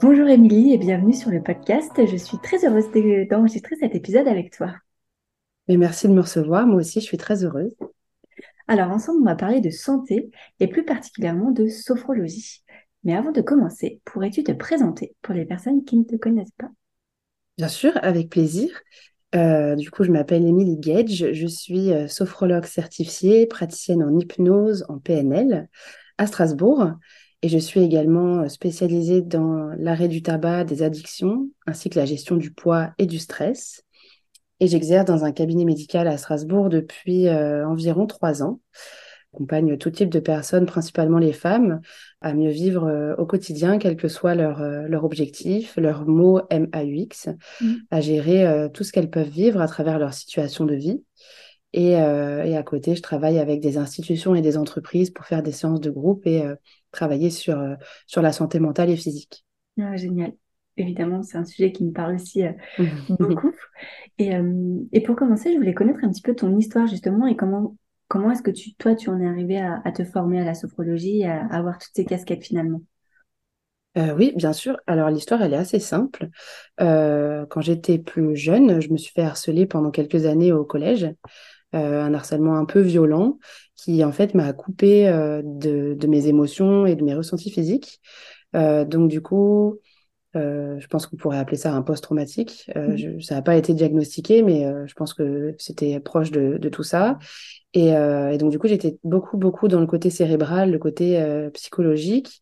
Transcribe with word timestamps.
Bonjour 0.00 0.28
Émilie 0.28 0.72
et 0.72 0.78
bienvenue 0.78 1.12
sur 1.12 1.30
le 1.30 1.42
podcast. 1.42 1.90
Je 1.96 2.16
suis 2.16 2.38
très 2.38 2.64
heureuse 2.64 2.86
d'enregistrer 3.28 3.74
cet 3.74 3.96
épisode 3.96 4.28
avec 4.28 4.52
toi. 4.52 4.72
Et 5.66 5.76
merci 5.76 6.06
de 6.06 6.12
me 6.12 6.20
recevoir. 6.20 6.68
Moi 6.68 6.76
aussi, 6.76 7.00
je 7.00 7.04
suis 7.04 7.16
très 7.16 7.42
heureuse. 7.42 7.74
Alors, 8.68 8.90
ensemble, 8.90 9.22
on 9.22 9.24
va 9.24 9.34
parler 9.34 9.60
de 9.60 9.70
santé 9.70 10.30
et 10.60 10.68
plus 10.68 10.84
particulièrement 10.84 11.50
de 11.50 11.66
sophrologie. 11.66 12.62
Mais 13.02 13.16
avant 13.16 13.32
de 13.32 13.40
commencer, 13.40 14.00
pourrais-tu 14.04 14.44
te 14.44 14.52
présenter 14.52 15.16
pour 15.20 15.34
les 15.34 15.44
personnes 15.44 15.84
qui 15.84 15.96
ne 15.96 16.04
te 16.04 16.14
connaissent 16.14 16.54
pas? 16.56 16.70
Bien 17.56 17.68
sûr, 17.68 17.90
avec 18.00 18.30
plaisir. 18.30 18.70
Euh, 19.34 19.74
du 19.74 19.90
coup, 19.90 20.04
je 20.04 20.12
m'appelle 20.12 20.46
Émilie 20.46 20.78
Gage, 20.78 21.32
je 21.32 21.46
suis 21.48 21.92
euh, 21.92 22.06
sophrologue 22.06 22.66
certifiée, 22.66 23.46
praticienne 23.46 24.04
en 24.04 24.16
hypnose, 24.16 24.86
en 24.88 24.98
PNL 24.98 25.68
à 26.18 26.26
Strasbourg. 26.28 26.92
Et 27.42 27.48
je 27.48 27.58
suis 27.58 27.80
également 27.80 28.40
euh, 28.40 28.48
spécialisée 28.48 29.22
dans 29.22 29.68
l'arrêt 29.78 30.08
du 30.08 30.22
tabac, 30.22 30.64
des 30.64 30.82
addictions, 30.82 31.48
ainsi 31.66 31.88
que 31.88 31.98
la 31.98 32.04
gestion 32.04 32.36
du 32.36 32.52
poids 32.52 32.90
et 32.98 33.06
du 33.06 33.18
stress. 33.18 33.84
Et 34.60 34.66
j'exerce 34.66 35.04
dans 35.04 35.24
un 35.24 35.30
cabinet 35.30 35.64
médical 35.64 36.08
à 36.08 36.18
Strasbourg 36.18 36.68
depuis 36.68 37.28
euh, 37.28 37.66
environ 37.66 38.06
trois 38.06 38.42
ans. 38.42 38.60
J'accompagne 39.32 39.76
tout 39.76 39.90
type 39.90 40.08
de 40.08 40.18
personnes, 40.18 40.66
principalement 40.66 41.18
les 41.18 41.34
femmes, 41.34 41.80
à 42.20 42.34
mieux 42.34 42.50
vivre 42.50 42.88
euh, 42.88 43.14
au 43.18 43.26
quotidien, 43.26 43.78
quel 43.78 43.96
que 43.96 44.08
soit 44.08 44.34
leur, 44.34 44.60
leur 44.60 45.04
objectif, 45.04 45.76
leur 45.76 46.06
mot 46.06 46.40
MAUX, 46.50 47.28
mmh. 47.60 47.74
à 47.92 48.00
gérer 48.00 48.68
tout 48.74 48.82
ce 48.82 48.90
qu'elles 48.90 49.10
peuvent 49.10 49.28
vivre 49.28 49.60
à 49.60 49.68
travers 49.68 50.00
leur 50.00 50.12
situation 50.12 50.64
de 50.64 50.74
vie. 50.74 51.04
Et, 51.74 51.90
et, 51.90 52.56
à 52.56 52.62
côté, 52.62 52.94
je 52.94 53.02
travaille 53.02 53.38
avec 53.38 53.60
des 53.60 53.76
institutions 53.76 54.34
et 54.34 54.40
des 54.40 54.56
entreprises 54.56 55.10
pour 55.10 55.26
faire 55.26 55.42
des 55.42 55.52
séances 55.52 55.80
de 55.80 55.90
groupe 55.90 56.26
et 56.26 56.42
travailler 56.90 57.30
sur, 57.30 57.58
euh, 57.58 57.74
sur 58.06 58.22
la 58.22 58.32
santé 58.32 58.60
mentale 58.60 58.90
et 58.90 58.96
physique. 58.96 59.44
Ah, 59.80 59.96
génial. 59.96 60.32
Évidemment, 60.76 61.22
c'est 61.22 61.38
un 61.38 61.44
sujet 61.44 61.72
qui 61.72 61.84
me 61.84 61.92
parle 61.92 62.14
aussi 62.14 62.44
euh, 62.44 62.52
beaucoup. 63.18 63.52
Et, 64.18 64.34
euh, 64.34 64.78
et, 64.92 65.02
pour 65.02 65.16
commencer, 65.16 65.52
je 65.52 65.58
voulais 65.58 65.74
connaître 65.74 66.00
un 66.02 66.10
petit 66.10 66.22
peu 66.22 66.34
ton 66.34 66.56
histoire 66.56 66.86
justement 66.86 67.26
et 67.26 67.36
comment, 67.36 67.76
comment 68.06 68.30
est-ce 68.30 68.42
que 68.42 68.50
tu, 68.50 68.74
toi, 68.74 68.94
tu 68.94 69.10
en 69.10 69.20
es 69.20 69.26
arrivé 69.26 69.58
à, 69.58 69.92
te 69.92 70.04
former 70.04 70.40
à 70.40 70.44
la 70.44 70.54
sophrologie, 70.54 71.24
à, 71.24 71.46
avoir 71.46 71.78
toutes 71.78 71.94
ces 71.94 72.04
casquettes 72.04 72.44
finalement? 72.44 72.82
Oui, 74.16 74.32
bien 74.36 74.52
sûr. 74.52 74.78
Alors 74.86 75.10
l'histoire, 75.10 75.42
elle 75.42 75.54
est 75.54 75.56
assez 75.56 75.80
simple. 75.80 76.28
quand 76.78 77.60
j'étais 77.60 77.98
plus 77.98 78.36
jeune, 78.36 78.80
je 78.80 78.90
me 78.90 78.96
suis 78.96 79.12
fait 79.12 79.22
harceler 79.22 79.66
pendant 79.66 79.90
quelques 79.90 80.24
années 80.24 80.52
au 80.52 80.64
collège. 80.64 81.10
Euh, 81.74 82.02
un 82.02 82.14
harcèlement 82.14 82.56
un 82.56 82.64
peu 82.64 82.80
violent 82.80 83.38
qui 83.76 84.02
en 84.02 84.10
fait 84.10 84.32
m'a 84.32 84.54
coupé 84.54 85.06
euh, 85.06 85.42
de, 85.44 85.92
de, 85.92 86.06
mes 86.06 86.26
émotions 86.26 86.86
et 86.86 86.96
de 86.96 87.04
mes 87.04 87.14
ressentis 87.14 87.50
physiques. 87.50 88.00
Euh, 88.56 88.86
donc 88.86 89.10
du 89.10 89.20
coup, 89.20 89.78
je 90.34 90.86
pense 90.86 91.08
qu'on 91.08 91.16
pourrait 91.16 91.38
appeler 91.38 91.56
ça 91.56 91.74
un 91.74 91.82
post-traumatique. 91.82 92.70
Mmh. 92.76 93.20
ça 93.20 93.34
n'a 93.34 93.42
pas 93.42 93.56
été 93.56 93.74
diagnostiqué, 93.74 94.42
mais 94.44 94.64
je 94.86 94.94
pense 94.94 95.12
que 95.12 95.52
c'était 95.58 95.98
proche 95.98 96.30
de, 96.30 96.58
de, 96.58 96.68
tout 96.68 96.84
ça. 96.84 97.18
Et, 97.74 97.88
et, 97.88 98.38
donc 98.38 98.52
du 98.52 98.58
coup, 98.60 98.68
j'étais 98.68 98.98
beaucoup, 99.02 99.36
beaucoup 99.36 99.66
dans 99.66 99.80
le 99.80 99.86
côté 99.88 100.10
cérébral, 100.10 100.70
le 100.70 100.78
côté 100.78 101.20
psychologique. 101.54 102.40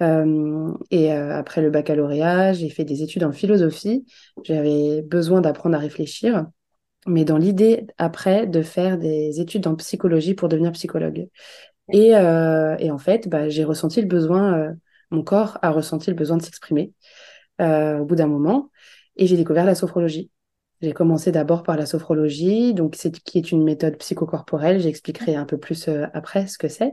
et 0.00 1.12
après 1.12 1.62
le 1.62 1.70
baccalauréat, 1.70 2.52
j'ai 2.52 2.68
fait 2.68 2.84
des 2.84 3.04
études 3.04 3.22
en 3.22 3.32
philosophie. 3.32 4.04
J'avais 4.42 5.02
besoin 5.02 5.40
d'apprendre 5.40 5.76
à 5.76 5.78
réfléchir 5.78 6.46
mais 7.06 7.24
dans 7.24 7.38
l'idée 7.38 7.86
après 7.98 8.46
de 8.46 8.62
faire 8.62 8.98
des 8.98 9.40
études 9.40 9.66
en 9.66 9.74
psychologie 9.76 10.34
pour 10.34 10.48
devenir 10.48 10.72
psychologue. 10.72 11.28
Et, 11.92 12.16
euh, 12.16 12.76
et 12.78 12.90
en 12.90 12.98
fait, 12.98 13.28
bah, 13.28 13.48
j'ai 13.48 13.64
ressenti 13.64 14.00
le 14.00 14.08
besoin, 14.08 14.58
euh, 14.58 14.72
mon 15.10 15.22
corps 15.22 15.58
a 15.62 15.70
ressenti 15.70 16.10
le 16.10 16.16
besoin 16.16 16.36
de 16.36 16.42
s'exprimer 16.42 16.92
euh, 17.60 17.98
au 17.98 18.04
bout 18.04 18.16
d'un 18.16 18.26
moment, 18.26 18.70
et 19.16 19.26
j'ai 19.26 19.36
découvert 19.36 19.64
la 19.64 19.74
sophrologie. 19.74 20.30
J'ai 20.82 20.92
commencé 20.92 21.32
d'abord 21.32 21.62
par 21.62 21.76
la 21.76 21.86
sophrologie, 21.86 22.74
donc 22.74 22.96
c'est 22.96 23.12
qui 23.12 23.38
est 23.38 23.50
une 23.50 23.64
méthode 23.64 23.96
psychocorporelle. 23.96 24.80
J'expliquerai 24.80 25.34
un 25.34 25.46
peu 25.46 25.58
plus 25.58 25.88
après 26.12 26.48
ce 26.48 26.58
que 26.58 26.68
c'est, 26.68 26.92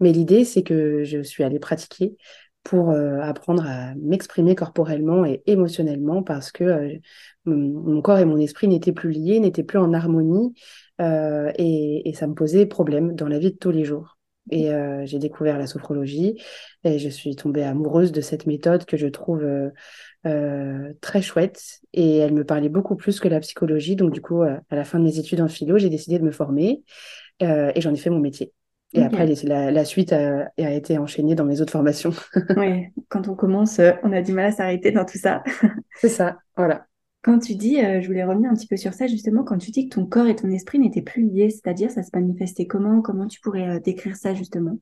mais 0.00 0.12
l'idée 0.12 0.44
c'est 0.44 0.62
que 0.62 1.02
je 1.04 1.22
suis 1.22 1.42
allée 1.42 1.58
pratiquer 1.58 2.16
pour 2.62 2.90
euh, 2.90 3.18
apprendre 3.20 3.66
à 3.66 3.94
m'exprimer 3.96 4.54
corporellement 4.54 5.24
et 5.24 5.42
émotionnellement 5.46 6.22
parce 6.22 6.52
que 6.52 6.64
euh, 6.64 6.98
mon 7.44 8.00
corps 8.02 8.18
et 8.18 8.24
mon 8.24 8.38
esprit 8.38 8.68
n'étaient 8.68 8.92
plus 8.92 9.10
liés, 9.10 9.40
n'étaient 9.40 9.64
plus 9.64 9.78
en 9.78 9.92
harmonie 9.92 10.54
euh, 11.00 11.50
et, 11.56 12.08
et, 12.08 12.14
ça 12.14 12.26
me 12.26 12.34
posait 12.34 12.66
problème 12.66 13.14
dans 13.14 13.28
la 13.28 13.38
vie 13.38 13.52
de 13.52 13.56
tous 13.56 13.70
les 13.70 13.84
jours. 13.84 14.18
Et 14.50 14.70
j'ai 15.04 15.20
découvert 15.20 15.56
la 15.56 15.68
sophrologie 15.68 16.36
et 16.82 16.98
je 16.98 17.08
suis 17.08 17.36
tombée 17.36 17.62
amoureuse 17.62 18.10
de 18.10 18.20
cette 18.20 18.46
méthode 18.46 18.84
que 18.86 18.96
je 18.96 19.06
trouve 19.06 19.46
très 20.24 21.22
chouette 21.22 21.78
et 21.92 22.16
elle 22.18 22.34
me 22.34 22.44
parlait 22.44 22.68
beaucoup 22.68 22.96
plus 22.96 23.20
que 23.20 23.28
la 23.28 23.38
psychologie. 23.38 23.94
Donc 23.94 24.12
du 24.12 24.20
coup, 24.20 24.42
à 24.42 24.60
la 24.68 24.82
fin 24.82 24.98
de 24.98 25.04
mes 25.04 25.20
études 25.20 25.42
en 25.42 25.48
philo, 25.48 25.78
j'ai 25.78 25.90
décidé 25.90 26.18
de 26.18 26.24
me 26.24 26.32
former 26.32 26.82
et 27.38 27.80
j'en 27.80 27.94
ai 27.94 27.96
fait 27.96 28.10
mon 28.10 28.18
métier. 28.18 28.52
Et 28.94 29.02
après, 29.02 29.26
la, 29.26 29.84
suite 29.84 30.12
a, 30.12 30.50
été 30.58 30.98
enchaînée 30.98 31.34
dans 31.34 31.44
mes 31.44 31.60
autres 31.60 31.72
formations. 31.72 32.12
oui, 32.56 32.86
quand 33.08 33.28
on 33.28 33.34
commence, 33.34 33.78
euh, 33.78 33.92
on 34.02 34.12
a 34.12 34.20
du 34.20 34.32
mal 34.32 34.46
à 34.46 34.52
s'arrêter 34.52 34.90
dans 34.90 35.04
tout 35.04 35.18
ça. 35.18 35.42
C'est 35.96 36.08
ça, 36.08 36.38
voilà. 36.56 36.86
Quand 37.22 37.38
tu 37.38 37.54
dis, 37.54 37.80
euh, 37.80 38.00
je 38.00 38.06
voulais 38.08 38.24
revenir 38.24 38.50
un 38.50 38.54
petit 38.54 38.66
peu 38.66 38.76
sur 38.76 38.92
ça, 38.92 39.06
justement, 39.06 39.44
quand 39.44 39.56
tu 39.56 39.70
dis 39.70 39.88
que 39.88 39.94
ton 39.94 40.06
corps 40.06 40.26
et 40.26 40.36
ton 40.36 40.50
esprit 40.50 40.78
n'étaient 40.78 41.02
plus 41.02 41.22
liés, 41.22 41.50
c'est-à-dire 41.50 41.90
ça 41.90 42.02
se 42.02 42.10
manifestait 42.12 42.66
comment? 42.66 43.00
Comment 43.00 43.28
tu 43.28 43.40
pourrais 43.40 43.76
euh, 43.76 43.80
décrire 43.80 44.16
ça, 44.16 44.34
justement? 44.34 44.76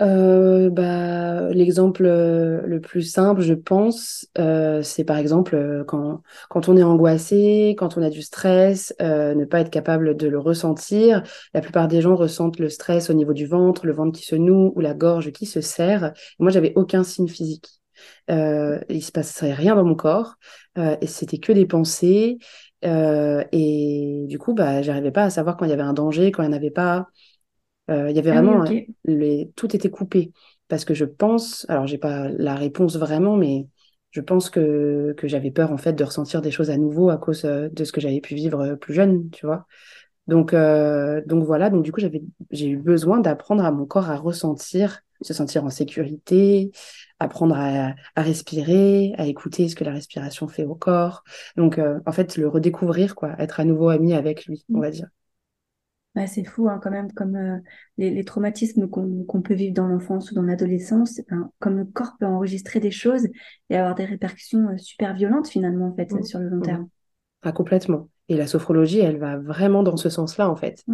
Euh, 0.00 0.68
bah, 0.70 1.48
L'exemple 1.52 2.04
euh, 2.04 2.60
le 2.66 2.80
plus 2.80 3.02
simple, 3.02 3.40
je 3.40 3.54
pense, 3.54 4.26
euh, 4.38 4.82
c'est 4.82 5.04
par 5.04 5.16
exemple 5.16 5.54
euh, 5.54 5.84
quand, 5.84 6.22
quand 6.50 6.68
on 6.68 6.76
est 6.76 6.82
angoissé, 6.82 7.74
quand 7.78 7.96
on 7.96 8.02
a 8.02 8.10
du 8.10 8.20
stress, 8.22 8.94
euh, 9.00 9.34
ne 9.34 9.44
pas 9.46 9.60
être 9.60 9.70
capable 9.70 10.16
de 10.16 10.28
le 10.28 10.38
ressentir. 10.38 11.22
La 11.54 11.60
plupart 11.62 11.88
des 11.88 12.02
gens 12.02 12.14
ressentent 12.14 12.58
le 12.58 12.68
stress 12.68 13.08
au 13.10 13.14
niveau 13.14 13.32
du 13.32 13.46
ventre, 13.46 13.86
le 13.86 13.92
ventre 13.94 14.18
qui 14.18 14.26
se 14.26 14.36
noue 14.36 14.72
ou 14.76 14.80
la 14.80 14.92
gorge 14.94 15.32
qui 15.32 15.46
se 15.46 15.60
serre. 15.62 16.12
Moi, 16.38 16.50
j'avais 16.50 16.72
aucun 16.76 17.02
signe 17.04 17.28
physique. 17.28 17.68
Euh, 18.30 18.78
il 18.90 19.02
se 19.02 19.12
passait 19.12 19.52
rien 19.54 19.74
dans 19.76 19.84
mon 19.84 19.94
corps 19.94 20.34
et 21.00 21.06
c'était 21.06 21.38
que 21.38 21.52
des 21.52 21.64
pensées. 21.66 22.38
et 22.82 24.24
du 24.28 24.38
coup, 24.38 24.52
bah, 24.54 24.82
j'arrivais 24.82 25.10
pas 25.10 25.24
à 25.24 25.30
savoir 25.30 25.56
quand 25.56 25.64
il 25.64 25.70
y 25.70 25.72
avait 25.72 25.82
un 25.82 25.94
danger, 25.94 26.30
quand 26.32 26.42
il 26.42 26.48
n'y 26.48 26.54
en 26.54 26.56
avait 26.56 26.70
pas. 26.70 27.06
Euh, 27.90 28.10
il 28.10 28.16
y 28.16 28.18
avait 28.18 28.30
ah 28.30 28.42
vraiment, 28.42 28.64
euh, 28.64 28.80
les... 29.04 29.50
tout 29.56 29.74
était 29.74 29.90
coupé. 29.90 30.32
Parce 30.68 30.84
que 30.84 30.94
je 30.94 31.04
pense, 31.04 31.64
alors 31.68 31.86
j'ai 31.86 31.98
pas 31.98 32.28
la 32.28 32.54
réponse 32.56 32.96
vraiment, 32.96 33.36
mais 33.36 33.66
je 34.10 34.20
pense 34.20 34.50
que, 34.50 35.14
que 35.16 35.28
j'avais 35.28 35.50
peur 35.50 35.72
en 35.72 35.76
fait 35.76 35.92
de 35.92 36.02
ressentir 36.02 36.42
des 36.42 36.50
choses 36.50 36.70
à 36.70 36.76
nouveau 36.76 37.10
à 37.10 37.18
cause 37.18 37.44
euh, 37.44 37.68
de 37.70 37.84
ce 37.84 37.92
que 37.92 38.00
j'avais 38.00 38.20
pu 38.20 38.34
vivre 38.34 38.74
plus 38.74 38.94
jeune, 38.94 39.30
tu 39.30 39.46
vois. 39.46 39.66
Donc, 40.26 40.56
donc 40.56 41.44
voilà, 41.44 41.70
donc 41.70 41.84
du 41.84 41.92
coup, 41.92 42.00
j'avais, 42.00 42.20
j'ai 42.50 42.70
eu 42.70 42.76
besoin 42.76 43.20
d'apprendre 43.20 43.64
à 43.64 43.70
mon 43.70 43.86
corps 43.86 44.10
à 44.10 44.16
ressentir, 44.16 45.02
se 45.20 45.32
sentir 45.32 45.64
en 45.64 45.70
sécurité, 45.70 46.72
apprendre 47.20 47.54
à, 47.56 47.94
à, 48.16 48.22
respirer, 48.22 49.14
à 49.18 49.26
écouter 49.26 49.68
ce 49.68 49.76
que 49.76 49.84
la 49.84 49.92
respiration 49.92 50.48
fait 50.48 50.64
au 50.64 50.74
corps. 50.74 51.22
Donc, 51.56 51.78
en 51.78 52.10
fait, 52.10 52.36
le 52.36 52.48
redécouvrir, 52.48 53.14
quoi, 53.14 53.36
être 53.38 53.60
à 53.60 53.64
nouveau 53.64 53.88
ami 53.88 54.14
avec 54.14 54.46
lui, 54.46 54.64
on 54.74 54.78
mmh. 54.78 54.80
va 54.80 54.90
dire 54.90 55.06
c'est 56.24 56.44
fou 56.44 56.68
hein, 56.68 56.80
quand 56.82 56.90
même, 56.90 57.12
comme 57.12 57.36
euh, 57.36 57.58
les, 57.98 58.24
traumatismes 58.24 58.88
qu'on 58.88 59.42
peut 59.42 59.54
vivre 59.54 59.74
dans 59.74 59.86
l'enfance 59.86 60.30
ou 60.30 60.34
dans 60.34 60.42
l'adolescence, 60.42 61.20
comme 61.58 61.76
le 61.76 61.84
corps 61.84 62.16
peut 62.18 62.24
enregistrer 62.24 62.80
des 62.80 62.90
choses 62.90 63.28
et 63.68 63.76
avoir 63.76 63.94
des 63.94 64.06
répercussions 64.06 64.70
euh, 64.70 64.78
super 64.78 65.12
violentes 65.14 65.48
finalement 65.48 65.88
en 65.88 65.94
fait 65.94 66.10
mmh. 66.10 66.22
sur 66.22 66.38
le 66.38 66.48
long 66.48 66.56
mmh. 66.58 66.62
terme. 66.62 66.88
Ah, 67.42 67.52
complètement. 67.52 68.08
Et 68.30 68.36
la 68.36 68.46
sophrologie, 68.46 69.00
elle 69.00 69.18
va 69.18 69.36
vraiment 69.36 69.82
dans 69.82 69.98
ce 69.98 70.08
sens-là 70.08 70.48
en 70.48 70.56
fait. 70.56 70.84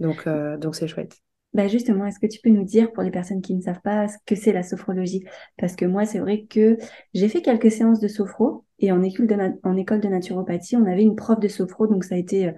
Donc 0.00 0.26
euh, 0.26 0.58
donc 0.58 0.74
c'est 0.74 0.88
chouette. 0.88 1.18
Bah 1.52 1.68
justement, 1.68 2.04
est-ce 2.06 2.18
que 2.18 2.26
tu 2.26 2.40
peux 2.42 2.50
nous 2.50 2.64
dire 2.64 2.92
pour 2.92 3.04
les 3.04 3.12
personnes 3.12 3.40
qui 3.40 3.54
ne 3.54 3.60
savent 3.60 3.80
pas 3.80 4.08
ce 4.08 4.16
que 4.26 4.34
c'est 4.34 4.52
la 4.52 4.64
sophrologie? 4.64 5.24
Parce 5.56 5.76
que 5.76 5.84
moi, 5.84 6.04
c'est 6.04 6.18
vrai 6.18 6.46
que 6.50 6.76
j'ai 7.14 7.28
fait 7.28 7.42
quelques 7.42 7.70
séances 7.70 8.00
de 8.00 8.08
sophro 8.08 8.64
et 8.80 8.90
en 8.90 9.04
école 9.04 9.28
de, 9.28 9.36
en 9.62 9.76
école 9.76 10.00
de 10.00 10.08
naturopathie, 10.08 10.76
on 10.76 10.84
avait 10.84 11.04
une 11.04 11.14
prof 11.14 11.38
de 11.38 11.46
sophro, 11.46 11.86
donc 11.86 12.02
ça 12.02 12.16
a 12.16 12.18
été 12.18 12.52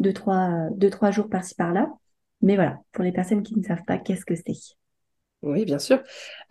deux, 0.00 0.12
trois, 0.12 0.50
deux, 0.72 0.90
trois 0.90 1.10
jours 1.12 1.28
par-ci 1.28 1.54
par-là. 1.54 1.88
Mais 2.42 2.56
voilà, 2.56 2.78
pour 2.92 3.04
les 3.04 3.12
personnes 3.12 3.42
qui 3.42 3.56
ne 3.58 3.62
savent 3.64 3.84
pas, 3.86 3.98
qu'est-ce 3.98 4.24
que 4.26 4.34
c'est? 4.36 4.76
Oui, 5.42 5.64
bien 5.64 5.78
sûr. 5.78 5.96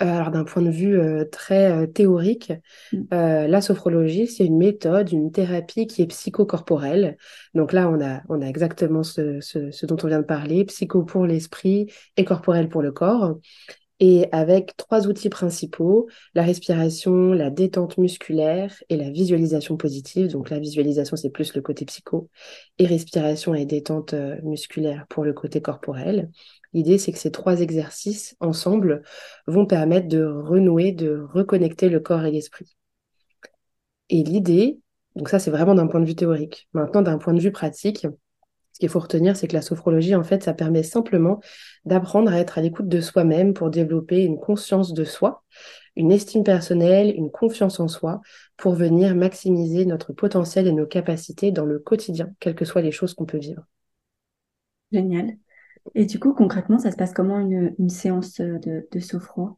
Euh, 0.01 0.05
alors 0.05 0.31
d'un 0.31 0.43
point 0.43 0.63
de 0.63 0.71
vue 0.71 0.97
euh, 0.99 1.23
très 1.23 1.71
euh, 1.71 1.85
théorique, 1.85 2.51
Mm. 2.91 3.09
la 3.11 3.61
sophrologie, 3.61 4.27
c'est 4.27 4.45
une 4.45 4.57
méthode, 4.57 5.11
une 5.11 5.31
thérapie 5.31 5.85
qui 5.87 6.01
est 6.01 6.07
psychocorporelle. 6.07 7.17
Donc 7.53 7.71
là, 7.73 7.89
on 7.89 8.01
a, 8.01 8.21
on 8.29 8.41
a 8.41 8.45
exactement 8.47 9.03
ce, 9.03 9.39
ce, 9.41 9.71
ce 9.71 9.85
dont 9.85 9.97
on 10.03 10.07
vient 10.07 10.19
de 10.19 10.25
parler, 10.25 10.65
psycho 10.65 11.03
pour 11.03 11.25
l'esprit 11.27 11.91
et 12.17 12.25
corporel 12.25 12.67
pour 12.69 12.81
le 12.81 12.91
corps. 12.91 13.39
Et 14.01 14.27
avec 14.31 14.77
trois 14.77 15.07
outils 15.07 15.29
principaux, 15.29 16.07
la 16.33 16.43
respiration, 16.43 17.33
la 17.33 17.49
détente 17.49 17.97
musculaire 17.97 18.73
et 18.87 18.95
la 18.95 19.09
visualisation 19.09 19.75
positive. 19.75 20.31
Donc 20.31 20.49
la 20.49 20.59
visualisation, 20.59 21.17
c'est 21.17 21.29
plus 21.29 21.53
le 21.53 21.61
côté 21.61 21.83
psycho, 21.85 22.29
et 22.77 22.85
respiration 22.85 23.53
et 23.53 23.65
détente 23.65 24.13
euh, 24.13 24.37
musculaire 24.43 25.05
pour 25.09 25.25
le 25.25 25.33
côté 25.33 25.61
corporel. 25.61 26.29
L'idée, 26.73 26.97
c'est 26.97 27.11
que 27.11 27.17
ces 27.19 27.31
trois 27.31 27.59
exercices 27.59 28.35
ensemble 28.39 29.01
vont 29.47 29.65
permettre 29.65 30.07
de 30.07 30.23
renouer, 30.23 30.91
de 30.93 31.25
reconnecter 31.33 31.89
le 31.89 31.99
corps 31.99 32.23
et 32.23 32.31
l'esprit. 32.31 32.77
Et 34.09 34.23
l'idée, 34.23 34.79
donc 35.15 35.29
ça 35.29 35.39
c'est 35.39 35.51
vraiment 35.51 35.75
d'un 35.75 35.87
point 35.87 35.99
de 35.99 36.05
vue 36.05 36.15
théorique. 36.15 36.67
Maintenant, 36.73 37.01
d'un 37.01 37.17
point 37.17 37.33
de 37.33 37.39
vue 37.39 37.51
pratique, 37.51 38.07
ce 38.79 38.85
qu'il 38.85 38.89
faut 38.89 38.99
retenir, 38.99 39.35
c'est 39.35 39.49
que 39.49 39.55
la 39.55 39.61
sophrologie, 39.61 40.15
en 40.15 40.23
fait, 40.23 40.41
ça 40.41 40.53
permet 40.53 40.83
simplement 40.83 41.41
d'apprendre 41.83 42.31
à 42.31 42.39
être 42.39 42.57
à 42.57 42.61
l'écoute 42.61 42.87
de 42.87 43.01
soi-même 43.01 43.53
pour 43.53 43.69
développer 43.69 44.23
une 44.23 44.39
conscience 44.39 44.93
de 44.93 45.03
soi, 45.03 45.43
une 45.97 46.13
estime 46.13 46.45
personnelle, 46.45 47.13
une 47.13 47.29
confiance 47.29 47.81
en 47.81 47.89
soi, 47.89 48.21
pour 48.55 48.75
venir 48.75 49.15
maximiser 49.15 49.85
notre 49.85 50.13
potentiel 50.13 50.65
et 50.65 50.71
nos 50.71 50.85
capacités 50.85 51.51
dans 51.51 51.65
le 51.65 51.77
quotidien, 51.79 52.33
quelles 52.39 52.55
que 52.55 52.63
soient 52.63 52.81
les 52.81 52.93
choses 52.93 53.13
qu'on 53.13 53.25
peut 53.25 53.37
vivre. 53.37 53.65
Génial. 54.93 55.37
Et 55.93 56.05
du 56.05 56.17
coup, 56.17 56.33
concrètement, 56.33 56.79
ça 56.79 56.91
se 56.91 56.95
passe 56.95 57.11
comment 57.11 57.37
une, 57.37 57.89
séance 57.89 58.39
de, 58.39 58.87
de 58.89 58.99
sophro? 59.01 59.57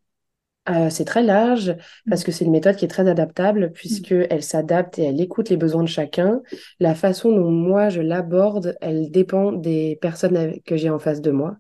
Euh, 0.70 0.92
c'est 0.92 1.06
très 1.06 1.24
large 1.24 1.76
parce 2.08 2.22
Mm. 2.22 2.26
que 2.26 2.32
c'est 2.32 2.46
une 2.46 2.52
méthode 2.52 2.76
qui 2.76 2.86
est 2.86 2.88
très 2.88 3.08
adaptable 3.10 3.68
Mm. 3.68 3.72
puisqu'elle 3.72 4.44
s'adapte 4.44 5.00
et 5.00 5.04
elle 5.06 5.20
écoute 5.20 5.50
les 5.50 5.58
besoins 5.58 5.82
de 5.84 5.88
chacun. 5.90 6.42
La 6.80 6.94
façon 6.94 7.32
dont 7.32 7.50
moi 7.50 7.90
je 7.90 8.02
l'aborde, 8.02 8.76
elle 8.82 9.10
dépend 9.10 9.52
des 9.52 9.98
personnes 10.02 10.54
que 10.66 10.78
j'ai 10.78 10.90
en 10.92 11.00
face 11.00 11.22
de 11.22 11.32
moi. 11.32 11.58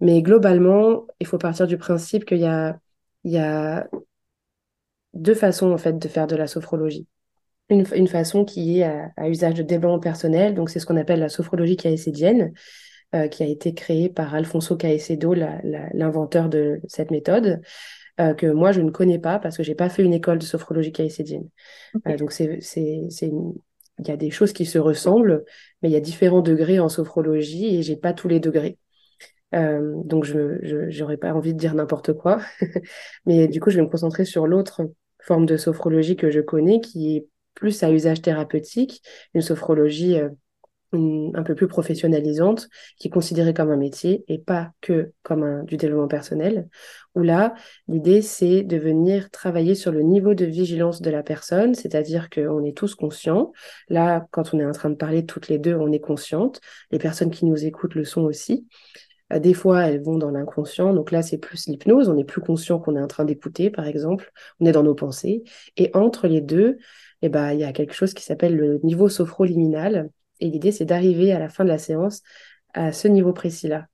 Mais 0.00 0.22
globalement, 0.22 1.06
il 1.20 1.26
faut 1.26 1.38
partir 1.38 1.66
du 1.66 1.76
principe 1.76 2.24
qu'il 2.24 2.38
y 2.38 2.46
a, 2.46 2.78
il 3.24 3.32
y 3.32 3.38
a 3.38 3.86
deux 5.14 5.34
façons 5.34 5.72
en 5.72 5.78
fait 5.78 5.98
de 5.98 6.08
faire 6.08 6.26
de 6.26 6.36
la 6.36 6.46
sophrologie. 6.46 7.06
Une, 7.70 7.84
une 7.94 8.08
façon 8.08 8.44
qui 8.44 8.80
est 8.80 8.84
à, 8.84 9.10
à 9.16 9.28
usage 9.28 9.54
de 9.54 9.62
développement 9.62 10.00
personnel, 10.00 10.54
donc 10.54 10.70
c'est 10.70 10.80
ce 10.80 10.86
qu'on 10.86 10.96
appelle 10.96 11.20
la 11.20 11.28
sophrologie 11.28 11.76
caïcédienne, 11.76 12.52
euh, 13.14 13.28
qui 13.28 13.42
a 13.42 13.46
été 13.46 13.74
créée 13.74 14.08
par 14.08 14.34
Alfonso 14.34 14.76
Caicedo, 14.76 15.34
l'inventeur 15.34 16.48
de 16.48 16.80
cette 16.88 17.10
méthode 17.10 17.60
euh, 18.20 18.34
que 18.34 18.46
moi, 18.46 18.72
je 18.72 18.80
ne 18.80 18.90
connais 18.90 19.18
pas 19.18 19.38
parce 19.38 19.56
que 19.56 19.62
j'ai 19.62 19.74
pas 19.74 19.88
fait 19.88 20.02
une 20.04 20.14
école 20.14 20.38
de 20.38 20.44
sophrologie 20.44 20.92
caïcédienne. 20.92 21.48
Euh, 22.08 22.16
Ok. 22.16 22.18
donc, 22.18 22.32
c'est, 22.32 22.60
c'est, 22.62 23.02
c'est 23.10 23.28
une- 23.28 23.54
il 24.00 24.08
y 24.08 24.12
a 24.12 24.16
des 24.18 24.30
choses 24.30 24.52
qui 24.52 24.66
se 24.66 24.78
ressemblent, 24.78 25.44
mais 25.82 25.90
il 25.90 25.92
y 25.92 25.96
a 25.96 26.00
différents 26.00 26.42
degrés 26.42 26.80
en 26.80 26.88
sophrologie 26.88 27.76
et 27.76 27.82
j'ai 27.82 27.96
pas 27.96 28.12
tous 28.14 28.28
les 28.28 28.40
degrés. 28.40 28.78
Euh, 29.54 29.94
donc, 30.04 30.24
je, 30.24 30.58
j'aurais 30.90 31.16
pas 31.16 31.32
envie 31.32 31.54
de 31.54 31.58
dire 31.58 31.74
n'importe 31.74 32.12
quoi. 32.12 32.40
Mais 33.26 33.48
du 33.48 33.60
coup, 33.60 33.70
je 33.70 33.76
vais 33.76 33.82
me 33.82 33.88
concentrer 33.90 34.24
sur 34.24 34.46
l'autre 34.46 34.82
forme 35.22 35.46
de 35.46 35.56
sophrologie 35.56 36.16
que 36.16 36.30
je 36.30 36.40
connais, 36.40 36.80
qui 36.80 37.16
est 37.16 37.26
plus 37.54 37.82
à 37.82 37.90
usage 37.90 38.22
thérapeutique, 38.22 39.02
une 39.34 39.42
sophrologie 39.42 40.18
euh, 40.18 40.28
un 40.92 41.42
peu 41.42 41.54
plus 41.54 41.68
professionnalisante, 41.68 42.68
qui 42.98 43.08
est 43.08 43.10
considérée 43.10 43.52
comme 43.52 43.70
un 43.70 43.76
métier 43.76 44.24
et 44.28 44.38
pas 44.38 44.70
que 44.80 45.12
comme 45.22 45.42
un, 45.42 45.62
du 45.64 45.76
développement 45.76 46.08
personnel, 46.08 46.68
où 47.14 47.20
là, 47.20 47.54
l'idée, 47.88 48.22
c'est 48.22 48.62
de 48.62 48.76
venir 48.76 49.30
travailler 49.30 49.74
sur 49.74 49.92
le 49.92 50.02
niveau 50.02 50.34
de 50.34 50.46
vigilance 50.46 51.02
de 51.02 51.10
la 51.10 51.22
personne, 51.22 51.74
c'est-à-dire 51.74 52.30
qu'on 52.30 52.64
est 52.64 52.76
tous 52.76 52.94
conscients. 52.94 53.52
Là, 53.88 54.26
quand 54.30 54.54
on 54.54 54.60
est 54.60 54.64
en 54.64 54.72
train 54.72 54.90
de 54.90 54.94
parler 54.94 55.26
toutes 55.26 55.48
les 55.48 55.58
deux, 55.58 55.74
on 55.74 55.92
est 55.92 56.00
consciente. 56.00 56.60
Les 56.90 56.98
personnes 56.98 57.30
qui 57.30 57.44
nous 57.44 57.64
écoutent 57.64 57.94
le 57.94 58.04
sont 58.04 58.22
aussi. 58.22 58.66
Euh, 59.32 59.38
Des 59.38 59.54
fois, 59.54 59.82
elles 59.82 60.02
vont 60.02 60.16
dans 60.18 60.30
l'inconscient. 60.30 60.94
Donc 60.94 61.10
là, 61.10 61.22
c'est 61.22 61.38
plus 61.38 61.66
l'hypnose. 61.66 62.08
On 62.08 62.16
est 62.16 62.24
plus 62.24 62.40
conscient 62.40 62.78
qu'on 62.78 62.96
est 62.96 63.02
en 63.02 63.08
train 63.08 63.24
d'écouter, 63.24 63.70
par 63.70 63.86
exemple. 63.86 64.32
On 64.60 64.66
est 64.66 64.72
dans 64.72 64.82
nos 64.82 64.94
pensées. 64.94 65.42
Et 65.76 65.90
entre 65.94 66.28
les 66.28 66.40
deux, 66.40 66.78
eh 67.22 67.28
ben, 67.28 67.52
il 67.52 67.60
y 67.60 67.64
a 67.64 67.72
quelque 67.72 67.94
chose 67.94 68.14
qui 68.14 68.24
s'appelle 68.24 68.56
le 68.56 68.80
niveau 68.82 69.08
sophroliminal. 69.08 70.10
Et 70.40 70.48
l'idée, 70.48 70.72
c'est 70.72 70.84
d'arriver 70.84 71.32
à 71.32 71.38
la 71.38 71.48
fin 71.48 71.64
de 71.64 71.68
la 71.68 71.78
séance 71.78 72.22
à 72.74 72.92
ce 72.92 73.08
niveau 73.08 73.32
précis-là. 73.32 73.86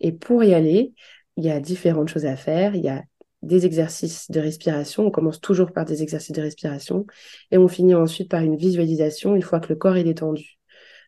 Et 0.00 0.12
pour 0.12 0.42
y 0.44 0.54
aller, 0.54 0.94
il 1.36 1.44
y 1.44 1.50
a 1.50 1.60
différentes 1.60 2.08
choses 2.08 2.26
à 2.26 2.36
faire. 2.36 2.74
Il 2.74 2.84
y 2.84 2.88
a 2.88 3.02
des 3.42 3.66
exercices 3.66 4.30
de 4.30 4.40
respiration. 4.40 5.06
On 5.06 5.10
commence 5.10 5.40
toujours 5.40 5.72
par 5.72 5.84
des 5.84 6.02
exercices 6.02 6.34
de 6.34 6.42
respiration. 6.42 7.06
Et 7.50 7.58
on 7.58 7.68
finit 7.68 7.94
ensuite 7.94 8.30
par 8.30 8.42
une 8.42 8.56
visualisation 8.56 9.34
une 9.34 9.42
fois 9.42 9.60
que 9.60 9.68
le 9.68 9.76
corps 9.76 9.96
est 9.96 10.04
détendu. 10.04 10.58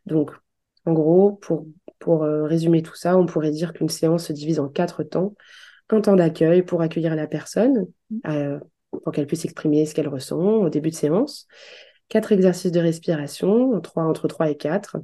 Donc, 0.07 0.33
en 0.87 0.93
gros, 0.93 1.33
pour, 1.33 2.25
euh, 2.25 2.45
résumer 2.45 2.83
tout 2.83 2.97
ça, 2.97 3.17
on 3.17 3.27
pourrait 3.27 3.51
dire 3.51 3.73
qu'une 3.73 3.89
séance 3.89 4.27
se 4.27 4.33
divise 4.33 4.59
en 4.59 4.69
quatre 4.69 5.05
temps. 5.05 5.35
Un 5.91 6.01
temps 6.01 6.17
d'accueil 6.17 6.63
pour 6.63 6.81
accueillir 6.81 7.15
la 7.15 7.27
personne, 7.27 7.87
euh, 8.27 8.59
pour 8.91 9.13
qu'elle 9.13 9.27
puisse 9.27 9.45
exprimer 9.45 9.85
ce 9.85 9.95
qu'elle 9.95 10.09
ressent 10.09 10.39
au 10.39 10.71
début 10.71 10.89
de 10.89 10.95
séance. 10.95 11.47
Quatre 12.13 12.33
exercices 12.33 12.73
de 12.73 12.79
respiration, 12.79 13.81
trois, 13.81 14.03
entre 14.05 14.29
3 14.29 14.51
et 14.51 14.55
4. 14.55 14.99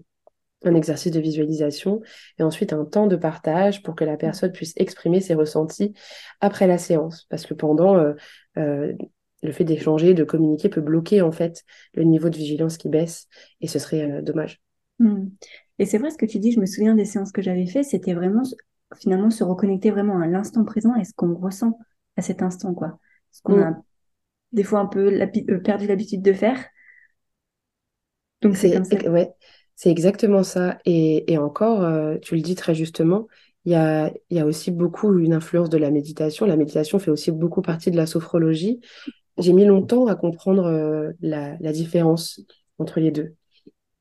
Un 0.62 0.74
exercice 0.74 1.10
de 1.10 1.20
visualisation 1.20 2.02
et 2.38 2.42
ensuite 2.42 2.74
un 2.74 2.84
temps 2.84 3.06
de 3.06 3.16
partage 3.16 3.82
pour 3.82 3.94
que 3.94 4.04
la 4.04 4.18
personne 4.18 4.52
puisse 4.52 4.74
exprimer 4.76 5.22
ses 5.22 5.32
ressentis 5.32 5.94
après 6.42 6.66
la 6.66 6.76
séance. 6.76 7.24
Parce 7.30 7.46
que 7.46 7.54
pendant, 7.54 7.96
euh, 7.96 8.12
euh, 8.58 8.92
le 9.42 9.52
fait 9.52 9.64
d'échanger, 9.64 10.12
de 10.12 10.22
communiquer 10.22 10.68
peut 10.68 10.82
bloquer 10.82 11.22
en 11.22 11.32
fait 11.32 11.64
le 11.94 12.04
niveau 12.04 12.28
de 12.28 12.36
vigilance 12.36 12.76
qui 12.76 12.90
baisse 12.90 13.26
et 13.62 13.68
ce 13.68 13.78
serait 13.78 14.02
euh, 14.02 14.20
dommage. 14.20 14.60
Mm. 14.98 15.28
Et 15.78 15.86
c'est 15.86 15.96
vrai 15.96 16.10
ce 16.10 16.18
que 16.18 16.26
tu 16.26 16.38
dis, 16.38 16.52
je 16.52 16.60
me 16.60 16.66
souviens 16.66 16.94
des 16.94 17.06
séances 17.06 17.32
que 17.32 17.40
j'avais 17.40 17.64
fait, 17.64 17.84
c'était 17.84 18.12
vraiment 18.12 18.42
finalement 18.98 19.30
se 19.30 19.44
reconnecter 19.44 19.90
vraiment 19.90 20.20
à 20.20 20.26
l'instant 20.26 20.62
présent 20.62 20.94
et 20.94 21.04
ce 21.04 21.14
qu'on 21.14 21.34
ressent 21.34 21.78
à 22.18 22.20
cet 22.20 22.42
instant, 22.42 22.74
quoi. 22.74 22.98
Ce 23.32 23.40
qu'on 23.40 23.56
Mm. 23.56 23.62
a 23.62 23.82
des 24.52 24.62
fois 24.62 24.80
un 24.80 24.86
peu 24.86 25.10
perdu 25.64 25.86
l'habitude 25.86 26.20
de 26.20 26.34
faire. 26.34 26.62
Donc 28.42 28.56
c'est 28.56 29.08
ouais, 29.08 29.32
c'est 29.74 29.90
exactement 29.90 30.42
ça. 30.42 30.78
Et, 30.84 31.32
et 31.32 31.38
encore, 31.38 31.82
euh, 31.82 32.16
tu 32.22 32.34
le 32.36 32.40
dis 32.42 32.54
très 32.54 32.74
justement, 32.74 33.26
il 33.64 33.72
y 33.72 33.74
a, 33.74 34.12
y 34.30 34.38
a 34.38 34.46
aussi 34.46 34.70
beaucoup 34.70 35.16
une 35.18 35.32
influence 35.32 35.70
de 35.70 35.78
la 35.78 35.90
méditation. 35.90 36.46
La 36.46 36.56
méditation 36.56 36.98
fait 36.98 37.10
aussi 37.10 37.30
beaucoup 37.30 37.62
partie 37.62 37.90
de 37.90 37.96
la 37.96 38.06
sophrologie. 38.06 38.80
J'ai 39.36 39.52
mis 39.52 39.64
longtemps 39.64 40.06
à 40.06 40.14
comprendre 40.14 40.66
euh, 40.66 41.10
la, 41.20 41.56
la 41.60 41.72
différence 41.72 42.40
entre 42.78 43.00
les 43.00 43.10
deux. 43.10 43.34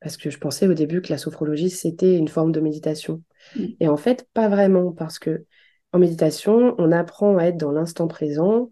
Parce 0.00 0.16
que 0.16 0.30
je 0.30 0.38
pensais 0.38 0.68
au 0.68 0.74
début 0.74 1.02
que 1.02 1.10
la 1.10 1.18
sophrologie, 1.18 1.70
c'était 1.70 2.16
une 2.16 2.28
forme 2.28 2.52
de 2.52 2.60
méditation. 2.60 3.22
Mm. 3.56 3.64
Et 3.80 3.88
en 3.88 3.96
fait, 3.96 4.26
pas 4.32 4.48
vraiment, 4.48 4.92
parce 4.92 5.18
que 5.18 5.44
en 5.92 5.98
méditation, 5.98 6.74
on 6.78 6.92
apprend 6.92 7.38
à 7.38 7.44
être 7.44 7.56
dans 7.56 7.72
l'instant 7.72 8.08
présent, 8.08 8.70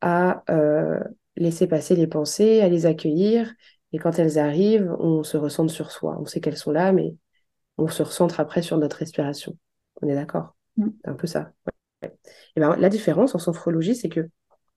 à 0.00 0.44
euh, 0.50 1.00
laisser 1.36 1.66
passer 1.66 1.96
les 1.96 2.06
pensées, 2.06 2.60
à 2.60 2.68
les 2.68 2.86
accueillir. 2.86 3.52
Et 3.92 3.98
quand 3.98 4.18
elles 4.18 4.38
arrivent, 4.38 4.94
on 4.98 5.22
se 5.22 5.36
recentre 5.36 5.72
sur 5.72 5.90
soi. 5.90 6.16
On 6.20 6.26
sait 6.26 6.40
qu'elles 6.40 6.56
sont 6.56 6.72
là, 6.72 6.92
mais 6.92 7.14
on 7.78 7.88
se 7.88 8.02
recentre 8.02 8.40
après 8.40 8.62
sur 8.62 8.76
notre 8.76 8.96
respiration. 8.96 9.56
On 10.02 10.08
est 10.08 10.14
d'accord? 10.14 10.54
Mm. 10.76 10.88
C'est 11.02 11.10
un 11.10 11.14
peu 11.14 11.26
ça. 11.26 11.52
Ouais. 12.02 12.12
Et 12.56 12.60
ben, 12.60 12.76
la 12.76 12.88
différence 12.88 13.34
en 13.34 13.38
sophrologie, 13.38 13.96
c'est 13.96 14.08
que 14.08 14.28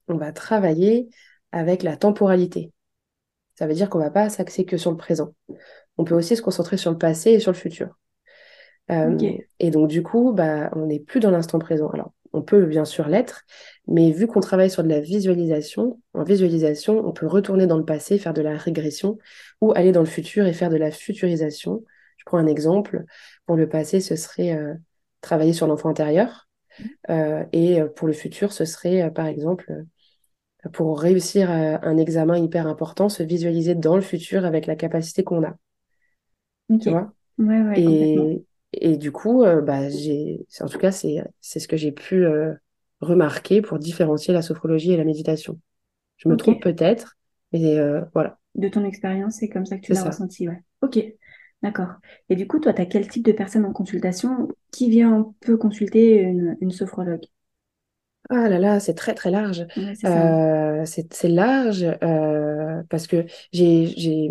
on 0.07 0.15
va 0.15 0.31
travailler 0.31 1.09
avec 1.51 1.83
la 1.83 1.97
temporalité. 1.97 2.71
Ça 3.55 3.67
veut 3.67 3.73
dire 3.73 3.89
qu'on 3.89 3.99
ne 3.99 4.03
va 4.03 4.11
pas 4.11 4.29
s'axer 4.29 4.65
que 4.65 4.77
sur 4.77 4.91
le 4.91 4.97
présent. 4.97 5.33
On 5.97 6.03
peut 6.03 6.15
aussi 6.15 6.35
se 6.35 6.41
concentrer 6.41 6.77
sur 6.77 6.91
le 6.91 6.97
passé 6.97 7.31
et 7.31 7.39
sur 7.39 7.51
le 7.51 7.57
futur. 7.57 7.97
Euh, 8.91 9.17
et 9.59 9.71
donc, 9.71 9.87
du 9.87 10.03
coup, 10.03 10.33
bah, 10.33 10.69
on 10.75 10.87
n'est 10.87 10.99
plus 10.99 11.19
dans 11.19 11.31
l'instant 11.31 11.59
présent. 11.59 11.89
Alors, 11.89 12.13
on 12.33 12.41
peut 12.41 12.65
bien 12.65 12.85
sûr 12.85 13.07
l'être, 13.07 13.43
mais 13.87 14.11
vu 14.11 14.27
qu'on 14.27 14.39
travaille 14.39 14.69
sur 14.69 14.83
de 14.83 14.89
la 14.89 14.99
visualisation, 14.99 15.99
en 16.13 16.23
visualisation, 16.23 17.05
on 17.05 17.11
peut 17.11 17.27
retourner 17.27 17.67
dans 17.67 17.77
le 17.77 17.85
passé, 17.85 18.17
faire 18.17 18.33
de 18.33 18.41
la 18.41 18.57
régression, 18.57 19.17
ou 19.59 19.73
aller 19.73 19.91
dans 19.91 20.01
le 20.01 20.05
futur 20.05 20.45
et 20.45 20.53
faire 20.53 20.69
de 20.69 20.77
la 20.77 20.91
futurisation. 20.91 21.83
Je 22.17 22.23
prends 22.25 22.37
un 22.37 22.47
exemple. 22.47 23.03
Pour 23.45 23.55
le 23.55 23.67
passé, 23.67 23.99
ce 23.99 24.15
serait 24.15 24.53
euh, 24.53 24.73
travailler 25.21 25.53
sur 25.53 25.67
l'enfant 25.67 25.89
intérieur. 25.89 26.47
Euh, 27.09 27.43
et 27.51 27.81
euh, 27.81 27.87
pour 27.87 28.07
le 28.07 28.13
futur, 28.13 28.53
ce 28.53 28.65
serait, 28.65 29.03
euh, 29.03 29.09
par 29.09 29.25
exemple, 29.25 29.85
pour 30.73 30.99
réussir 31.01 31.49
un 31.49 31.97
examen 31.97 32.37
hyper 32.37 32.67
important, 32.67 33.09
se 33.09 33.23
visualiser 33.23 33.73
dans 33.73 33.95
le 33.95 34.01
futur 34.01 34.45
avec 34.45 34.67
la 34.67 34.75
capacité 34.75 35.23
qu'on 35.23 35.43
a. 35.43 35.55
Tu 36.79 36.89
vois? 36.91 37.11
Ouais, 37.39 37.61
ouais. 37.61 37.81
Et, 37.81 38.45
et 38.73 38.97
du 38.97 39.11
coup, 39.11 39.43
euh, 39.43 39.61
bah, 39.61 39.89
j'ai, 39.89 40.45
en 40.61 40.67
tout 40.67 40.79
cas, 40.79 40.91
c'est, 40.91 41.23
c'est 41.41 41.59
ce 41.59 41.67
que 41.67 41.77
j'ai 41.77 41.91
pu 41.91 42.25
euh, 42.25 42.53
remarquer 43.01 43.61
pour 43.61 43.79
différencier 43.79 44.33
la 44.33 44.41
sophrologie 44.41 44.93
et 44.93 44.97
la 44.97 45.03
méditation. 45.05 45.59
Je 46.17 46.29
me 46.29 46.37
trompe 46.37 46.63
peut-être, 46.63 47.17
mais 47.53 47.77
euh, 47.79 48.03
voilà, 48.13 48.39
De 48.55 48.67
ton 48.69 48.85
expérience, 48.85 49.35
c'est 49.35 49.49
comme 49.49 49.65
ça 49.65 49.77
que 49.77 49.81
tu 49.83 49.93
l'as 49.93 50.03
ressenti, 50.05 50.47
ouais. 50.49 50.61
Ok. 50.81 50.99
D'accord. 51.63 51.89
Et 52.29 52.35
du 52.35 52.47
coup, 52.47 52.59
toi, 52.59 52.73
tu 52.73 52.81
as 52.81 52.85
quel 52.85 53.07
type 53.07 53.25
de 53.25 53.31
personne 53.33 53.65
en 53.65 53.73
consultation 53.73 54.47
qui 54.71 54.89
vient 54.89 55.13
un 55.15 55.35
peu 55.41 55.57
consulter 55.57 56.21
une, 56.21 56.57
une 56.61 56.71
sophrologue? 56.71 57.25
Ah 58.29 58.47
là 58.47 58.59
là, 58.59 58.79
c'est 58.79 58.93
très 58.93 59.13
très 59.13 59.29
large. 59.31 59.65
Ouais, 59.75 59.95
c'est 59.95 61.27
large 61.29 61.85
parce 62.89 63.07
que 63.07 63.25
j'ai 63.51 63.87
j'ai 63.97 64.29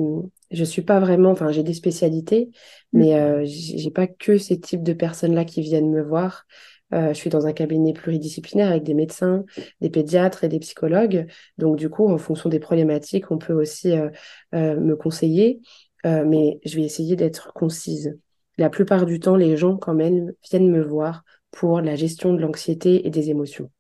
je 0.50 0.64
suis 0.64 0.82
pas 0.82 1.00
vraiment, 1.00 1.30
enfin 1.30 1.50
j'ai 1.52 1.62
des 1.62 1.74
spécialités, 1.74 2.50
mais 2.92 3.14
Mm. 3.14 3.16
euh, 3.16 3.42
j'ai 3.44 3.90
pas 3.90 4.06
que 4.06 4.38
ces 4.38 4.60
types 4.60 4.82
de 4.82 4.92
personnes-là 4.92 5.44
qui 5.44 5.62
viennent 5.62 5.90
me 5.90 6.02
voir. 6.02 6.46
Euh, 6.92 7.10
je 7.10 7.14
suis 7.14 7.30
dans 7.30 7.46
un 7.46 7.52
cabinet 7.52 7.92
pluridisciplinaire 7.92 8.68
avec 8.70 8.82
des 8.82 8.94
médecins, 8.94 9.44
des 9.80 9.90
pédiatres 9.90 10.42
et 10.44 10.48
des 10.48 10.58
psychologues. 10.58 11.26
Donc 11.56 11.76
du 11.76 11.88
coup, 11.88 12.08
en 12.08 12.18
fonction 12.18 12.48
des 12.48 12.58
problématiques, 12.58 13.30
on 13.30 13.38
peut 13.38 13.52
aussi 13.52 13.92
euh, 13.92 14.10
euh, 14.54 14.78
me 14.80 14.96
conseiller, 14.96 15.60
Euh, 16.06 16.24
mais 16.24 16.60
je 16.64 16.76
vais 16.76 16.82
essayer 16.82 17.14
d'être 17.14 17.52
concise. 17.52 18.18
La 18.56 18.70
plupart 18.70 19.04
du 19.04 19.20
temps, 19.20 19.36
les 19.36 19.58
gens 19.58 19.76
quand 19.76 19.92
même 19.92 20.32
viennent 20.50 20.70
me 20.70 20.82
voir 20.82 21.24
pour 21.50 21.82
la 21.82 21.94
gestion 21.94 22.32
de 22.32 22.40
l'anxiété 22.40 23.06
et 23.06 23.10
des 23.10 23.28
émotions. 23.28 23.70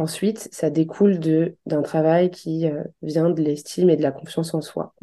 Ensuite, 0.00 0.48
ça 0.50 0.70
découle 0.70 1.18
de 1.18 1.56
d'un 1.66 1.82
travail 1.82 2.30
qui 2.30 2.66
euh, 2.66 2.82
vient 3.02 3.28
de 3.28 3.42
l'estime 3.42 3.90
et 3.90 3.96
de 3.96 4.02
la 4.02 4.12
confiance 4.12 4.54
en 4.54 4.62
soi. 4.62 4.94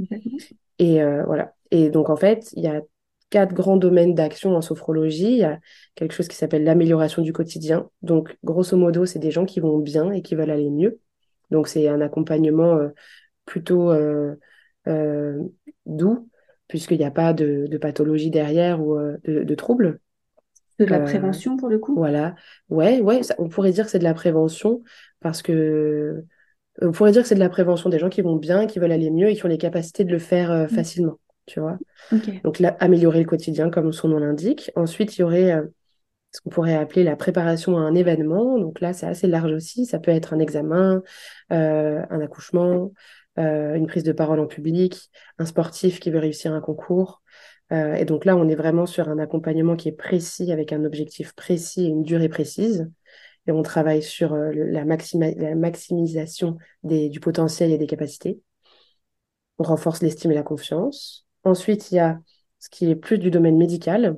Et 0.79 1.03
euh, 1.03 1.23
voilà. 1.25 1.53
Et 1.69 1.91
donc, 1.91 2.09
en 2.09 2.15
fait, 2.15 2.49
il 2.53 2.63
y 2.63 2.67
a 2.67 2.81
quatre 3.29 3.53
grands 3.53 3.77
domaines 3.77 4.15
d'action 4.15 4.55
en 4.55 4.61
sophrologie. 4.61 5.33
Il 5.33 5.37
y 5.37 5.43
a 5.43 5.59
quelque 5.93 6.13
chose 6.13 6.27
qui 6.27 6.35
s'appelle 6.35 6.63
l'amélioration 6.63 7.21
du 7.21 7.31
quotidien. 7.31 7.91
Donc, 8.01 8.37
grosso 8.43 8.75
modo, 8.75 9.05
c'est 9.05 9.19
des 9.19 9.29
gens 9.29 9.45
qui 9.45 9.59
vont 9.59 9.77
bien 9.77 10.11
et 10.11 10.23
qui 10.23 10.33
veulent 10.33 10.49
aller 10.49 10.71
mieux. 10.71 10.99
Donc, 11.51 11.67
c'est 11.67 11.87
un 11.87 12.01
accompagnement 12.01 12.77
euh, 12.77 12.89
plutôt 13.45 13.93
doux, 15.85 16.27
puisqu'il 16.67 16.97
n'y 16.97 17.05
a 17.05 17.11
pas 17.11 17.33
de, 17.33 17.67
de 17.69 17.77
pathologie 17.77 18.31
derrière 18.31 18.81
ou 18.81 18.97
de, 18.97 19.43
de 19.43 19.55
troubles. 19.55 19.99
De 20.79 20.85
la 20.85 20.99
Euh, 20.99 21.05
prévention 21.05 21.57
pour 21.57 21.69
le 21.69 21.79
coup. 21.79 21.95
voilà. 21.95 22.35
Ouais, 22.69 23.01
ouais, 23.01 23.23
ça- 23.23 23.35
on 23.39 23.49
pourrait 23.49 23.71
dire 23.71 23.85
que 23.85 23.91
c'est 23.91 23.99
de 23.99 24.03
la 24.03 24.13
prévention 24.13 24.83
parce 25.21 25.41
que 25.41 26.23
on 26.81 26.91
pourrait 26.91 27.11
dire 27.11 27.23
que 27.23 27.27
c'est 27.27 27.35
de 27.35 27.39
la 27.39 27.49
prévention 27.49 27.89
des 27.89 27.99
gens 27.99 28.09
qui 28.09 28.21
vont 28.21 28.35
bien, 28.35 28.67
qui 28.67 28.79
veulent 28.79 28.91
aller 28.91 29.09
mieux 29.11 29.29
et 29.29 29.35
qui 29.35 29.45
ont 29.45 29.49
les 29.49 29.57
capacités 29.57 30.05
de 30.05 30.11
le 30.11 30.19
faire 30.19 30.51
euh, 30.51 30.67
Mm. 30.71 30.75
facilement, 30.75 31.19
tu 31.47 31.59
vois. 31.59 31.79
Donc 32.43 32.59
là, 32.59 32.77
améliorer 32.79 33.19
le 33.19 33.25
quotidien, 33.25 33.69
comme 33.69 33.93
son 33.93 34.09
nom 34.09 34.19
l'indique. 34.19 34.71
Ensuite, 34.75 35.17
il 35.17 35.21
y 35.21 35.23
aurait 35.23 35.51
euh, 35.53 35.63
ce 36.33 36.41
qu'on 36.41 36.49
pourrait 36.49 36.75
appeler 36.75 37.03
la 37.03 37.15
préparation 37.15 37.77
à 37.77 37.81
un 37.81 37.95
événement. 37.95 38.59
Donc 38.59 38.81
là, 38.81 38.93
c'est 38.93 39.07
assez 39.07 39.27
large 39.27 39.51
aussi. 39.53 39.85
Ça 39.85 39.99
peut 39.99 40.11
être 40.11 40.33
un 40.33 40.39
examen, 40.39 41.01
un 41.49 42.21
accouchement, 42.21 42.91
une 43.37 43.87
prise 43.87 44.03
de 44.03 44.11
parole 44.11 44.39
en 44.39 44.47
public, 44.47 45.09
un 45.39 45.45
sportif 45.45 45.99
qui 45.99 46.11
veut 46.11 46.19
réussir 46.19 46.53
un 46.53 46.61
concours. 46.61 47.21
Euh, 47.73 47.95
et 47.95 48.05
donc 48.05 48.25
là, 48.25 48.37
on 48.37 48.47
est 48.47 48.55
vraiment 48.55 48.85
sur 48.85 49.09
un 49.09 49.19
accompagnement 49.19 49.75
qui 49.75 49.89
est 49.89 49.93
précis, 49.93 50.51
avec 50.51 50.71
un 50.71 50.85
objectif 50.85 51.33
précis 51.33 51.85
et 51.85 51.89
une 51.89 52.03
durée 52.03 52.29
précise. 52.29 52.89
Et 53.45 53.51
on 53.51 53.61
travaille 53.63 54.03
sur 54.03 54.33
euh, 54.33 54.51
la, 54.53 54.85
maxima- 54.85 55.35
la 55.37 55.55
maximisation 55.55 56.57
des, 56.83 57.09
du 57.09 57.19
potentiel 57.19 57.71
et 57.71 57.77
des 57.77 57.87
capacités. 57.87 58.39
On 59.59 59.63
renforce 59.63 60.01
l'estime 60.01 60.31
et 60.31 60.35
la 60.35 60.43
confiance. 60.43 61.25
Ensuite, 61.43 61.91
il 61.91 61.95
y 61.95 61.99
a 61.99 62.19
ce 62.59 62.69
qui 62.69 62.89
est 62.89 62.95
plus 62.95 63.17
du 63.17 63.31
domaine 63.31 63.57
médical. 63.57 64.17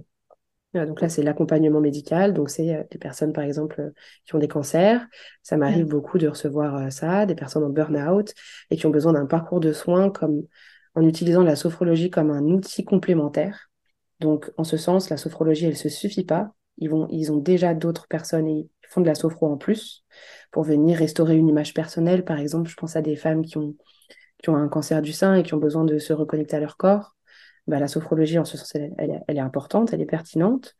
Euh, 0.76 0.86
Donc 0.86 1.02
là, 1.02 1.10
c'est 1.10 1.24
l'accompagnement 1.24 1.80
médical. 1.80 2.34
Donc, 2.34 2.50
c'est 2.50 2.88
des 2.92 2.98
personnes, 2.98 3.34
par 3.34 3.44
exemple, 3.44 3.92
qui 4.26 4.36
ont 4.36 4.40
des 4.40 4.48
cancers. 4.48 5.06
Ça 5.44 5.58
m'arrive 5.58 5.86
Ouais. 5.86 5.92
beaucoup 5.92 6.18
de 6.18 6.28
recevoir 6.28 6.92
ça, 6.92 7.26
des 7.26 7.36
personnes 7.36 7.64
en 7.64 7.70
burn-out 7.70 8.34
et 8.70 8.78
qui 8.78 8.86
ont 8.86 8.92
besoin 8.92 9.14
d'un 9.14 9.26
parcours 9.26 9.60
de 9.60 9.74
soins 9.74 10.10
comme, 10.10 10.44
en 10.96 11.08
utilisant 11.08 11.44
la 11.44 11.56
sophrologie 11.56 12.10
comme 12.10 12.32
un 12.32 12.44
outil 12.46 12.84
complémentaire. 12.84 13.70
Donc, 14.20 14.52
en 14.58 14.64
ce 14.64 14.78
sens, 14.78 15.10
la 15.10 15.18
sophrologie, 15.18 15.66
elle 15.66 15.72
ne 15.72 15.78
se 15.78 15.90
suffit 15.90 16.26
pas. 16.26 16.54
Ils 16.78 16.90
vont, 16.90 17.08
ils 17.10 17.32
ont 17.32 17.38
déjà 17.38 17.74
d'autres 17.74 18.08
personnes 18.08 18.48
et 18.48 18.70
font 18.90 19.02
de 19.02 19.08
la 19.08 19.16
sophro 19.16 19.48
en 19.48 19.58
plus 19.58 20.04
pour 20.52 20.64
venir 20.64 20.98
restaurer 20.98 21.36
une 21.36 21.48
image 21.48 21.74
personnelle. 21.74 22.26
Par 22.26 22.40
exemple, 22.40 22.70
je 22.70 22.76
pense 22.76 22.96
à 22.96 23.02
des 23.02 23.16
femmes 23.16 23.46
qui 23.46 23.58
ont, 23.58 23.76
un 24.48 24.68
cancer 24.70 25.02
du 25.02 25.12
sein 25.14 25.36
et 25.36 25.44
qui 25.44 25.54
ont 25.54 25.60
besoin 25.60 25.84
de 25.84 26.00
se 26.00 26.14
reconnecter 26.14 26.56
à 26.56 26.60
leur 26.60 26.78
corps 26.78 27.16
bah, 27.68 27.80
la 27.80 27.88
sophrologie, 27.88 28.40
en 28.40 28.46
ce 28.46 28.58
sens, 28.58 28.74
elle, 28.76 29.22
est 29.28 29.40
importante, 29.40 29.94
elle 29.94 30.02
est 30.02 30.06
pertinente. 30.06 30.76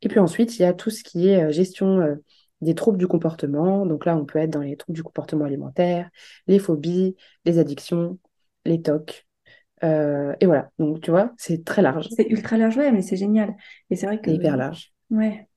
Et 0.00 0.08
puis 0.08 0.18
ensuite, 0.18 0.58
il 0.58 0.62
y 0.62 0.64
a 0.64 0.72
tout 0.72 0.90
ce 0.90 1.04
qui 1.04 1.28
est 1.28 1.44
euh, 1.44 1.52
gestion 1.52 2.00
euh, 2.00 2.16
des 2.60 2.74
troubles 2.74 2.98
du 2.98 3.06
comportement. 3.06 3.86
Donc 3.86 4.06
là, 4.06 4.16
on 4.16 4.24
peut 4.24 4.40
être 4.40 4.50
dans 4.50 4.60
les 4.60 4.76
troubles 4.76 4.96
du 4.96 5.02
comportement 5.04 5.44
alimentaire, 5.44 6.10
les 6.48 6.58
phobies, 6.58 7.16
les 7.44 7.58
addictions, 7.58 8.18
les 8.64 8.82
TOC. 8.82 9.26
Euh, 9.84 10.34
et 10.40 10.46
voilà, 10.46 10.70
donc 10.78 11.00
tu 11.00 11.10
vois, 11.10 11.32
c'est 11.36 11.64
très 11.64 11.82
large, 11.82 12.08
C'est 12.16 12.28
ultra 12.28 12.56
large, 12.56 12.76
ouais, 12.76 12.92
mais 12.92 13.02
c'est 13.02 13.16
génial. 13.16 13.56
Et 13.90 13.96
c'est 13.96 14.06
vrai 14.06 14.20
que, 14.20 14.30
hyper 14.30 14.56
large. 14.56 14.92
ouais, 15.10 15.48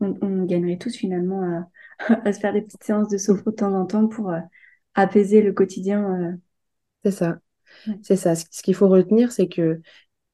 on, 0.00 0.14
on 0.20 0.44
gagnerait 0.44 0.78
tous 0.78 0.94
finalement 0.94 1.66
à, 1.98 2.14
à 2.24 2.32
se 2.32 2.40
faire 2.40 2.52
des 2.52 2.62
petites 2.62 2.84
séances 2.84 3.08
de 3.08 3.18
sophro 3.18 3.50
de 3.50 3.56
temps 3.56 3.74
en 3.74 3.86
temps 3.86 4.06
pour 4.06 4.30
euh, 4.30 4.40
apaiser 4.94 5.42
le 5.42 5.52
quotidien. 5.52 6.38
C'est 7.04 7.10
ça, 7.10 7.38
euh. 7.88 7.92
c'est 8.02 8.16
ça. 8.16 8.34
Ce 8.34 8.44
ce 8.50 8.62
qu'il 8.62 8.74
faut 8.74 8.88
retenir, 8.88 9.32
c'est 9.32 9.48
que 9.48 9.80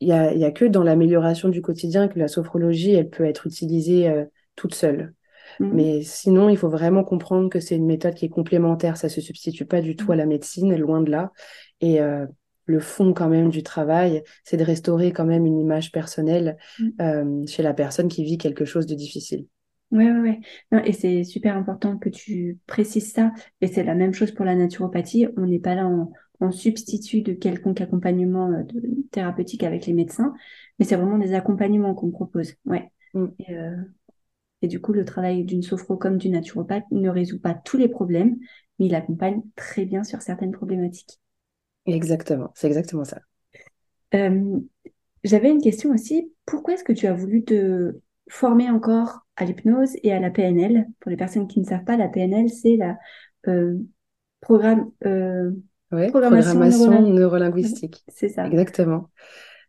il 0.01 0.09
y 0.09 0.13
a, 0.13 0.33
y 0.33 0.45
a 0.45 0.51
que 0.53 0.65
dans 0.65 0.85
l'amélioration 0.85 1.49
du 1.49 1.61
quotidien 1.61 2.09
que 2.09 2.19
la 2.19 2.29
sophrologie, 2.29 2.93
elle 2.93 3.11
peut 3.11 3.25
être 3.25 3.47
utilisée 3.47 4.09
euh, 4.09 4.25
toute 4.55 4.75
seule. 4.75 5.15
Mm. 5.61 5.71
Mais 5.73 6.03
sinon, 6.03 6.49
il 6.49 6.57
faut 6.57 6.69
vraiment 6.69 7.05
comprendre 7.05 7.49
que 7.49 7.61
c'est 7.61 7.77
une 7.77 7.87
méthode 7.87 8.15
qui 8.15 8.27
est 8.27 8.29
complémentaire. 8.29 8.97
Ça 8.97 9.09
se 9.09 9.21
substitue 9.21 9.67
pas 9.67 9.81
du 9.81 9.97
tout 9.97 10.13
à 10.13 10.17
la 10.17 10.27
médecine, 10.27 10.77
loin 10.77 11.01
de 11.01 11.11
là. 11.11 11.33
Et 11.81 12.01
euh, 12.01 12.27
le 12.69 12.79
fond 12.81 13.13
quand 13.15 13.29
même 13.29 13.49
du 13.51 13.63
travail, 13.65 14.23
c'est 14.45 14.57
de 14.57 14.65
restaurer 14.65 15.13
quand 15.13 15.25
même 15.27 15.47
une 15.47 15.59
image 15.59 15.91
personnelle 15.91 16.57
Mm. 16.79 16.89
euh, 17.01 17.47
chez 17.47 17.63
la 17.65 17.75
personne 17.75 18.09
qui 18.09 18.23
vit 18.23 18.39
quelque 18.39 18.65
chose 18.65 18.87
de 18.87 18.95
difficile. 18.95 19.47
Ouais, 19.91 20.11
ouais. 20.13 20.41
Non, 20.71 20.83
et 20.85 20.93
c'est 20.93 21.25
super 21.25 21.57
important 21.57 21.97
que 21.97 22.11
tu 22.11 22.59
précises 22.67 23.11
ça. 23.13 23.33
Et 23.63 23.67
c'est 23.69 23.85
la 23.85 23.95
même 23.95 24.13
chose 24.13 24.33
pour 24.33 24.45
la 24.45 24.55
naturopathie. 24.55 25.27
On 25.39 25.47
n'est 25.47 25.59
pas 25.59 25.75
là 25.75 25.87
en, 25.87 26.13
en 26.41 26.51
substitut 26.53 27.23
de 27.23 27.33
quelconque 27.33 27.81
accompagnement 27.81 28.51
euh, 28.53 28.63
de- 28.65 28.83
thérapeutique 29.11 29.63
avec 29.65 29.87
les 29.87 29.95
médecins, 29.95 30.35
mais 30.79 30.85
c'est 30.85 30.97
vraiment 30.97 31.19
des 31.19 31.33
accompagnements 31.35 31.95
qu'on 31.95 32.11
propose. 32.11 32.55
Ouais. 32.67 32.93
Mm. 33.15 33.27
Et, 33.39 33.57
euh, 33.57 33.77
et 34.63 34.69
du 34.69 34.81
coup, 34.81 34.93
le 34.93 35.05
travail 35.05 35.45
d'une 35.45 35.63
sophro 35.63 35.97
comme 35.97 36.19
du 36.19 36.29
naturopathe 36.31 36.85
ne 36.91 37.09
résout 37.09 37.41
pas 37.41 37.55
tous 37.55 37.77
les 37.77 37.89
problèmes, 37.89 38.37
mais 38.79 38.87
il 38.87 38.95
accompagne 38.95 39.43
très 39.57 39.85
bien 39.87 40.05
sur 40.05 40.21
certaines 40.23 40.53
problématiques. 40.53 41.19
Exactement, 41.89 42.53
c'est 42.55 42.67
exactement 42.67 43.05
ça. 43.05 43.21
Euh, 44.15 44.59
j'avais 45.25 45.51
une 45.51 45.61
question 45.61 45.91
aussi. 45.91 46.33
Pourquoi 46.47 46.75
est-ce 46.75 46.85
que 46.85 46.93
tu 46.93 47.07
as 47.07 47.13
voulu 47.13 47.45
te 47.45 47.99
former 48.29 48.71
encore 48.71 49.21
à 49.37 49.45
l'hypnose 49.45 49.97
et 50.03 50.13
à 50.13 50.21
la 50.21 50.31
PNL? 50.31 50.87
Pour 51.01 51.11
les 51.11 51.17
personnes 51.17 51.49
qui 51.49 51.61
ne 51.61 51.65
savent 51.65 51.85
pas, 51.85 51.97
la 51.97 52.09
PNL, 52.09 52.49
c'est 52.49 52.77
la 52.77 52.99
euh, 53.49 53.79
programme, 54.41 54.91
euh, 55.07 55.51
Ouais, 55.91 56.09
programmation 56.09 57.03
neurolinguistique. 57.03 58.05
C'est 58.09 58.29
ça. 58.29 58.47
Exactement. 58.47 59.09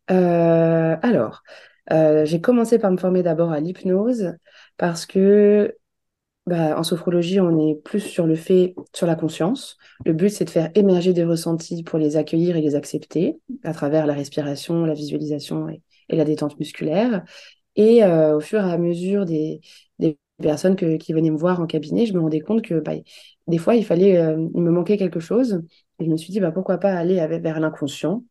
Alors, 0.08 1.44
j'ai 1.90 2.42
commencé 2.42 2.78
par 2.78 2.92
me 2.92 2.98
former 2.98 3.24
d'abord 3.24 3.52
à 3.52 3.60
l'hypnose 3.60 4.34
parce 4.78 5.06
que 5.06 5.76
bah, 6.50 6.77
en 6.79 6.84
sophrologie, 6.84 7.39
on 7.39 7.58
est 7.70 7.75
plus 7.75 8.01
sur 8.01 8.27
le 8.27 8.36
fait, 8.36 8.75
sur 8.94 9.08
la 9.08 9.15
conscience. 9.15 9.77
Le 10.06 10.13
but, 10.13 10.29
c'est 10.29 10.46
de 10.46 10.50
faire 10.50 10.72
émerger 10.75 11.13
des 11.13 11.24
ressentis 11.24 11.84
pour 11.84 12.00
les 12.00 12.18
accueillir 12.18 12.58
et 12.58 12.62
les 12.62 12.75
accepter 12.75 13.39
à 13.63 13.74
travers 13.74 14.06
la 14.08 14.13
respiration, 14.13 14.86
la 14.86 14.94
visualisation 14.94 15.70
et, 15.70 15.82
la 16.10 16.25
détente 16.25 16.60
musculaire. 16.60 17.24
Et 17.75 18.03
euh, 18.03 18.38
au 18.38 18.39
fur 18.41 18.60
et 18.65 18.72
à 18.72 18.77
mesure 18.77 19.25
des, 19.25 19.62
des 20.00 20.18
personnes 20.41 20.75
que- 20.75 20.98
qui 20.98 21.13
venaient 21.13 21.29
me 21.32 21.38
voir 21.38 21.62
en 21.62 21.68
cabinet, 21.68 22.06
je 22.06 22.13
me 22.13 22.20
rendais 22.20 22.41
compte 22.41 22.63
que 22.63 22.79
bah, 22.79 22.94
des 23.48 23.58
fois, 23.58 23.75
il 23.75 23.86
fallait, 23.86 24.18
euh, 24.18 24.48
il 24.56 24.62
me 24.62 24.72
manquait 24.72 24.98
quelque 24.98 25.20
chose. 25.20 25.62
Et 26.00 26.06
je 26.06 26.10
me 26.10 26.18
suis 26.18 26.32
dit, 26.32 26.39
bah, 26.39 26.51
pourquoi 26.51 26.77
pas 26.77 26.94
aller 26.94 27.20
avec- 27.20 27.41
vers 27.44 27.60
l'inconscient 27.60 28.24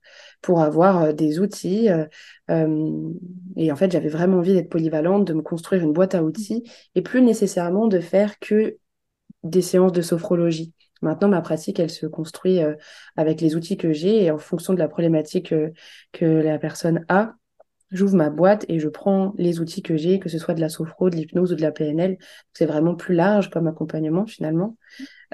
pour 0.42 0.60
avoir 0.62 1.02
euh, 1.02 1.12
des 1.12 1.38
outils. 1.40 1.90
euh, 1.90 2.06
euh, 2.50 3.10
et 3.56 3.70
en 3.72 3.76
fait, 3.76 3.90
j'avais 3.92 4.08
vraiment 4.08 4.38
envie 4.38 4.54
d'être 4.54 4.70
polyvalente, 4.70 5.26
de 5.26 5.34
me 5.34 5.42
construire 5.42 5.82
une 5.82 5.92
boîte 5.92 6.14
à 6.14 6.22
outils 6.22 6.64
et 6.94 7.02
plus 7.02 7.20
nécessairement 7.22 7.86
de 7.86 8.00
faire 8.00 8.38
que 8.38 8.78
des 9.44 9.62
séances 9.62 9.92
de 9.92 10.02
sophrologie. 10.02 10.72
Maintenant, 11.02 11.28
ma 11.28 11.42
pratique, 11.42 11.78
elle 11.80 11.90
se 11.90 12.06
construit 12.06 12.62
euh, 12.62 12.74
avec 13.16 13.40
les 13.40 13.56
outils 13.56 13.76
que 13.76 13.92
j'ai 13.92 14.24
et 14.24 14.30
en 14.30 14.38
fonction 14.38 14.74
de 14.74 14.78
la 14.78 14.88
problématique 14.88 15.52
euh, 15.52 15.70
que 16.12 16.24
la 16.26 16.58
personne 16.58 17.04
a. 17.08 17.34
J'ouvre 17.90 18.16
ma 18.16 18.30
boîte 18.30 18.66
et 18.68 18.78
je 18.78 18.88
prends 18.88 19.34
les 19.38 19.60
outils 19.60 19.82
que 19.82 19.96
j'ai, 19.96 20.18
que 20.18 20.28
ce 20.28 20.38
soit 20.38 20.54
de 20.54 20.60
la 20.60 20.68
sophro, 20.68 21.08
de 21.08 21.16
l'hypnose 21.16 21.52
ou 21.52 21.56
de 21.56 21.62
la 21.62 21.72
PNL. 21.72 22.18
C'est 22.52 22.66
vraiment 22.66 22.94
plus 22.94 23.14
large 23.14 23.50
comme 23.50 23.66
accompagnement 23.66 24.26
finalement. 24.26 24.76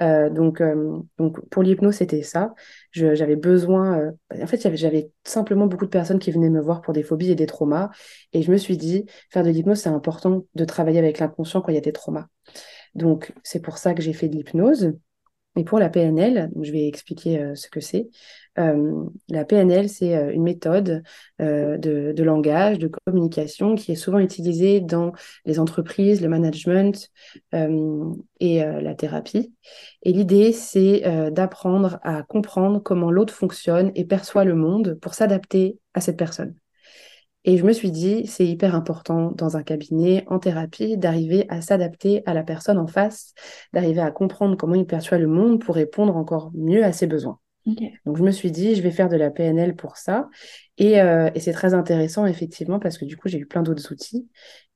Euh, 0.01 0.31
donc, 0.31 0.61
euh, 0.61 0.99
donc 1.19 1.41
pour 1.51 1.63
l'hypnose, 1.63 1.97
c'était 1.97 2.23
ça. 2.23 2.55
J'avais 2.93 3.37
besoin. 3.37 3.99
euh, 3.99 4.43
en 4.43 4.47
fait, 4.47 4.77
j'avais 4.77 5.11
simplement 5.25 5.67
beaucoup 5.67 5.85
de 5.85 5.91
personnes 5.91 6.19
qui 6.19 6.31
venaient 6.31 6.51
me 6.51 6.61
voir 6.61 6.81
pour 6.81 6.93
des 6.95 7.03
phobies 7.03 7.31
et 7.31 7.35
des 7.35 7.47
traumas. 7.47 7.91
Et 8.33 8.43
je 8.43 8.51
me 8.51 8.57
suis 8.57 8.77
dit, 8.77 9.05
faire 9.31 9.43
de 9.45 9.51
l'hypnose, 9.51 9.79
c'est 9.79 9.89
important 9.89 10.45
de 10.55 10.65
travailler 10.65 10.99
avec 10.99 11.19
l'inconscient 11.19 11.61
quand 11.61 11.71
il 11.73 11.77
y 11.77 11.79
a 11.79 11.81
des 11.81 11.93
traumas. 11.93 12.27
Donc, 12.95 13.33
c'est 13.43 13.61
pour 13.61 13.79
ça 13.79 13.95
que 13.95 14.03
j'ai 14.03 14.13
fait 14.13 14.29
de 14.29 14.37
l'hypnose. 14.37 14.93
Et 15.57 15.65
pour 15.65 15.79
la 15.79 15.89
PNL, 15.89 16.51
je 16.61 16.73
vais 16.73 16.89
expliquer 16.89 17.39
euh, 17.41 17.55
ce 17.55 17.69
que 17.69 17.81
c'est. 17.81 18.09
Euh, 18.59 19.05
la 19.29 19.45
PNL, 19.45 19.89
c'est 19.89 20.17
euh, 20.17 20.33
une 20.33 20.43
méthode 20.43 21.03
de, 21.39 22.23
langage, 22.23 22.79
de 22.79 22.91
communication 23.07 23.77
qui 23.77 23.93
est 23.93 23.97
souvent 23.97 24.19
utilisée 24.19 24.81
dans 24.81 25.13
les 25.45 25.61
entreprises, 25.61 26.21
le 26.23 26.29
management 26.29 27.11
et 27.53 28.61
la 28.61 28.95
thérapie. 28.95 29.53
Et 30.03 30.13
l'idée, 30.13 30.53
c'est 30.53 31.03
d'apprendre 31.31 31.99
à 32.03 32.23
comprendre 32.23 32.81
comment 32.81 33.11
l'autre 33.11 33.35
fonctionne 33.35 33.91
et 33.95 34.05
perçoit 34.05 34.45
le 34.45 34.55
monde 34.55 34.99
pour 35.01 35.15
s'adapter 35.15 35.79
à 35.93 36.01
cette 36.01 36.17
personne. 36.17 36.55
Et 37.45 37.59
je 37.59 37.65
me 37.65 37.73
suis 37.73 37.91
dit, 37.91 38.27
c'est 38.27 38.47
hyper 38.47 38.75
important 38.75 39.31
dans 39.33 39.57
un 39.57 39.63
cabinet, 39.63 40.25
en 40.29 40.39
thérapie, 40.39 40.97
d'arriver 40.97 41.47
à 41.51 41.61
s'adapter 41.61 42.23
à 42.27 42.35
la 42.35 42.43
personne 42.43 42.79
en 42.79 42.87
face, 42.87 43.35
d'arriver 43.73 44.01
à 44.01 44.11
comprendre 44.11 44.57
comment 44.57 44.75
il 44.75 44.87
perçoit 44.87 45.19
le 45.19 45.27
monde 45.27 45.61
pour 45.61 45.75
répondre 45.75 46.17
encore 46.17 46.51
mieux 46.55 46.85
à 46.85 46.93
ses 46.93 47.07
besoins. 47.07 47.39
Donc 48.05 48.17
je 48.19 48.23
me 48.23 48.31
suis 48.31 48.51
dit, 48.51 48.75
je 48.75 48.83
vais 48.83 48.91
faire 48.91 49.09
de 49.09 49.17
la 49.17 49.31
PNL 49.31 49.75
pour 49.75 49.97
ça. 49.97 50.29
Et, 50.79 51.01
euh, 51.01 51.31
et 51.35 51.41
c'est 51.41 51.53
très 51.53 51.75
intéressant, 51.75 52.27
effectivement, 52.27 52.79
parce 52.79 52.99
que 52.99 53.05
du 53.05 53.17
coup, 53.17 53.29
j'ai 53.29 53.39
eu 53.39 53.47
plein 53.47 53.63
d'autres 53.63 53.93
outils. 53.93 54.29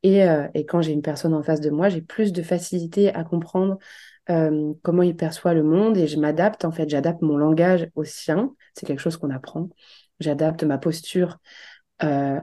Et, 0.03 0.25
euh, 0.29 0.47
et 0.55 0.65
quand 0.65 0.81
j'ai 0.81 0.93
une 0.93 1.03
personne 1.03 1.35
en 1.35 1.43
face 1.43 1.61
de 1.61 1.71
moi, 1.71 1.89
j'ai 1.89 2.01
plus 2.01 2.33
de 2.33 2.43
facilité 2.43 3.13
à 3.15 3.25
comprendre 3.25 3.79
euh, 4.31 4.73
comment 4.83 5.03
il 5.03 5.17
perçoit 5.17 5.55
le 5.55 5.63
monde 5.63 5.97
et 5.97 6.07
je 6.07 6.19
m'adapte, 6.19 6.65
en 6.65 6.73
fait, 6.73 6.89
j'adapte 6.89 7.23
mon 7.23 7.37
langage 7.37 7.89
au 7.95 8.05
sien. 8.05 8.55
C'est 8.75 8.87
quelque 8.87 9.01
chose 9.01 9.17
qu'on 9.17 9.31
apprend. 9.31 9.69
J'adapte 10.21 10.65
ma 10.65 10.79
posture 10.79 11.39
euh, 12.03 12.41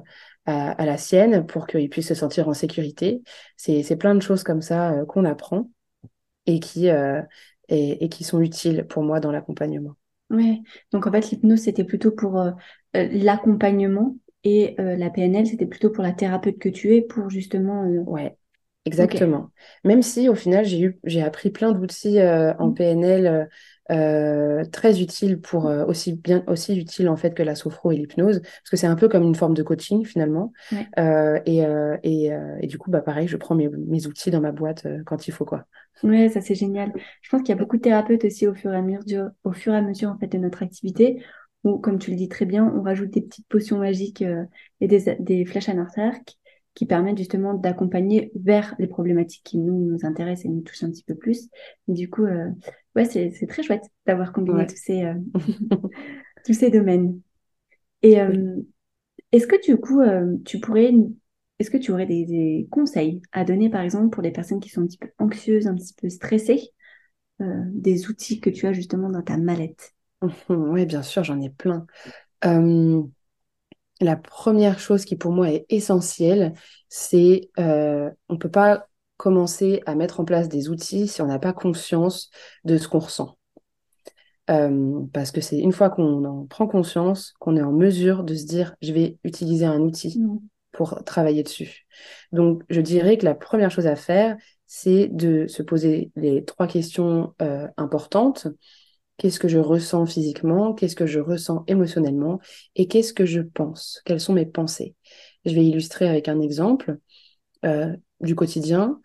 à, 0.47 0.85
la 0.85 0.97
sienne 0.97 1.43
pour 1.47 1.65
qu'il 1.65 1.89
puisse 1.89 2.09
se 2.09 2.13
sentir 2.13 2.47
en 2.47 2.53
sécurité. 2.53 3.23
C'est 3.57 3.95
plein 3.97 4.13
de 4.13 4.21
choses 4.21 4.43
comme 4.43 4.61
ça 4.61 4.91
euh, 4.91 5.05
qu'on 5.05 5.25
apprend 5.25 5.71
et 6.45 6.59
qui, 6.59 6.89
euh, 6.89 7.19
et, 7.67 8.09
qui 8.09 8.23
sont 8.23 8.39
utiles 8.39 8.85
pour 8.87 9.01
moi 9.01 9.19
dans 9.19 9.31
l'accompagnement. 9.31 9.95
Oui, 10.29 10.61
donc 10.91 11.07
en 11.07 11.11
fait, 11.11 11.31
l'hypnose, 11.31 11.61
c'était 11.61 11.83
plutôt 11.83 12.11
pour 12.11 12.43
l'accompagnement 12.93 14.17
et 14.43 14.75
la 14.77 15.09
PNL, 15.09 15.47
c'était 15.47 15.65
plutôt 15.65 15.89
pour 15.89 16.03
la 16.03 16.11
thérapeute 16.11 16.59
que 16.59 16.69
tu 16.69 16.95
es, 16.95 17.01
pour 17.01 17.31
justement... 17.31 17.83
Ouais, 17.83 18.37
exactement. 18.85 19.49
Même 19.83 20.03
si 20.03 20.29
au 20.29 20.35
final, 20.35 20.63
j'ai 20.65 21.21
appris 21.23 21.49
plein 21.49 21.71
d'outils 21.71 22.21
en 22.21 22.67
mmh. 22.67 22.75
PNL 22.75 23.49
euh, 23.91 24.63
très 24.65 25.01
utile 25.01 25.39
pour 25.39 25.67
euh, 25.67 25.85
aussi 25.85 26.13
bien 26.13 26.43
aussi 26.47 26.75
utile 26.75 27.07
en 27.07 27.15
fait 27.15 27.35
que 27.35 27.43
la 27.43 27.53
sophro 27.53 27.91
et 27.91 27.97
l'hypnose 27.97 28.41
parce 28.41 28.69
que 28.71 28.77
c'est 28.77 28.87
un 28.87 28.95
peu 28.95 29.07
comme 29.07 29.23
une 29.23 29.35
forme 29.35 29.53
de 29.53 29.63
coaching 29.63 30.05
finalement. 30.05 30.53
Euh, 30.97 31.39
et, 31.45 31.63
et, 32.03 32.31
et, 32.61 32.67
du 32.67 32.77
coup 32.77 32.89
bah 32.89 33.01
pareil 33.01 33.27
je 33.27 33.37
prends 33.37 33.55
mes, 33.55 33.69
mes 33.69 34.07
outils 34.07 34.31
dans 34.31 34.41
ma 34.41 34.51
boîte 34.51 34.87
quand 35.05 35.27
il 35.27 35.31
faut 35.31 35.45
quoi. 35.45 35.65
Ouais 36.03 36.29
ça 36.29 36.41
c'est 36.41 36.55
génial. 36.55 36.93
Je 37.21 37.29
pense 37.29 37.41
qu'il 37.41 37.49
y 37.49 37.57
a 37.57 37.61
beaucoup 37.61 37.77
de 37.77 37.81
thérapeutes 37.81 38.25
aussi 38.25 38.47
au 38.47 38.55
fur 38.55 38.73
et 38.73 38.77
à 38.77 38.81
mesure 38.81 39.29
au 39.43 39.53
fur 39.53 39.73
et 39.73 39.77
à 39.77 39.81
mesure 39.81 40.09
en 40.09 40.17
fait 40.17 40.27
de 40.27 40.37
notre 40.37 40.63
activité 40.63 41.23
où 41.63 41.77
comme 41.77 41.99
tu 41.99 42.11
le 42.11 42.17
dis 42.17 42.29
très 42.29 42.45
bien 42.45 42.65
on 42.75 42.81
rajoute 42.81 43.11
des 43.11 43.21
petites 43.21 43.47
potions 43.47 43.77
magiques 43.77 44.23
et 44.81 44.87
des, 44.87 45.15
des 45.19 45.45
flèches 45.45 45.69
à 45.69 45.73
notre 45.73 45.99
arc 45.99 46.37
qui 46.75 46.85
permettent 46.85 47.17
justement 47.17 47.53
d'accompagner 47.53 48.31
vers 48.35 48.75
les 48.77 48.87
problématiques 48.87 49.43
qui 49.43 49.57
nous, 49.57 49.91
nous 49.91 50.05
intéressent 50.05 50.45
et 50.45 50.49
nous 50.49 50.61
touchent 50.61 50.83
un 50.83 50.91
petit 50.91 51.05
peu 51.05 51.15
plus. 51.15 51.49
Et 51.87 51.93
du 51.93 52.09
coup, 52.09 52.25
euh, 52.25 52.49
ouais, 52.95 53.05
c'est, 53.05 53.47
très 53.47 53.63
chouette 53.63 53.83
d'avoir 54.05 54.33
combiné 54.33 54.65
tous, 54.65 54.77
ces, 54.77 55.03
euh, 55.03 55.13
tous 56.45 56.53
ces 56.53 56.69
domaines. 56.69 57.19
Et 58.01 58.19
euh, 58.19 58.57
est-ce 59.31 59.47
que 59.47 59.63
du 59.63 59.77
coup, 59.77 60.01
tu 60.45 60.59
pourrais, 60.59 60.93
est-ce 61.59 61.71
que 61.71 61.77
tu 61.77 61.91
aurais 61.91 62.05
des, 62.05 62.67
conseils 62.71 63.21
à 63.31 63.43
donner, 63.43 63.69
par 63.69 63.81
exemple, 63.81 64.09
pour 64.09 64.23
les 64.23 64.31
personnes 64.31 64.59
qui 64.59 64.69
sont 64.69 64.81
un 64.81 64.87
petit 64.87 64.97
peu 64.97 65.09
anxieuses, 65.17 65.67
un 65.67 65.75
petit 65.75 65.93
peu 65.93 66.09
stressées, 66.09 66.71
des 67.39 68.09
outils 68.09 68.39
que 68.39 68.49
tu 68.49 68.67
as 68.67 68.73
justement 68.73 69.09
dans 69.09 69.23
ta 69.23 69.37
mallette? 69.37 69.93
Oui, 70.49 70.85
bien 70.85 71.03
sûr, 71.03 71.23
j'en 71.23 71.41
ai 71.41 71.49
plein. 71.49 71.85
La 74.01 74.17
première 74.17 74.79
chose 74.79 75.05
qui 75.05 75.15
pour 75.15 75.31
moi 75.31 75.51
est 75.51 75.65
essentielle, 75.69 76.53
c'est 76.89 77.49
euh, 77.59 78.09
on 78.27 78.33
ne 78.33 78.39
peut 78.39 78.51
pas 78.51 78.87
commencer 79.17 79.81
à 79.85 79.95
mettre 79.95 80.19
en 80.19 80.25
place 80.25 80.49
des 80.49 80.69
outils 80.69 81.07
si 81.07 81.21
on 81.21 81.27
n'a 81.27 81.39
pas 81.39 81.53
conscience 81.53 82.29
de 82.63 82.77
ce 82.77 82.87
qu'on 82.87 82.99
ressent. 82.99 83.37
Euh, 84.49 85.01
parce 85.11 85.31
que 85.31 85.41
c'est 85.41 85.57
une 85.57 85.71
fois 85.71 85.89
qu'on 85.89 86.23
en 86.23 86.45
prend 86.45 86.67
conscience 86.67 87.33
qu'on 87.39 87.57
est 87.57 87.63
en 87.63 87.71
mesure 87.71 88.23
de 88.23 88.35
se 88.35 88.45
dire 88.45 88.75
je 88.81 88.93
vais 88.93 89.17
utiliser 89.23 89.65
un 89.65 89.79
outil 89.79 90.19
mmh. 90.19 90.39
pour 90.71 91.03
travailler 91.03 91.41
dessus. 91.41 91.87
Donc 92.31 92.61
je 92.69 92.81
dirais 92.81 93.17
que 93.17 93.25
la 93.25 93.33
première 93.33 93.71
chose 93.71 93.87
à 93.87 93.95
faire, 93.95 94.37
c'est 94.67 95.07
de 95.07 95.47
se 95.47 95.63
poser 95.63 96.11
les 96.15 96.45
trois 96.45 96.67
questions 96.67 97.33
euh, 97.41 97.67
importantes 97.77 98.47
Qu'est-ce 99.17 99.39
que 99.39 99.47
je 99.47 99.59
ressens 99.59 100.05
physiquement? 100.07 100.73
Qu'est-ce 100.73 100.95
que 100.95 101.05
je 101.05 101.19
ressens 101.19 101.63
émotionnellement? 101.67 102.41
Et 102.75 102.87
qu'est-ce 102.87 103.13
que 103.13 103.25
je 103.25 103.39
pense? 103.39 104.01
Quelles 104.05 104.19
sont 104.19 104.33
mes 104.33 104.45
pensées? 104.45 104.95
Je 105.45 105.53
vais 105.55 105.65
illustrer 105.65 106.09
avec 106.09 106.27
un 106.27 106.41
exemple 106.41 106.97
euh, 107.63 107.95
du 108.25 108.35
quotidien. 108.35 108.99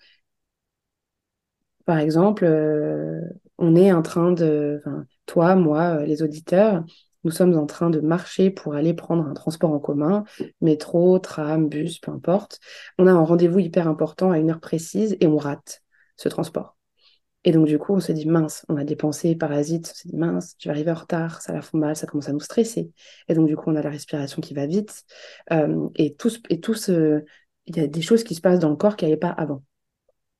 Par 1.86 1.98
exemple, 1.98 2.44
euh, 2.44 3.20
on 3.58 3.74
est 3.76 3.92
en 3.92 4.02
train 4.02 4.32
de, 4.32 4.82
toi, 5.26 5.54
moi, 5.56 6.00
euh, 6.00 6.06
les 6.06 6.22
auditeurs, 6.22 6.84
nous 7.24 7.30
sommes 7.30 7.56
en 7.56 7.66
train 7.66 7.90
de 7.90 8.00
marcher 8.00 8.50
pour 8.50 8.74
aller 8.74 8.94
prendre 8.94 9.26
un 9.26 9.34
transport 9.34 9.72
en 9.72 9.78
commun, 9.78 10.24
métro, 10.60 11.18
tram, 11.18 11.68
bus, 11.68 11.98
peu 11.98 12.10
importe. 12.10 12.60
On 12.98 13.06
a 13.06 13.12
un 13.12 13.24
rendez-vous 13.24 13.58
hyper 13.58 13.88
important 13.88 14.30
à 14.30 14.38
une 14.38 14.50
heure 14.50 14.60
précise 14.60 15.16
et 15.20 15.26
on 15.26 15.36
rate 15.36 15.82
ce 16.16 16.28
transport. 16.28 16.76
Et 17.44 17.52
donc, 17.52 17.66
du 17.66 17.78
coup, 17.78 17.94
on 17.94 18.00
se 18.00 18.12
dit, 18.12 18.26
mince, 18.26 18.66
on 18.68 18.76
a 18.76 18.84
des 18.84 18.96
pensées 18.96 19.34
parasites, 19.34 19.92
on 19.94 19.98
se 19.98 20.08
dit, 20.08 20.16
mince, 20.16 20.54
je 20.58 20.68
vais 20.68 20.72
arriver 20.72 20.90
en 20.90 20.94
retard, 20.94 21.40
ça 21.40 21.52
la 21.54 21.62
fout 21.62 21.80
mal, 21.80 21.96
ça 21.96 22.06
commence 22.06 22.28
à 22.28 22.32
nous 22.32 22.40
stresser. 22.40 22.92
Et 23.28 23.34
donc, 23.34 23.46
du 23.48 23.56
coup, 23.56 23.70
on 23.70 23.76
a 23.76 23.82
la 23.82 23.90
respiration 23.90 24.42
qui 24.42 24.52
va 24.52 24.66
vite. 24.66 25.04
Euh, 25.52 25.88
et 25.96 26.14
tout, 26.14 26.30
et 26.50 26.60
tout 26.60 26.74
ce... 26.74 27.24
il 27.70 27.82
y 27.82 27.84
a 27.84 27.86
des 27.86 28.02
choses 28.02 28.24
qui 28.24 28.34
se 28.34 28.40
passent 28.40 28.58
dans 28.58 28.70
le 28.70 28.76
corps 28.76 28.96
qui 28.96 29.06
n'y 29.06 29.16
pas 29.16 29.30
avant. 29.30 29.62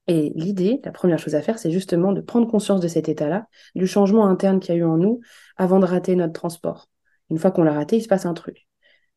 Et 0.06 0.32
l'idée, 0.34 0.80
la 0.84 0.92
première 0.92 1.18
chose 1.18 1.34
à 1.34 1.42
faire, 1.42 1.58
c'est 1.58 1.70
justement 1.70 2.12
de 2.12 2.20
prendre 2.20 2.48
conscience 2.48 2.80
de 2.80 2.88
cet 2.88 3.08
état-là, 3.08 3.46
du 3.74 3.86
changement 3.86 4.26
interne 4.26 4.60
qu'il 4.60 4.74
y 4.74 4.78
a 4.78 4.80
eu 4.80 4.84
en 4.84 4.96
nous 4.96 5.20
avant 5.56 5.78
de 5.78 5.86
rater 5.86 6.16
notre 6.16 6.32
transport. 6.32 6.88
Une 7.30 7.38
fois 7.38 7.50
qu'on 7.50 7.62
l'a 7.62 7.72
raté, 7.72 7.96
il 7.96 8.02
se 8.02 8.08
passe 8.08 8.26
un 8.26 8.34
truc. 8.34 8.66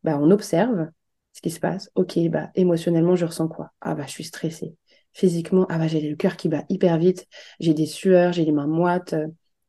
Bah, 0.03 0.19
on 0.21 0.29
observe 0.31 0.89
ce 1.33 1.41
qui 1.41 1.49
se 1.49 1.59
passe. 1.59 1.89
Ok, 1.95 2.19
bah, 2.29 2.51
émotionnellement, 2.55 3.15
je 3.15 3.25
ressens 3.25 3.47
quoi? 3.47 3.71
Ah, 3.81 3.95
bah, 3.95 4.03
je 4.05 4.11
suis 4.11 4.25
stressée 4.25 4.75
physiquement, 5.13 5.65
ah 5.69 5.77
bah 5.77 5.87
j'ai 5.87 6.01
le 6.01 6.15
cœur 6.15 6.37
qui 6.37 6.49
bat 6.49 6.65
hyper 6.69 6.97
vite, 6.97 7.27
j'ai 7.59 7.73
des 7.73 7.85
sueurs, 7.85 8.33
j'ai 8.33 8.45
les 8.45 8.51
mains 8.51 8.67
moites. 8.67 9.15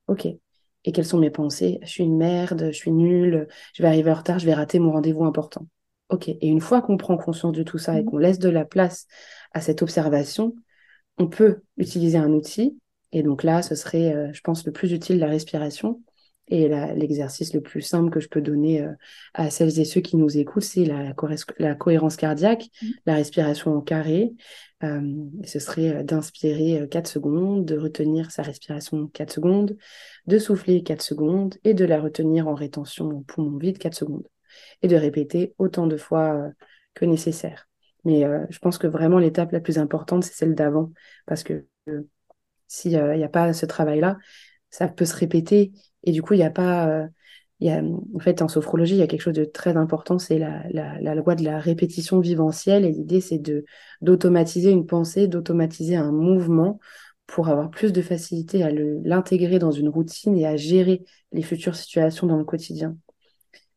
Ok. 0.08 0.26
Et 0.86 0.92
quelles 0.92 1.06
sont 1.06 1.18
mes 1.18 1.30
pensées? 1.30 1.78
Je 1.82 1.88
suis 1.88 2.04
une 2.04 2.16
merde, 2.16 2.68
je 2.72 2.76
suis 2.76 2.92
nulle, 2.92 3.48
je 3.74 3.82
vais 3.82 3.88
arriver 3.88 4.10
en 4.10 4.14
retard, 4.14 4.38
je 4.38 4.46
vais 4.46 4.54
rater 4.54 4.78
mon 4.78 4.92
rendez-vous 4.92 5.24
important. 5.24 5.66
Ok. 6.10 6.28
Et 6.28 6.46
une 6.46 6.60
fois 6.60 6.82
qu'on 6.82 6.96
prend 6.96 7.16
conscience 7.16 7.52
de 7.52 7.62
tout 7.62 7.78
ça 7.78 7.98
et 7.98 8.02
mmh. 8.02 8.06
qu'on 8.06 8.18
laisse 8.18 8.38
de 8.38 8.48
la 8.48 8.64
place 8.64 9.06
à 9.52 9.60
cette 9.60 9.82
observation, 9.82 10.54
on 11.18 11.28
peut 11.28 11.62
utiliser 11.76 12.18
un 12.18 12.32
outil. 12.32 12.78
Et 13.12 13.22
donc 13.22 13.42
là, 13.42 13.62
ce 13.62 13.74
serait, 13.74 14.14
euh, 14.14 14.32
je 14.32 14.40
pense, 14.42 14.66
le 14.66 14.72
plus 14.72 14.92
utile, 14.92 15.18
la 15.18 15.28
respiration. 15.28 16.02
Et 16.48 16.68
l'exercice 16.68 17.54
le 17.54 17.62
plus 17.62 17.80
simple 17.80 18.10
que 18.10 18.20
je 18.20 18.28
peux 18.28 18.42
donner 18.42 18.82
euh, 18.82 18.92
à 19.32 19.48
celles 19.48 19.80
et 19.80 19.86
ceux 19.86 20.02
qui 20.02 20.18
nous 20.18 20.36
écoutent, 20.36 20.62
c'est 20.62 20.84
la, 20.84 21.14
la, 21.58 21.74
cohérence 21.74 22.16
cardiaque, 22.16 22.68
mmh. 22.82 22.86
la 23.06 23.14
respiration 23.14 23.74
en 23.74 23.80
carré. 23.80 24.34
Euh, 24.82 25.00
ce 25.44 25.58
serait 25.58 26.04
d'inspirer 26.04 26.86
4 26.90 27.06
secondes, 27.06 27.64
de 27.64 27.78
retenir 27.78 28.30
sa 28.30 28.42
respiration 28.42 29.06
4 29.06 29.32
secondes, 29.32 29.78
de 30.26 30.38
souffler 30.38 30.82
4 30.82 31.00
secondes 31.00 31.54
et 31.64 31.72
de 31.72 31.86
la 31.86 31.98
retenir 31.98 32.46
en 32.46 32.54
rétention 32.54 33.08
en 33.08 33.22
poumon 33.22 33.56
vide 33.56 33.78
4 33.78 33.94
secondes. 33.94 34.28
Et 34.82 34.88
de 34.88 34.96
répéter 34.96 35.54
autant 35.58 35.86
de 35.86 35.96
fois 35.96 36.50
que 36.94 37.04
nécessaire. 37.04 37.68
Mais 38.04 38.24
je 38.50 38.58
pense 38.58 38.78
que 38.78 38.86
vraiment 38.86 39.18
l'étape 39.18 39.52
la 39.52 39.60
plus 39.60 39.78
importante, 39.78 40.24
c'est 40.24 40.34
celle 40.34 40.54
d'avant. 40.54 40.92
Parce 41.26 41.42
que 41.42 41.66
s'il 42.68 42.90
n'y 42.90 43.24
a 43.24 43.28
pas 43.28 43.52
ce 43.52 43.66
travail-là, 43.66 44.18
ça 44.70 44.88
peut 44.88 45.04
se 45.04 45.16
répéter 45.16 45.72
et 46.04 46.12
du 46.12 46.22
coup, 46.22 46.34
il 46.34 46.38
n'y 46.38 46.44
a 46.44 46.50
pas. 46.50 46.88
Euh, 46.88 47.06
il 47.60 47.68
y 47.68 47.70
a, 47.70 47.80
en 47.82 48.18
fait, 48.18 48.42
en 48.42 48.48
sophrologie, 48.48 48.94
il 48.94 48.98
y 48.98 49.02
a 49.02 49.06
quelque 49.06 49.22
chose 49.22 49.34
de 49.34 49.44
très 49.44 49.76
important, 49.76 50.18
c'est 50.18 50.38
la, 50.38 50.64
la, 50.70 51.14
loi 51.14 51.34
de 51.34 51.44
la 51.44 51.58
répétition 51.60 52.18
viventielle. 52.20 52.84
Et 52.84 52.90
l'idée, 52.90 53.20
c'est 53.20 53.40
d'automatiser 54.02 54.70
une 54.70 54.86
pensée, 54.86 55.28
d'automatiser 55.28 55.96
un 55.96 56.10
mouvement 56.10 56.80
pour 57.26 57.48
avoir 57.48 57.70
plus 57.70 57.92
de 57.92 58.02
facilité 58.02 58.64
à 58.64 58.70
l'intégrer 58.70 59.58
dans 59.58 59.70
une 59.70 59.88
routine 59.88 60.36
et 60.36 60.46
à 60.46 60.56
gérer 60.56 61.04
les 61.32 61.42
futures 61.42 61.76
situations 61.76 62.26
dans 62.26 62.36
le 62.36 62.44
quotidien. 62.44 62.96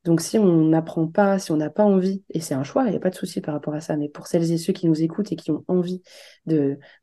Donc 0.08 0.22
si 0.22 0.40
on 0.40 0.64
n'apprend 0.70 1.06
pas, 1.06 1.38
si 1.38 1.52
on 1.52 1.58
n'a 1.58 1.70
pas 1.70 1.84
envie, 1.84 2.24
et 2.30 2.40
c'est 2.40 2.54
un 2.54 2.64
choix, 2.64 2.86
il 2.86 2.92
n'y 2.92 2.96
a 2.96 3.00
pas 3.02 3.10
de 3.10 3.16
souci 3.16 3.42
par 3.42 3.54
rapport 3.54 3.74
à 3.74 3.82
ça, 3.82 3.98
mais 3.98 4.08
pour 4.08 4.26
celles 4.28 4.54
et 4.54 4.58
ceux 4.58 4.72
qui 4.72 4.88
nous 4.88 5.04
écoutent 5.04 5.34
et 5.34 5.36
qui 5.36 5.52
ont 5.52 5.66
envie 5.68 6.02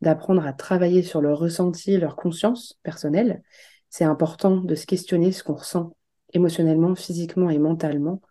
d'apprendre 0.01 0.47
à 0.47 0.55
travailler 0.55 1.03
sur 1.03 1.21
leur 1.21 1.39
ressenti, 1.39 1.99
leur 1.99 2.17
conscience 2.17 2.79
personnelle, 2.83 3.43
c'est 3.91 4.05
important 4.05 4.57
de 4.57 4.75
se 4.75 4.87
questionner 4.87 5.33
ce 5.33 5.45
qu'on 5.45 5.53
ressent 5.53 5.95
émotionnellement, 6.33 6.95
physiquement 6.95 7.51
et 7.51 7.59
mentalement 7.59 8.23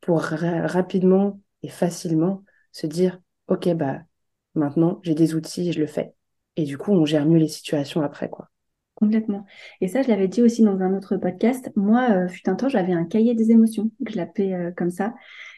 pour 0.00 0.20
rapidement 0.22 1.40
et 1.62 1.68
facilement 1.68 2.42
se 2.72 2.88
dire 2.88 3.20
ok 3.46 3.74
bah 3.74 4.00
maintenant 4.56 4.98
j'ai 5.04 5.14
des 5.14 5.36
outils 5.36 5.68
et 5.68 5.72
je 5.72 5.78
le 5.78 5.86
fais. 5.86 6.14
Et 6.56 6.64
du 6.64 6.78
coup 6.78 6.90
on 6.90 7.04
gère 7.04 7.26
mieux 7.26 7.38
les 7.38 7.46
situations 7.46 8.02
après 8.02 8.28
quoi 8.28 8.50
Complètement. 8.96 9.44
Et 9.82 9.88
ça, 9.88 10.00
je 10.00 10.08
l'avais 10.08 10.26
dit 10.26 10.40
aussi 10.40 10.62
dans 10.62 10.80
un 10.80 10.96
autre 10.96 11.18
podcast. 11.18 11.70
Moi, 11.76 12.08
euh, 12.10 12.28
fut 12.28 12.48
un 12.48 12.54
temps, 12.54 12.70
j'avais 12.70 12.94
un 12.94 13.04
cahier 13.04 13.34
des 13.34 13.50
émotions, 13.50 13.90
que 14.04 14.10
je 14.10 14.16
l'appelais 14.16 14.54
euh, 14.54 14.70
comme 14.74 14.90
ça. 14.90 15.14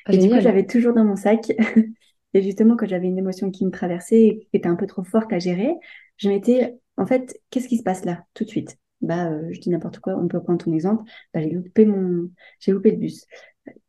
Ah, 0.07 0.13
et 0.13 0.19
du 0.19 0.29
coup, 0.29 0.41
j'avais 0.41 0.67
toujours 0.67 0.93
dans 0.93 1.05
mon 1.05 1.17
sac. 1.17 1.53
Et 2.35 2.43
justement, 2.43 2.77
quand 2.77 2.87
j'avais 2.87 3.07
une 3.07 3.17
émotion 3.17 3.51
qui 3.51 3.65
me 3.65 3.71
traversait 3.71 4.23
et 4.23 4.39
qui 4.41 4.57
était 4.57 4.69
un 4.69 4.77
peu 4.77 4.87
trop 4.87 5.03
forte 5.03 5.33
à 5.33 5.39
gérer, 5.39 5.73
je 6.19 6.29
m'étais, 6.29 6.75
en 6.99 7.07
fait, 7.07 7.41
qu'est-ce 7.49 7.69
qui 7.69 7.79
se 7.79 7.83
passe 7.83 8.05
là, 8.05 8.25
tout 8.35 8.45
de 8.45 8.51
suite? 8.51 8.77
Bah, 9.01 9.31
euh, 9.31 9.49
je 9.51 9.61
dis 9.61 9.71
n'importe 9.71 10.01
quoi, 10.01 10.15
on 10.15 10.29
peut 10.29 10.43
prendre 10.43 10.63
ton 10.63 10.75
exemple. 10.75 11.11
Bah, 11.33 11.41
j'ai 11.41 11.51
loupé 11.51 11.87
mon, 11.87 12.29
j'ai 12.61 12.73
loupé 12.73 12.91
le 12.91 12.99
bus. 12.99 13.25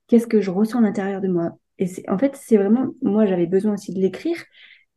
Qu'est-ce 0.07 0.27
que 0.27 0.39
je 0.39 0.51
ressens 0.51 0.79
à 0.79 0.81
l'intérieur 0.81 1.21
de 1.21 1.27
moi? 1.27 1.57
Et 1.79 1.87
c'est, 1.87 2.07
en 2.09 2.17
fait, 2.17 2.35
c'est 2.35 2.57
vraiment, 2.57 2.87
moi, 3.01 3.25
j'avais 3.25 3.47
besoin 3.47 3.73
aussi 3.73 3.93
de 3.93 3.99
l'écrire. 3.99 4.37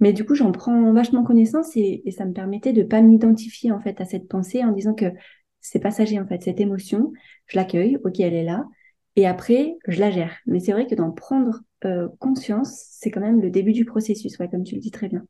Mais 0.02 0.12
du 0.12 0.24
coup, 0.24 0.34
j'en 0.34 0.50
prends 0.50 0.92
vachement 0.92 1.22
connaissance 1.22 1.76
et, 1.76 2.02
ça 2.10 2.24
me 2.24 2.32
permettait 2.32 2.72
de 2.72 2.82
pas 2.82 3.00
m'identifier 3.00 3.70
en 3.70 3.78
fait 3.78 4.00
à 4.00 4.04
cette 4.04 4.26
pensée 4.26 4.64
en 4.64 4.72
disant 4.72 4.94
que 4.94 5.04
c'est 5.60 5.78
passager 5.78 6.18
en 6.18 6.26
fait, 6.26 6.42
cette 6.42 6.58
émotion, 6.58 7.12
je 7.46 7.56
l'accueille, 7.56 7.98
ok, 8.02 8.18
elle 8.18 8.34
est 8.34 8.42
là, 8.42 8.64
et 9.14 9.28
après, 9.28 9.76
je 9.86 10.00
la 10.00 10.10
gère. 10.10 10.36
Mais 10.44 10.58
c'est 10.58 10.72
vrai 10.72 10.88
que 10.88 10.96
d'en 10.96 11.12
prendre 11.12 11.60
euh, 11.84 12.08
conscience, 12.18 12.84
c'est 12.90 13.12
quand 13.12 13.20
même 13.20 13.40
le 13.40 13.48
début 13.48 13.70
du 13.70 13.84
processus, 13.84 14.36
ouais, 14.40 14.48
comme 14.48 14.64
tu 14.64 14.74
le 14.74 14.80
dis 14.80 14.90
très 14.90 15.08
bien. 15.08 15.24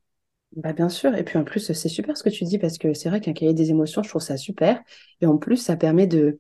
Bah, 0.57 0.73
bien 0.73 0.89
sûr. 0.89 1.15
Et 1.17 1.23
puis 1.23 1.37
en 1.37 1.45
plus, 1.45 1.71
c'est 1.71 1.89
super 1.91 2.17
ce 2.17 2.23
que 2.23 2.31
tu 2.31 2.45
dis 2.45 2.57
parce 2.57 2.79
que 2.79 2.95
c'est 2.95 3.11
vrai 3.11 3.21
qu'un 3.21 3.35
cahier 3.35 3.53
des 3.53 3.69
émotions, 3.69 4.03
je 4.03 4.09
trouve 4.09 4.23
ça 4.23 4.39
super. 4.39 4.83
Et 5.21 5.27
en 5.27 5.37
plus, 5.37 5.59
ça 5.59 5.77
permet 5.77 6.07
de 6.07 6.39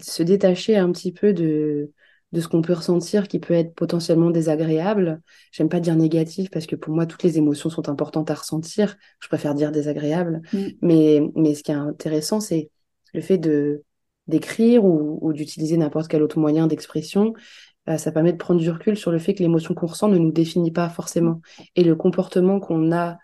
se 0.00 0.22
détacher 0.22 0.76
un 0.76 0.92
petit 0.92 1.10
peu 1.10 1.32
de, 1.32 1.90
de 2.34 2.40
ce 2.40 2.48
qu'on 2.48 2.62
peut 2.62 2.72
ressentir 2.72 3.28
qui 3.28 3.38
peut 3.38 3.54
être 3.54 3.74
potentiellement 3.74 4.30
désagréable. 4.30 5.22
J'aime 5.52 5.68
pas 5.68 5.78
dire 5.78 5.94
négatif 5.94 6.50
parce 6.50 6.66
que 6.66 6.74
pour 6.74 6.92
moi, 6.92 7.06
toutes 7.06 7.22
les 7.22 7.38
émotions 7.38 7.70
sont 7.70 7.88
importantes 7.88 8.28
à 8.30 8.34
ressentir. 8.34 8.96
Je 9.20 9.28
préfère 9.28 9.54
dire 9.54 9.70
désagréable. 9.70 10.42
Mm. 10.52 10.58
Mais, 10.82 11.20
mais 11.36 11.54
ce 11.54 11.62
qui 11.62 11.70
est 11.70 11.76
intéressant, 11.76 12.40
c'est 12.40 12.70
le 13.14 13.20
fait 13.20 13.38
de 13.38 13.82
d'écrire 14.26 14.86
ou, 14.86 15.18
ou 15.20 15.34
d'utiliser 15.34 15.76
n'importe 15.76 16.08
quel 16.08 16.22
autre 16.22 16.38
moyen 16.38 16.66
d'expression. 16.66 17.34
Euh, 17.88 17.98
ça 17.98 18.10
permet 18.10 18.32
de 18.32 18.38
prendre 18.38 18.58
du 18.58 18.70
recul 18.70 18.96
sur 18.96 19.12
le 19.12 19.18
fait 19.18 19.34
que 19.34 19.42
l'émotion 19.42 19.74
qu'on 19.74 19.86
ressent 19.86 20.08
ne 20.08 20.16
nous 20.16 20.32
définit 20.32 20.72
pas 20.72 20.88
forcément. 20.88 21.40
Et 21.76 21.84
le 21.84 21.94
comportement 21.94 22.58
qu'on 22.58 22.90
a 22.90 23.18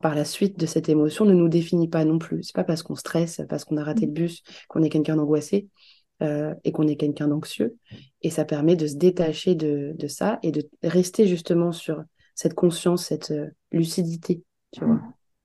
par 0.00 0.14
la 0.14 0.24
suite 0.24 0.58
de 0.58 0.66
cette 0.66 0.88
émotion 0.88 1.24
ne 1.24 1.34
nous 1.34 1.48
définit 1.48 1.88
pas 1.88 2.04
non 2.04 2.18
plus. 2.18 2.42
C'est 2.42 2.54
pas 2.54 2.64
parce 2.64 2.82
qu'on 2.82 2.96
stresse, 2.96 3.42
parce 3.48 3.64
qu'on 3.64 3.76
a 3.76 3.84
raté 3.84 4.06
le 4.06 4.12
bus, 4.12 4.42
qu'on 4.68 4.82
est 4.82 4.88
quelqu'un 4.88 5.16
d'angoissé 5.16 5.68
euh, 6.22 6.54
et 6.64 6.72
qu'on 6.72 6.88
est 6.88 6.96
quelqu'un 6.96 7.28
d'anxieux. 7.28 7.76
Et 8.22 8.30
ça 8.30 8.44
permet 8.44 8.76
de 8.76 8.86
se 8.86 8.96
détacher 8.96 9.54
de, 9.54 9.94
de 9.96 10.06
ça 10.08 10.38
et 10.42 10.52
de 10.52 10.68
rester 10.82 11.26
justement 11.26 11.72
sur 11.72 12.02
cette 12.34 12.54
conscience, 12.54 13.06
cette 13.06 13.30
euh, 13.30 13.48
lucidité, 13.72 14.42
tu 14.72 14.84
vois. 14.84 15.00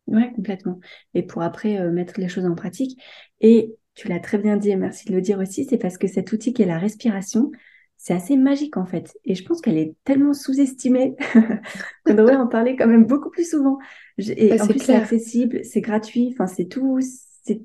Ouais, 0.07 0.31
complètement. 0.35 0.79
Et 1.13 1.23
pour 1.23 1.41
après 1.41 1.77
euh, 1.79 1.91
mettre 1.91 2.19
les 2.19 2.27
choses 2.27 2.45
en 2.45 2.55
pratique. 2.55 2.99
Et 3.39 3.75
tu 3.95 4.07
l'as 4.07 4.19
très 4.19 4.37
bien 4.37 4.57
dit, 4.57 4.69
et 4.71 4.75
merci 4.75 5.05
de 5.07 5.13
le 5.13 5.21
dire 5.21 5.39
aussi, 5.39 5.65
c'est 5.65 5.77
parce 5.77 5.97
que 5.97 6.07
cet 6.07 6.31
outil 6.31 6.53
qui 6.53 6.61
est 6.63 6.65
la 6.65 6.79
respiration, 6.79 7.51
c'est 7.97 8.13
assez 8.13 8.35
magique 8.35 8.77
en 8.77 8.85
fait. 8.85 9.13
Et 9.25 9.35
je 9.35 9.43
pense 9.45 9.61
qu'elle 9.61 9.77
est 9.77 9.95
tellement 10.03 10.33
sous-estimée 10.33 11.15
qu'on 12.05 12.13
devrait 12.15 12.35
en 12.35 12.47
parler 12.47 12.75
quand 12.75 12.87
même 12.87 13.05
beaucoup 13.05 13.29
plus 13.29 13.49
souvent. 13.49 13.77
Je- 14.17 14.33
Et 14.33 14.51
Ouais, 14.51 14.59
en 14.61 14.67
c'est 14.67 14.73
plus, 14.73 14.79
c'est 14.79 14.93
accessible, 14.93 15.63
c'est 15.63 15.81
gratuit, 15.81 16.29
enfin, 16.33 16.47
c'est 16.47 16.65
tout, 16.65 16.99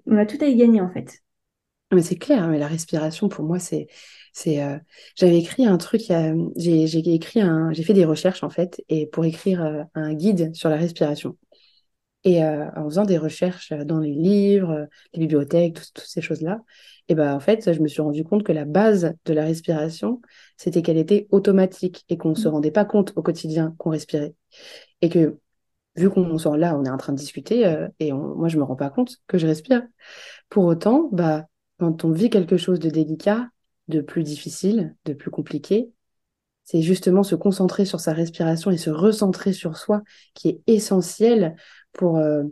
on 0.07 0.17
a 0.19 0.27
tout 0.27 0.39
à 0.41 0.47
y 0.47 0.57
gagner 0.57 0.81
en 0.81 0.91
fait. 0.91 1.23
Mais 1.93 2.03
c'est 2.03 2.17
clair, 2.17 2.49
mais 2.49 2.59
la 2.59 2.67
respiration, 2.67 3.29
pour 3.29 3.45
moi, 3.45 3.59
c'est, 3.61 3.87
c'est, 4.33 4.61
euh, 4.63 4.77
j'avais 5.15 5.39
écrit 5.39 5.67
un 5.67 5.77
truc, 5.79 6.11
a- 6.11 6.35
j'ai, 6.57 6.87
j'ai 6.89 6.99
écrit 7.15 7.41
un, 7.41 7.73
j'ai 7.73 7.85
fait 7.85 7.93
des 7.95 8.05
recherches 8.05 8.43
en 8.43 8.51
fait, 8.51 8.83
et 8.89 9.07
pour 9.07 9.25
écrire 9.25 9.63
euh, 9.65 9.83
un 9.95 10.13
guide 10.15 10.55
sur 10.55 10.69
la 10.69 10.77
respiration. 10.77 11.37
Et 12.25 12.45
euh, 12.45 12.67
en 12.77 12.85
faisant 12.87 13.05
des 13.05 13.19
recherches 13.19 13.73
dans 13.73 14.01
les 14.01 14.13
livres, 14.15 14.89
les 15.15 15.21
bibliothèques, 15.21 15.77
tout- 15.77 15.85
toutes 15.95 16.07
ces 16.09 16.23
choses-là, 16.23 16.61
et 17.09 17.15
ben 17.17 17.35
en 17.35 17.41
fait, 17.41 17.73
je 17.73 17.81
me 17.83 17.89
suis 17.89 18.03
rendu 18.03 18.25
compte 18.25 18.45
que 18.45 18.53
la 18.53 18.65
base 18.67 19.15
de 19.27 19.35
la 19.35 19.45
respiration, 19.45 20.23
c'était 20.57 20.83
qu'elle 20.83 20.99
était 20.99 21.29
automatique 21.33 22.05
et 22.11 22.19
qu'on 22.19 22.31
ne 22.31 22.35
se 22.37 22.49
rendait 22.49 22.73
pas 22.73 22.85
compte 22.87 23.13
au 23.17 23.23
quotidien 23.23 23.75
qu'on 23.79 23.91
respirait. 23.91 24.35
Et 25.03 25.09
que 25.09 25.39
vu 25.97 26.11
qu'on 26.11 26.39
sort 26.39 26.57
là, 26.59 26.77
on 26.79 26.85
est 26.85 26.91
en 26.91 26.97
train 26.99 27.13
de 27.15 27.19
discuter, 27.19 27.67
euh, 27.67 27.89
et 28.01 28.13
on- 28.13 28.37
moi, 28.37 28.49
je 28.49 28.59
me 28.59 28.65
rends 28.65 28.77
pas 28.77 28.91
compte 28.91 29.19
que 29.29 29.39
je 29.39 29.47
respire. 29.47 29.83
Pour 30.49 30.65
autant, 30.65 31.09
bah, 31.13 31.47
quand 31.79 32.05
on 32.05 32.11
vit 32.11 32.31
quelque 32.31 32.57
chose 32.57 32.81
de 32.81 32.91
délicat, 32.91 33.49
de 33.89 34.01
plus 34.01 34.23
difficile, 34.23 34.97
de 35.05 35.13
plus 35.13 35.31
compliqué, 35.31 35.91
c'est 36.65 36.83
justement 36.83 37.23
se 37.23 37.37
concentrer 37.37 37.85
sur 37.85 38.01
sa 38.01 38.13
respiration 38.13 38.71
et 38.71 38.77
se 38.77 38.91
recentrer 38.91 39.53
sur 39.53 39.77
soi 39.77 40.03
qui 40.35 40.49
est 40.49 40.61
essentiel 40.67 41.55
pour 41.93 42.19
euh, 42.19 42.43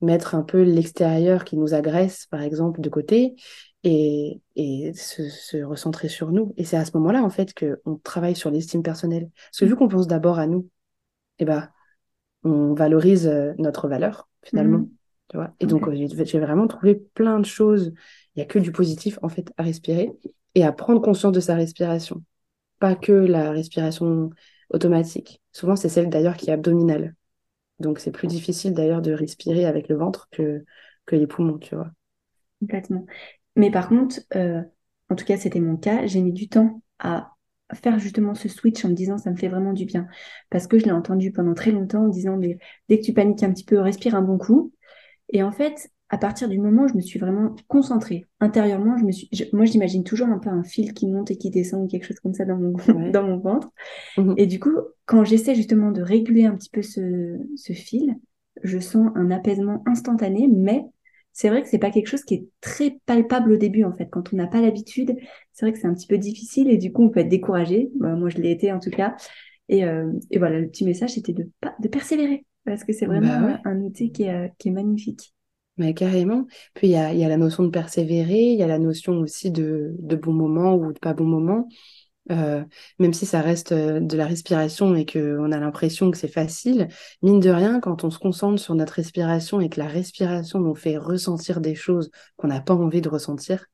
mettre 0.00 0.34
un 0.34 0.42
peu 0.42 0.62
l'extérieur 0.62 1.44
qui 1.44 1.56
nous 1.56 1.74
agresse, 1.74 2.26
par 2.26 2.42
exemple, 2.42 2.80
de 2.80 2.88
côté 2.88 3.34
et, 3.82 4.40
et 4.54 4.92
se, 4.94 5.28
se 5.28 5.56
recentrer 5.62 6.08
sur 6.08 6.30
nous. 6.30 6.54
Et 6.56 6.64
c'est 6.64 6.76
à 6.76 6.84
ce 6.84 6.92
moment-là, 6.94 7.22
en 7.22 7.30
fait, 7.30 7.52
qu'on 7.52 7.96
travaille 7.96 8.36
sur 8.36 8.50
l'estime 8.50 8.82
personnelle. 8.82 9.28
Parce 9.50 9.60
que 9.60 9.64
vu 9.64 9.76
qu'on 9.76 9.88
pense 9.88 10.06
d'abord 10.06 10.38
à 10.38 10.46
nous, 10.46 10.68
eh 11.40 11.44
ben, 11.44 11.68
on 12.44 12.74
valorise 12.74 13.26
euh, 13.26 13.54
notre 13.58 13.88
valeur, 13.88 14.28
finalement. 14.42 14.78
Mhm. 14.78 14.90
Tu 15.28 15.36
vois? 15.36 15.54
Et 15.60 15.66
donc, 15.66 15.88
j'ai 15.92 16.38
vraiment 16.38 16.66
trouvé 16.66 16.94
plein 16.94 17.40
de 17.40 17.46
choses. 17.46 17.92
Il 18.34 18.38
n'y 18.38 18.42
a 18.42 18.46
que 18.46 18.58
du 18.58 18.72
positif, 18.72 19.18
en 19.22 19.28
fait, 19.28 19.52
à 19.56 19.62
respirer 19.62 20.12
et 20.54 20.64
à 20.64 20.72
prendre 20.72 21.00
conscience 21.00 21.32
de 21.32 21.40
sa 21.40 21.54
respiration 21.54 22.22
pas 22.80 22.96
que 22.96 23.12
la 23.12 23.52
respiration 23.52 24.30
automatique. 24.70 25.42
Souvent, 25.52 25.76
c'est 25.76 25.88
celle 25.90 26.10
d'ailleurs 26.10 26.36
qui 26.36 26.50
est 26.50 26.54
abdominale. 26.54 27.16
Donc, 27.80 28.00
c'est 28.00 28.12
plus 28.12 28.28
difficile 28.28 28.74
d'ailleurs 28.74 29.02
de 29.02 29.12
respirer 29.12 29.66
avec 29.66 29.88
le 29.88 29.96
ventre 29.96 30.28
que, 30.32 30.64
que 31.06 31.16
les 31.16 31.26
poumons, 31.26 31.58
tu 31.58 31.76
vois. 31.76 31.90
Complètement. 32.60 33.06
Mais 33.56 33.70
par 33.70 33.88
contre, 33.88 34.20
euh, 34.36 34.62
en 35.10 35.16
tout 35.16 35.24
cas, 35.24 35.38
c'était 35.38 35.60
mon 35.60 35.76
cas, 35.78 36.06
j'ai 36.06 36.22
mis 36.22 36.32
du 36.32 36.48
temps 36.48 36.82
à 37.00 37.32
faire 37.74 37.98
justement 37.98 38.34
ce 38.34 38.48
switch 38.48 38.84
en 38.84 38.90
me 38.90 38.94
disant 38.94 39.18
ça 39.18 39.30
me 39.30 39.36
fait 39.36 39.48
vraiment 39.48 39.72
du 39.72 39.86
bien. 39.86 40.08
Parce 40.50 40.66
que 40.66 40.78
je 40.78 40.84
l'ai 40.84 40.92
entendu 40.92 41.32
pendant 41.32 41.54
très 41.54 41.72
longtemps 41.72 42.04
en 42.04 42.08
disant 42.08 42.36
mais 42.36 42.58
dès 42.90 43.00
que 43.00 43.04
tu 43.06 43.14
paniques 43.14 43.42
un 43.42 43.52
petit 43.52 43.64
peu, 43.64 43.80
respire 43.80 44.16
un 44.16 44.22
bon 44.22 44.38
coup. 44.38 44.73
Et 45.34 45.44
en 45.44 45.52
fait, 45.52 45.90
à 46.10 46.18
partir 46.18 46.48
du 46.48 46.58
moment 46.58 46.84
où 46.84 46.88
je 46.88 46.94
me 46.94 47.02
suis 47.02 47.20
vraiment 47.20 47.56
concentrée 47.68 48.26
intérieurement, 48.40 48.96
je 48.98 49.04
me 49.04 49.12
suis, 49.12 49.28
je- 49.32 49.44
moi 49.54 49.66
j'imagine 49.66 50.04
toujours 50.04 50.28
un 50.28 50.38
peu 50.38 50.50
un 50.50 50.64
fil 50.64 50.94
qui 50.94 51.08
monte 51.08 51.30
et 51.32 51.38
qui 51.38 51.50
descend 51.50 51.84
ou 51.84 51.88
quelque 51.88 52.06
chose 52.06 52.20
comme 52.20 52.34
ça 52.34 52.46
dans 52.46 52.56
mon, 52.56 52.74
Ouais. 52.88 53.10
dans 53.12 53.24
mon 53.24 53.38
ventre. 53.38 53.70
Mhm. 54.16 54.34
Et 54.38 54.46
du 54.46 54.60
coup, 54.60 54.72
quand 55.06 55.24
j'essaie 55.24 55.54
justement 55.54 55.92
de 55.92 56.02
réguler 56.02 56.46
un 56.46 56.56
petit 56.56 56.70
peu 56.70 56.82
ce, 56.82 57.38
ce 57.56 57.72
fil, 57.74 58.16
je 58.62 58.78
sens 58.78 59.10
un 59.16 59.30
apaisement 59.32 59.82
instantané, 59.86 60.48
mais 60.48 60.84
c'est 61.32 61.48
vrai 61.50 61.62
que 61.62 61.68
c'est 61.68 61.78
pas 61.78 61.90
quelque 61.92 62.08
chose 62.08 62.24
qui 62.24 62.34
est 62.34 62.48
très 62.60 62.98
palpable 63.06 63.52
au 63.52 63.56
début 63.58 63.84
en 63.84 63.92
fait. 63.94 64.08
Quand 64.10 64.32
on 64.32 64.36
n'a 64.36 64.46
pas 64.48 64.60
l'habitude, 64.62 65.16
c'est 65.52 65.66
vrai 65.66 65.72
que 65.72 65.78
c'est 65.80 65.88
un 65.88 65.94
petit 65.94 66.08
peu 66.08 66.18
difficile 66.18 66.70
et 66.70 66.78
du 66.78 66.92
coup 66.92 67.04
on 67.04 67.10
peut 67.10 67.20
être 67.20 67.28
découragé. 67.28 67.90
Bah, 67.96 68.14
moi 68.14 68.30
je 68.30 68.38
l'ai 68.38 68.52
été 68.52 68.72
en 68.72 68.80
tout 68.80 68.90
cas. 68.90 69.16
Et, 69.68 69.84
euh, 69.84 70.12
et 70.30 70.38
voilà, 70.38 70.60
le 70.60 70.68
petit 70.68 70.84
message 70.84 71.12
c'était 71.14 71.32
de 71.34 71.88
persévérer 71.88 72.44
parce 72.64 72.84
que 72.84 72.92
c'est 72.92 73.06
Bah 73.08 73.16
vraiment 73.20 73.42
ouais, 73.46 73.60
un 73.64 73.80
outil 73.80 74.12
qui 74.12 74.24
est, 74.24 74.34
euh, 74.34 74.48
qui 74.58 74.68
est 74.68 74.72
magnifique. 74.72 75.34
mais 75.76 75.94
carrément. 75.94 76.46
Puis 76.74 76.88
il 76.88 76.90
y 76.92 76.96
a, 76.96 77.12
il 77.12 77.18
y 77.18 77.24
a 77.24 77.28
la 77.28 77.36
notion 77.36 77.64
de 77.64 77.68
persévérer, 77.70 78.38
il 78.52 78.58
y 78.58 78.62
a 78.62 78.66
la 78.66 78.78
notion 78.78 79.14
aussi 79.18 79.50
de, 79.50 79.94
de 79.98 80.16
bon 80.16 80.32
moment 80.32 80.74
ou 80.76 80.92
de 80.92 80.98
pas 80.98 81.14
bon 81.14 81.24
moment. 81.24 81.68
Euh, 82.30 82.64
même 83.00 83.14
si 83.14 83.26
ça 83.26 83.40
reste 83.42 83.72
euh, 83.72 84.00
de 84.00 84.16
la 84.16 84.26
respiration 84.26 84.94
et 84.96 85.06
qu'on 85.06 85.52
a 85.52 85.58
l'impression 85.60 86.10
que 86.10 86.18
c'est 86.18 86.28
facile, 86.28 86.88
mine 87.22 87.40
de 87.40 87.50
rien, 87.50 87.80
quand 87.80 88.04
on 88.04 88.10
se 88.10 88.18
concentre 88.18 88.60
sur 88.62 88.74
notre 88.76 88.94
respiration 88.94 89.60
et 89.60 89.68
que 89.70 89.80
la 89.80 89.88
respiration 89.88 90.60
nous 90.60 90.74
fait 90.76 90.98
ressentir 90.98 91.60
des 91.60 91.74
choses 91.74 92.10
qu'on 92.36 92.48
n'a 92.48 92.60
pas 92.62 92.74
envie 92.74 93.02
de 93.02 93.08
ressentir, 93.10 93.66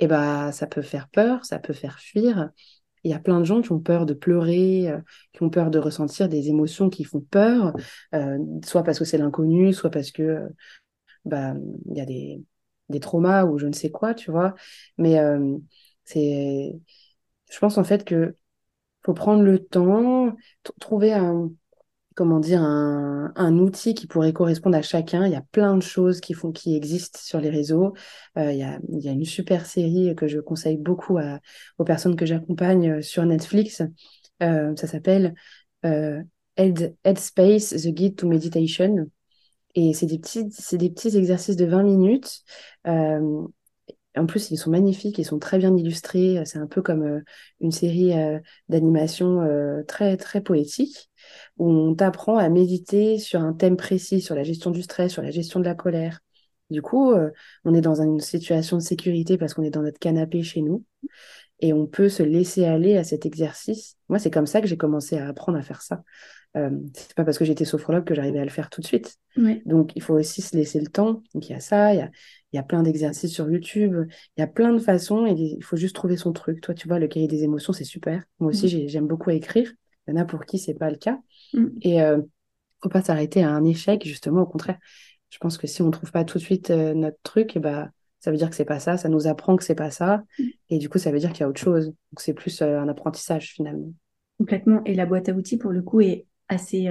et 0.00 0.06
bah, 0.08 0.52
ça 0.52 0.66
peut 0.66 0.82
faire 0.82 1.08
peur, 1.08 1.44
ça 1.44 1.58
peut 1.58 1.72
faire 1.74 1.98
fuir. 2.00 2.50
Il 3.04 3.10
y 3.10 3.14
a 3.14 3.18
plein 3.18 3.38
de 3.40 3.44
gens 3.44 3.62
qui 3.62 3.72
ont 3.72 3.80
peur 3.80 4.06
de 4.06 4.14
pleurer, 4.14 4.88
euh, 4.90 4.98
qui 5.32 5.42
ont 5.42 5.50
peur 5.50 5.70
de 5.70 5.78
ressentir 5.78 6.28
des 6.28 6.48
émotions 6.48 6.90
qui 6.90 7.04
font 7.04 7.20
peur, 7.20 7.74
euh, 8.14 8.38
soit 8.64 8.82
parce 8.82 8.98
que 8.98 9.04
c'est 9.04 9.18
l'inconnu, 9.18 9.72
soit 9.72 9.90
parce 9.90 10.10
que 10.10 10.22
euh, 10.22 10.48
bah, 11.24 11.54
il 11.90 11.96
y 11.96 12.00
a 12.00 12.06
des, 12.06 12.42
des 12.88 13.00
traumas 13.00 13.44
ou 13.46 13.58
je 13.58 13.66
ne 13.66 13.72
sais 13.72 13.90
quoi, 13.90 14.14
tu 14.14 14.30
vois. 14.30 14.54
Mais 14.98 15.18
c'est, 16.04 16.72
je 17.50 17.58
pense 17.58 17.78
en 17.78 17.84
fait 17.84 18.04
que 18.04 18.36
faut 19.04 19.14
prendre 19.14 19.42
le 19.42 19.64
temps, 19.64 20.36
trouver 20.80 21.12
un, 21.14 21.50
comment 22.14 22.40
dire, 22.40 22.62
un, 22.62 23.32
un 23.36 23.58
outil 23.58 23.94
qui 23.94 24.06
pourrait 24.06 24.32
correspondre 24.32 24.76
à 24.76 24.82
chacun. 24.82 25.26
Il 25.26 25.32
y 25.32 25.36
a 25.36 25.42
plein 25.52 25.76
de 25.76 25.82
choses 25.82 26.20
qui 26.20 26.34
font, 26.34 26.52
qui 26.52 26.76
existent 26.76 27.18
sur 27.22 27.40
les 27.40 27.50
réseaux. 27.50 27.94
Euh, 28.38 28.52
il 28.52 28.58
y 28.58 28.62
a, 28.62 28.78
il 28.88 29.00
y 29.00 29.08
a 29.08 29.12
une 29.12 29.24
super 29.24 29.66
série 29.66 30.14
que 30.16 30.28
je 30.28 30.38
conseille 30.40 30.76
beaucoup 30.78 31.18
à- 31.18 31.40
aux 31.78 31.84
personnes 31.84 32.16
que 32.16 32.26
j'accompagne 32.26 32.90
euh, 32.98 33.02
sur 33.02 33.24
Netflix. 33.26 33.82
Euh, 34.42 34.74
ça 34.76 34.86
s'appelle 34.86 35.34
euh, 35.84 36.22
Head, 36.56 36.96
Headspace, 37.04 37.70
The 37.70 37.88
Guide 37.88 38.16
to 38.16 38.28
Meditation. 38.28 39.10
Et 39.74 39.94
c'est 39.94 40.06
des 40.06 40.18
petits, 40.18 40.46
c'est 40.50 40.78
des 40.78 40.90
petits 40.90 41.16
exercices 41.16 41.56
de 41.56 41.66
20 41.66 41.82
minutes. 41.84 42.42
En 44.16 44.26
plus, 44.26 44.50
ils 44.50 44.56
sont 44.56 44.70
magnifiques, 44.70 45.18
ils 45.18 45.24
sont 45.24 45.38
très 45.38 45.58
bien 45.58 45.76
illustrés. 45.76 46.40
C'est 46.44 46.58
un 46.58 46.66
peu 46.66 46.82
comme 46.82 47.02
euh, 47.02 47.20
une 47.60 47.72
série 47.72 48.12
euh, 48.12 48.38
d'animation 48.68 49.40
euh, 49.42 49.82
très, 49.82 50.16
très 50.16 50.40
poétique, 50.40 51.10
où 51.58 51.68
on 51.70 51.94
t'apprend 51.94 52.36
à 52.36 52.48
méditer 52.48 53.18
sur 53.18 53.40
un 53.40 53.52
thème 53.52 53.76
précis, 53.76 54.20
sur 54.20 54.34
la 54.34 54.44
gestion 54.44 54.70
du 54.70 54.82
stress, 54.82 55.12
sur 55.12 55.22
la 55.22 55.30
gestion 55.30 55.60
de 55.60 55.64
la 55.64 55.74
colère. 55.74 56.20
Du 56.70 56.80
coup, 56.80 57.12
on 57.64 57.74
est 57.74 57.82
dans 57.82 58.00
une 58.00 58.20
situation 58.20 58.78
de 58.78 58.82
sécurité 58.82 59.36
parce 59.36 59.52
qu'on 59.52 59.62
est 59.62 59.70
dans 59.70 59.82
notre 59.82 59.98
canapé 59.98 60.42
chez 60.42 60.62
nous 60.62 60.82
et 61.60 61.72
on 61.72 61.86
peut 61.86 62.08
se 62.08 62.22
laisser 62.22 62.64
aller 62.64 62.96
à 62.96 63.04
cet 63.04 63.26
exercice. 63.26 63.96
Moi, 64.08 64.18
c'est 64.18 64.30
comme 64.30 64.46
ça 64.46 64.60
que 64.60 64.66
j'ai 64.66 64.76
commencé 64.76 65.18
à 65.18 65.28
apprendre 65.28 65.58
à 65.58 65.62
faire 65.62 65.82
ça. 65.82 66.02
Euh, 66.56 66.70
c'est 66.94 67.14
pas 67.14 67.24
parce 67.24 67.38
que 67.38 67.44
j'étais 67.44 67.64
sophrologue 67.64 68.04
que 68.04 68.14
j'arrivais 68.14 68.38
à 68.38 68.44
le 68.44 68.50
faire 68.50 68.70
tout 68.70 68.80
de 68.80 68.86
suite. 68.86 69.16
Donc, 69.66 69.92
il 69.96 70.02
faut 70.02 70.14
aussi 70.14 70.40
se 70.42 70.56
laisser 70.56 70.80
le 70.80 70.86
temps. 70.86 71.22
Donc, 71.34 71.48
il 71.48 71.52
y 71.52 71.54
a 71.54 71.60
ça, 71.60 71.92
il 71.92 71.98
y 71.98 72.02
a, 72.02 72.10
il 72.54 72.56
y 72.56 72.60
a 72.60 72.62
plein 72.62 72.84
d'exercices 72.84 73.32
sur 73.32 73.50
YouTube, 73.50 74.06
il 74.36 74.40
y 74.40 74.42
a 74.44 74.46
plein 74.46 74.72
de 74.72 74.78
façons 74.78 75.26
et 75.26 75.32
il 75.32 75.64
faut 75.64 75.76
juste 75.76 75.96
trouver 75.96 76.16
son 76.16 76.32
truc. 76.32 76.60
Toi, 76.60 76.72
tu 76.72 76.86
vois, 76.86 77.00
le 77.00 77.08
cahier 77.08 77.26
des 77.26 77.42
émotions, 77.42 77.72
c'est 77.72 77.82
super. 77.82 78.22
Moi 78.38 78.50
aussi, 78.50 78.88
j'aime 78.88 79.08
beaucoup 79.08 79.30
écrire. 79.30 79.72
Il 80.06 80.14
y 80.14 80.16
en 80.16 80.20
a 80.20 80.24
pour 80.24 80.46
qui 80.46 80.60
c'est 80.60 80.74
pas 80.74 80.88
le 80.88 80.96
cas. 80.96 81.18
Mm. 81.52 81.66
Et 81.82 82.00
euh, 82.00 82.22
faut 82.80 82.88
pas 82.88 83.02
s'arrêter 83.02 83.42
à 83.42 83.50
un 83.50 83.64
échec, 83.64 84.06
justement, 84.06 84.42
au 84.42 84.46
contraire. 84.46 84.78
Je 85.30 85.38
pense 85.38 85.58
que 85.58 85.66
si 85.66 85.82
on 85.82 85.90
trouve 85.90 86.12
pas 86.12 86.22
tout 86.22 86.38
de 86.38 86.44
suite 86.44 86.70
euh, 86.70 86.94
notre 86.94 87.18
truc, 87.24 87.58
bah, 87.58 87.90
ça 88.20 88.30
veut 88.30 88.36
dire 88.36 88.50
que 88.50 88.54
c'est 88.54 88.64
pas 88.64 88.78
ça, 88.78 88.98
ça 88.98 89.08
nous 89.08 89.26
apprend 89.26 89.56
que 89.56 89.64
c'est 89.64 89.74
pas 89.74 89.90
ça, 89.90 90.22
mm. 90.38 90.44
et 90.70 90.78
du 90.78 90.88
coup, 90.88 90.98
ça 90.98 91.10
veut 91.10 91.18
dire 91.18 91.32
qu'il 91.32 91.40
y 91.40 91.42
a 91.42 91.48
autre 91.48 91.60
chose. 91.60 91.86
Donc, 91.86 92.20
c'est 92.20 92.34
plus 92.34 92.62
euh, 92.62 92.78
un 92.78 92.88
apprentissage 92.88 93.50
finalement. 93.50 93.92
Complètement. 94.38 94.80
Et 94.84 94.94
la 94.94 95.06
boîte 95.06 95.28
à 95.28 95.32
outils, 95.32 95.58
pour 95.58 95.72
le 95.72 95.82
coup, 95.82 96.02
est 96.02 96.26
assez 96.48 96.88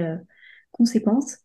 euh, 0.78 0.78
conséquente. 0.78 1.38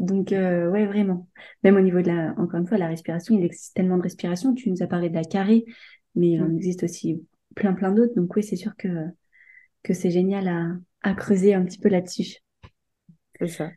Donc, 0.00 0.28
ouais, 0.30 0.86
vraiment. 0.86 1.28
Même 1.62 1.76
au 1.76 1.80
niveau 1.80 2.02
de 2.02 2.08
la, 2.08 2.34
encore 2.38 2.60
une 2.60 2.66
fois, 2.66 2.78
la 2.78 2.88
respiration, 2.88 3.36
il 3.36 3.44
existe 3.44 3.74
tellement 3.74 3.98
de 3.98 4.02
respiration. 4.02 4.54
Tu 4.54 4.70
nous 4.70 4.82
as 4.82 4.86
parlé 4.86 5.08
de 5.08 5.14
la 5.14 5.24
carré, 5.24 5.64
mais 6.14 6.30
il 6.32 6.42
mm. 6.42 6.56
existe 6.56 6.84
aussi 6.84 7.22
plein, 7.54 7.72
plein 7.72 7.92
d'autres. 7.92 8.14
Donc, 8.14 8.34
oui, 8.36 8.42
c'est 8.42 8.56
sûr 8.56 8.76
que, 8.76 8.88
que 9.82 9.94
c'est 9.94 10.10
génial 10.10 10.48
à, 10.48 10.72
à 11.02 11.14
creuser 11.14 11.54
un 11.54 11.64
petit 11.64 11.78
peu 11.78 11.88
là-dessus. 11.88 12.38
C'est 13.38 13.48
ça. 13.48 13.70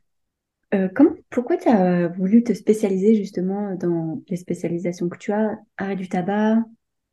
Euh, 0.74 0.88
pourquoi 1.32 1.58
tu 1.58 1.68
as 1.68 2.10
voulu 2.10 2.44
te 2.44 2.54
spécialiser 2.54 3.16
justement 3.16 3.74
dans 3.76 4.22
les 4.30 4.38
spécialisations 4.38 5.10
que 5.10 5.18
tu 5.18 5.32
as? 5.32 5.58
Arrêt 5.78 5.96
du 5.96 6.08
tabac, 6.08 6.64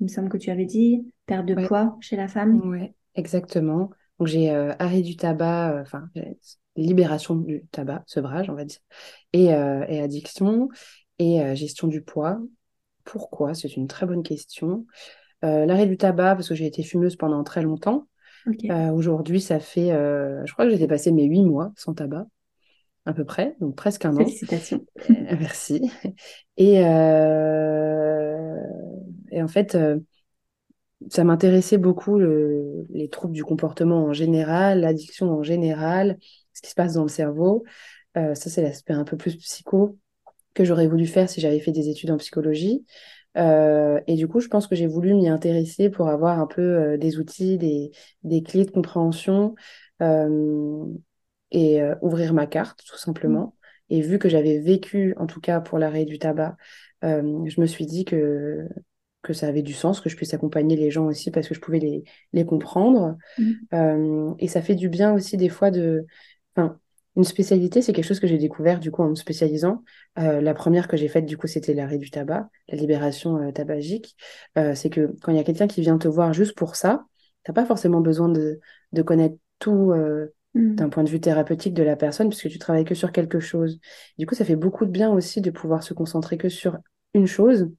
il 0.01 0.05
me 0.05 0.09
semble 0.09 0.29
que 0.29 0.37
tu 0.37 0.51
avais 0.51 0.67
dit, 0.67 1.11
perte 1.25 1.47
de 1.47 1.67
poids 1.67 1.97
chez 2.01 2.17
la 2.17 2.29
femme. 2.29 2.61
Oui, 2.65 2.93
exactement. 3.15 3.91
Donc 4.19 4.29
j'ai 4.29 4.51
euh, 4.51 4.75
arrêt 4.79 5.03
du 5.03 5.17
tabac, 5.17 5.73
euh, 5.73 5.83
enfin 5.83 6.09
libération 6.77 7.35
du 7.37 7.65
tabac, 7.71 8.03
sevrage 8.07 8.51
on 8.51 8.55
va 8.55 8.65
dire, 8.65 8.79
et, 9.33 9.47
et 9.47 10.01
addiction 10.01 10.69
et 11.19 11.57
gestion 11.57 11.89
du 11.89 12.03
poids. 12.03 12.39
Pourquoi? 13.05 13.55
C'est 13.55 13.77
une 13.77 13.87
très 13.89 14.07
bonne 14.07 14.23
question. 14.23 14.87
L'arrêt 15.43 15.87
du 15.87 15.97
tabac, 15.97 16.35
parce 16.35 16.49
que 16.49 16.55
j'ai 16.55 16.67
été 16.67 16.83
fumeuse 16.83 17.17
pendant 17.17 17.43
très 17.45 17.62
longtemps. 17.62 18.07
Aujourd'hui, 18.93 19.41
ça 19.41 19.61
fait, 19.61 19.89
je 19.89 20.53
crois 20.53 20.67
que 20.67 20.71
j'ai 20.71 20.79
dépassé 20.79 21.12
mes 21.12 21.25
huit 21.25 21.45
mois 21.45 21.73
sans 21.77 21.95
tabac 21.95 22.27
à 23.07 23.12
peu 23.12 23.25
près, 23.25 23.57
donc 23.61 23.77
presque 23.77 24.05
un 24.05 24.15
an. 24.17 24.19
Félicitations. 24.19 24.85
Euh, 25.11 25.15
merci. 25.39 25.81
Et, 26.57 26.85
euh, 26.85 28.57
et 29.31 29.43
en 29.43 29.49
fait, 29.49 29.77
euh, 29.77 29.99
ça 31.11 31.25
m'intéressait 31.25 31.79
beaucoup 31.79 32.19
les 32.19 33.09
troubles 33.11 33.35
du 33.35 33.45
comportement 33.45 34.05
en 34.05 34.13
général, 34.13 34.81
l'addiction 34.81 35.31
en 35.31 35.43
général, 35.43 36.19
ce 36.53 36.63
qui 36.63 36.71
se 36.71 36.75
passe 36.75 36.95
dans 36.95 37.03
le 37.03 37.09
cerveau. 37.09 37.65
ça, 38.15 38.35
c'est 38.35 38.63
l'aspect 38.63 38.95
un 38.95 39.05
peu 39.05 39.17
plus 39.17 39.37
psycho 39.37 39.99
que 40.55 40.65
j'aurais 40.65 40.87
voulu 40.87 41.07
faire 41.07 41.29
si 41.29 41.41
j'avais 41.41 41.61
fait 41.61 41.73
des 41.73 41.91
études 41.91 42.11
en 42.11 42.17
psychologie. 42.17 42.87
et 43.37 44.15
du 44.17 44.27
coup, 44.27 44.41
je 44.41 44.49
pense 44.49 44.67
que 44.67 44.75
j'ai 44.75 44.87
voulu 44.87 45.15
m'y 45.15 45.29
intéresser 45.29 45.91
pour 45.91 46.09
avoir 46.09 46.41
un 46.41 46.47
peu 46.47 46.97
des 46.99 47.19
outils, 47.19 47.59
des, 47.59 47.91
des, 48.23 48.43
clés 48.43 48.65
de 48.65 48.71
compréhension 48.71 49.55
et 51.51 51.81
euh, 51.83 51.95
ouvrir 52.03 52.35
ma 52.35 52.47
carte, 52.47 52.83
tout 52.87 52.99
simplement. 52.99 53.57
Et 53.91 54.01
vu 54.03 54.19
que 54.19 54.29
j'avais 54.29 54.59
vécu, 54.59 55.15
en 55.19 55.27
tout 55.27 55.41
cas 55.41 55.61
pour 55.61 55.79
l'arrêt 55.79 56.05
du 56.05 56.19
tabac, 56.19 56.57
euh, 57.05 57.45
je 57.47 57.61
me 57.61 57.67
suis 57.67 57.87
dit 57.87 58.05
que, 58.05 58.69
que 59.27 59.33
ça 59.33 59.49
avait 59.49 59.62
du 59.62 59.73
sens, 59.73 60.01
que 60.01 60.09
je 60.09 60.17
puisse 60.17 60.35
accompagner 60.35 60.77
les 60.77 60.91
gens 60.91 61.07
aussi 61.07 61.31
parce 61.31 61.49
que 61.49 61.55
je 61.55 61.61
pouvais 61.61 61.79
les, 61.79 62.05
les 62.33 62.45
comprendre. 62.47 63.17
Mm. 63.39 63.53
Euh, 63.75 64.35
et 64.39 64.49
ça 64.49 64.62
fait 64.62 64.75
du 64.75 64.89
bien 64.89 65.12
aussi 65.12 65.37
des 65.37 65.49
fois 65.49 65.71
de... 65.71 66.07
Enfin, 66.55 66.79
une 67.17 67.25
spécialité, 67.25 67.81
c'est 67.81 67.93
quelque 67.95 68.05
chose 68.05 68.21
que 68.21 68.27
j'ai 68.27 68.37
découvert 68.37 68.79
du 68.79 68.91
coup 68.91 69.03
en 69.03 69.09
me 69.09 69.15
spécialisant. 69.15 69.83
la 70.17 70.53
première 70.53 70.87
que 70.87 70.99
j'ai 70.99 71.09
faite 71.09 71.25
du 71.25 71.39
coup, 71.39 71.47
c'était 71.47 71.73
l'arrêt 71.73 71.97
du 71.97 72.11
tabac, 72.11 72.51
la 72.69 72.77
libération 72.77 73.51
tabagique. 73.53 74.17
c'est 74.55 74.91
que 74.91 75.17
quand 75.23 75.33
il 75.33 75.39
y 75.39 75.41
a 75.41 75.45
quelqu'un 75.45 75.67
qui 75.67 75.81
vient 75.81 75.97
te 75.97 76.09
voir 76.09 76.35
juste 76.35 76.55
pour 76.55 76.77
ça, 76.77 77.07
t'as 77.43 77.55
pas 77.55 77.65
forcément 77.65 78.03
besoin 78.03 78.29
de, 78.29 78.61
de 78.93 79.01
connaître 79.01 79.37
tout 79.59 79.95
Mm. 80.57 80.75
d'un 80.75 80.89
point 80.89 81.05
de 81.05 81.11
vue 81.11 81.21
thérapeutique 81.21 81.75
de 81.75 81.83
la 81.83 81.97
personne, 81.97 82.31
puisque 82.31 82.49
tu 82.49 82.59
travailles 82.59 82.87
que 82.87 82.95
sur 82.95 83.12
quelque 83.12 83.41
chose. 83.41 83.79
Du 84.19 84.27
coup, 84.27 84.35
ça 84.35 84.45
fait 84.45 84.57
beaucoup 84.57 84.87
de 84.87 84.91
bien 84.91 85.11
aussi 85.11 85.43
de 85.43 85.51
pouvoir 85.51 85.83
se 85.83 85.93
concentrer 85.93 86.39
que 86.39 86.49
sur 86.49 86.79
une 87.12 87.27
chose 87.27 87.71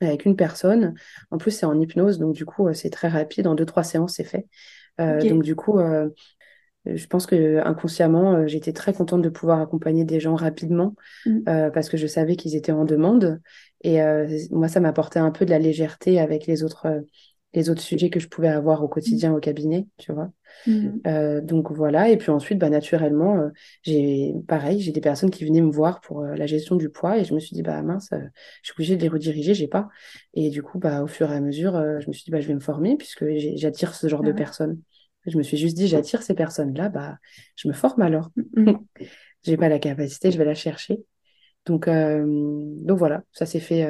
avec 0.00 0.24
une 0.24 0.36
personne. 0.36 0.94
En 1.30 1.38
plus, 1.38 1.50
c'est 1.50 1.66
en 1.66 1.78
hypnose, 1.78 2.18
donc 2.18 2.34
du 2.34 2.44
coup, 2.44 2.68
euh, 2.68 2.72
c'est 2.72 2.90
très 2.90 3.08
rapide. 3.08 3.46
En 3.46 3.54
deux, 3.54 3.66
trois 3.66 3.84
séances, 3.84 4.14
c'est 4.14 4.24
fait. 4.24 4.46
Euh, 5.00 5.20
donc 5.28 5.42
du 5.42 5.54
coup, 5.54 5.78
euh, 5.78 6.08
je 6.86 7.06
pense 7.06 7.26
que 7.26 7.58
inconsciemment, 7.58 8.46
j'étais 8.46 8.72
très 8.72 8.92
contente 8.92 9.22
de 9.22 9.28
pouvoir 9.28 9.60
accompagner 9.60 10.04
des 10.04 10.20
gens 10.20 10.34
rapidement 10.34 10.94
mm. 11.26 11.70
parce 11.72 11.88
que 11.88 11.96
je 11.96 12.06
savais 12.06 12.36
qu'ils 12.36 12.56
étaient 12.56 12.72
en 12.72 12.84
demande. 12.84 13.40
Et 13.82 13.98
moi, 14.50 14.68
ça 14.68 14.80
m'apportait 14.80 15.18
un 15.18 15.30
peu 15.30 15.44
de 15.44 15.50
la 15.50 15.58
légèreté 15.58 16.20
avec 16.20 16.46
les 16.46 16.64
autres 16.64 17.02
les 17.52 17.68
autres 17.68 17.82
sujets 17.82 18.10
que 18.10 18.20
je 18.20 18.28
pouvais 18.28 18.48
avoir 18.48 18.82
au 18.82 18.88
quotidien 18.88 19.34
au 19.34 19.40
cabinet, 19.40 19.86
tu 19.98 20.12
vois. 20.12 20.30
Mhm. 20.66 21.00
Euh, 21.06 21.40
donc 21.40 21.72
voilà, 21.72 22.08
et 22.08 22.16
puis 22.16 22.30
ensuite, 22.30 22.58
bah, 22.58 22.70
naturellement, 22.70 23.38
euh, 23.38 23.48
j'ai 23.82 24.34
pareil, 24.46 24.80
j'ai 24.80 24.92
des 24.92 25.00
personnes 25.00 25.30
qui 25.30 25.44
venaient 25.44 25.60
me 25.60 25.70
voir 25.70 26.00
pour 26.00 26.22
euh, 26.22 26.34
la 26.36 26.46
gestion 26.46 26.76
du 26.76 26.90
poids 26.90 27.18
et 27.18 27.24
je 27.24 27.34
me 27.34 27.40
suis 27.40 27.54
dit, 27.54 27.62
bah 27.62 27.82
mince, 27.82 28.10
je 28.12 28.18
suis 28.62 28.72
obligée 28.72 28.96
de 28.96 29.02
les 29.02 29.08
rediriger, 29.08 29.54
j'ai 29.54 29.68
pas. 29.68 29.88
Et 30.34 30.50
du 30.50 30.62
coup, 30.62 30.78
bah, 30.78 31.02
au 31.02 31.06
fur 31.06 31.30
et 31.32 31.34
à 31.34 31.40
mesure, 31.40 31.72
je 32.00 32.06
me 32.06 32.12
suis 32.12 32.24
dit, 32.24 32.30
bah, 32.30 32.40
je 32.40 32.46
vais 32.46 32.54
me 32.54 32.60
former 32.60 32.96
puisque 32.96 33.24
j'attire 33.56 33.94
ce 33.94 34.06
genre 34.08 34.22
de 34.22 34.30
ah 34.30 34.34
personnes. 34.34 34.80
Je 35.26 35.36
me 35.36 35.42
suis 35.42 35.56
juste 35.56 35.76
dit, 35.76 35.88
j'attire 35.88 36.22
ces 36.22 36.34
personnes-là, 36.34 36.88
bah, 36.88 37.18
je 37.56 37.68
me 37.68 37.72
forme 37.72 38.02
alors. 38.02 38.30
Mhm. 38.54 38.78
j'ai 39.42 39.56
pas 39.56 39.68
la 39.68 39.78
capacité, 39.78 40.30
je 40.30 40.38
vais 40.38 40.44
la 40.44 40.54
chercher. 40.54 41.00
Donc, 41.66 41.88
donc 41.88 42.98
voilà, 42.98 43.22
ça 43.32 43.44
s'est 43.44 43.60
fait 43.60 43.88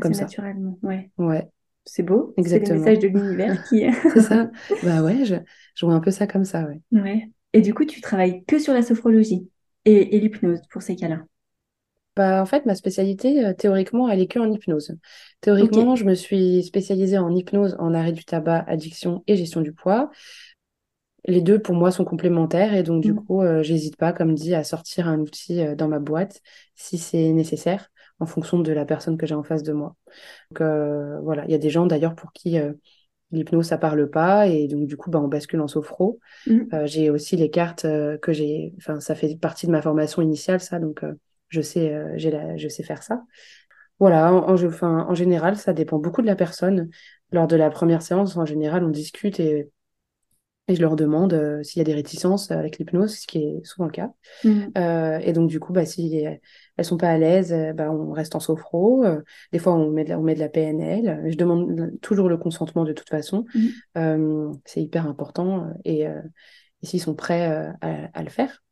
comme 0.00 0.14
ça. 0.14 0.22
Naturellement, 0.22 0.78
ouais. 0.82 1.10
Ouais 1.18 1.48
c'est 1.88 2.02
beau. 2.02 2.34
Exactement. 2.36 2.84
C'est 2.84 2.90
le 2.94 2.96
message 2.96 2.98
de 2.98 3.08
l'univers 3.08 3.64
qui. 3.68 3.84
c'est 4.12 4.20
ça. 4.20 4.50
Bah 4.82 5.02
ouais, 5.02 5.24
je, 5.24 5.36
vois 5.84 5.94
un 5.94 6.00
peu 6.00 6.10
ça 6.10 6.26
comme 6.26 6.44
ça, 6.44 6.64
ouais. 6.64 6.80
Ouais. 6.92 7.30
Et 7.52 7.60
du 7.60 7.74
coup, 7.74 7.84
tu 7.84 8.00
travailles 8.00 8.44
que 8.44 8.58
sur 8.58 8.72
la 8.72 8.82
sophrologie 8.82 9.48
et, 9.84 10.18
l'hypnose 10.18 10.60
pour 10.70 10.82
ces 10.82 10.96
cas-là? 10.96 11.24
Bah, 12.14 12.42
en 12.42 12.46
fait, 12.46 12.66
ma 12.66 12.74
spécialité, 12.74 13.44
euh, 13.44 13.54
théoriquement, 13.54 14.08
elle 14.08 14.20
est 14.20 14.26
que 14.26 14.38
en 14.38 14.50
hypnose. 14.50 14.96
Théoriquement, 15.40 15.94
je 15.94 16.04
me 16.04 16.14
suis 16.14 16.62
spécialisée 16.64 17.16
en 17.16 17.34
hypnose, 17.34 17.76
en 17.78 17.94
arrêt 17.94 18.12
du 18.12 18.24
tabac, 18.24 18.64
addiction 18.66 19.22
et 19.26 19.36
gestion 19.36 19.60
du 19.60 19.72
poids. 19.72 20.10
Les 21.26 21.40
deux, 21.40 21.60
pour 21.60 21.74
moi, 21.74 21.90
sont 21.90 22.04
complémentaires 22.04 22.74
et 22.74 22.82
donc, 22.82 23.02
du 23.02 23.12
mm. 23.12 23.24
coup, 23.24 23.42
euh, 23.42 23.62
j'hésite 23.62 23.96
pas, 23.96 24.12
comme 24.12 24.34
dit, 24.34 24.54
à 24.54 24.64
sortir 24.64 25.06
un 25.08 25.20
outil 25.20 25.60
euh, 25.60 25.74
dans 25.74 25.88
ma 25.88 26.00
boîte 26.00 26.42
si 26.74 26.98
c'est 26.98 27.32
nécessaire 27.32 27.90
en 28.20 28.26
fonction 28.26 28.58
de 28.58 28.72
la 28.72 28.84
personne 28.84 29.16
que 29.16 29.26
j'ai 29.26 29.34
en 29.34 29.42
face 29.42 29.62
de 29.62 29.72
moi. 29.72 29.94
Donc 30.50 30.60
euh, 30.60 31.20
voilà, 31.20 31.44
il 31.46 31.50
y 31.50 31.54
a 31.54 31.58
des 31.58 31.70
gens 31.70 31.86
d'ailleurs 31.86 32.14
pour 32.14 32.32
qui 32.32 32.58
euh, 32.58 32.72
l'hypnose 33.30 33.66
ça 33.66 33.78
parle 33.78 34.08
pas 34.10 34.46
et 34.48 34.68
donc 34.68 34.86
du 34.86 34.96
coup 34.96 35.10
bah, 35.10 35.20
on 35.20 35.28
bascule 35.28 35.60
en 35.60 35.68
sophro. 35.68 36.18
Mm. 36.46 36.60
Euh, 36.72 36.86
j'ai 36.86 37.10
aussi 37.10 37.36
les 37.36 37.50
cartes 37.50 37.86
que 38.22 38.32
j'ai, 38.32 38.74
enfin 38.78 39.00
ça 39.00 39.14
fait 39.14 39.36
partie 39.36 39.66
de 39.66 39.72
ma 39.72 39.82
formation 39.82 40.22
initiale 40.22 40.60
ça, 40.60 40.78
donc 40.78 41.04
je 41.48 41.60
sais 41.60 41.94
j'ai 42.16 42.30
la, 42.30 42.56
je 42.56 42.68
sais 42.68 42.82
faire 42.82 43.02
ça. 43.02 43.22
Voilà, 43.98 44.32
en, 44.32 44.54
en, 44.54 44.84
en 44.84 45.14
général 45.14 45.56
ça 45.56 45.72
dépend 45.72 45.98
beaucoup 45.98 46.22
de 46.22 46.26
la 46.26 46.36
personne. 46.36 46.88
Lors 47.30 47.46
de 47.46 47.56
la 47.56 47.68
première 47.68 48.00
séance, 48.00 48.36
en 48.36 48.46
général 48.46 48.84
on 48.84 48.88
discute 48.88 49.38
et 49.40 49.68
et 50.68 50.74
je 50.74 50.82
leur 50.82 50.96
demande 50.96 51.32
euh, 51.32 51.62
s'il 51.62 51.80
y 51.80 51.82
a 51.82 51.84
des 51.84 51.94
réticences 51.94 52.50
avec 52.50 52.78
l'hypnose, 52.78 53.16
ce 53.16 53.26
qui 53.26 53.38
est 53.38 53.64
souvent 53.64 53.86
le 53.86 53.90
cas. 53.90 54.12
Mm. 54.44 54.60
Euh, 54.76 55.18
et 55.18 55.32
donc, 55.32 55.48
du 55.48 55.58
coup, 55.58 55.72
bah, 55.72 55.86
si 55.86 56.14
elles 56.76 56.84
sont 56.84 56.98
pas 56.98 57.08
à 57.08 57.16
l'aise, 57.16 57.54
euh, 57.54 57.72
bah, 57.72 57.90
on 57.90 58.12
reste 58.12 58.34
en 58.34 58.40
sophro. 58.40 59.04
des 59.50 59.58
fois, 59.58 59.74
on 59.74 59.90
met, 59.90 60.04
de 60.04 60.10
la, 60.10 60.18
on 60.18 60.22
met 60.22 60.34
de 60.34 60.40
la 60.40 60.50
PNL. 60.50 61.22
Je 61.30 61.36
demande 61.36 61.98
toujours 62.02 62.28
le 62.28 62.36
consentement 62.36 62.84
de 62.84 62.92
toute 62.92 63.08
façon. 63.08 63.46
Mm. 63.94 64.52
c'est 64.66 64.82
hyper 64.82 65.06
important. 65.06 65.72
Et, 65.86 66.02
et 66.02 66.86
s'ils 66.86 67.00
sont 67.00 67.14
prêts 67.14 67.46
à, 67.80 68.10
à, 68.12 68.22
le 68.22 68.28
faire, 68.28 68.62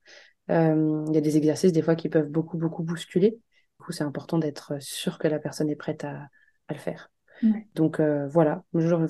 il 0.50 1.14
y 1.14 1.18
a 1.18 1.20
des 1.22 1.36
exercices, 1.38 1.72
des 1.72 1.82
fois, 1.82 1.96
qui 1.96 2.10
peuvent 2.10 2.28
beaucoup, 2.28 2.58
beaucoup 2.58 2.82
bousculer. 2.82 3.30
Du 3.30 3.84
coup, 3.86 3.92
c'est 3.92 4.04
important 4.04 4.38
d'être 4.38 4.74
sûr 4.80 5.18
que 5.18 5.28
la 5.28 5.38
personne 5.38 5.70
est 5.70 5.76
prête 5.76 6.04
à, 6.04 6.28
à 6.68 6.74
le 6.74 6.78
faire. 6.78 7.10
Donc, 7.74 8.02
voilà. 8.28 8.64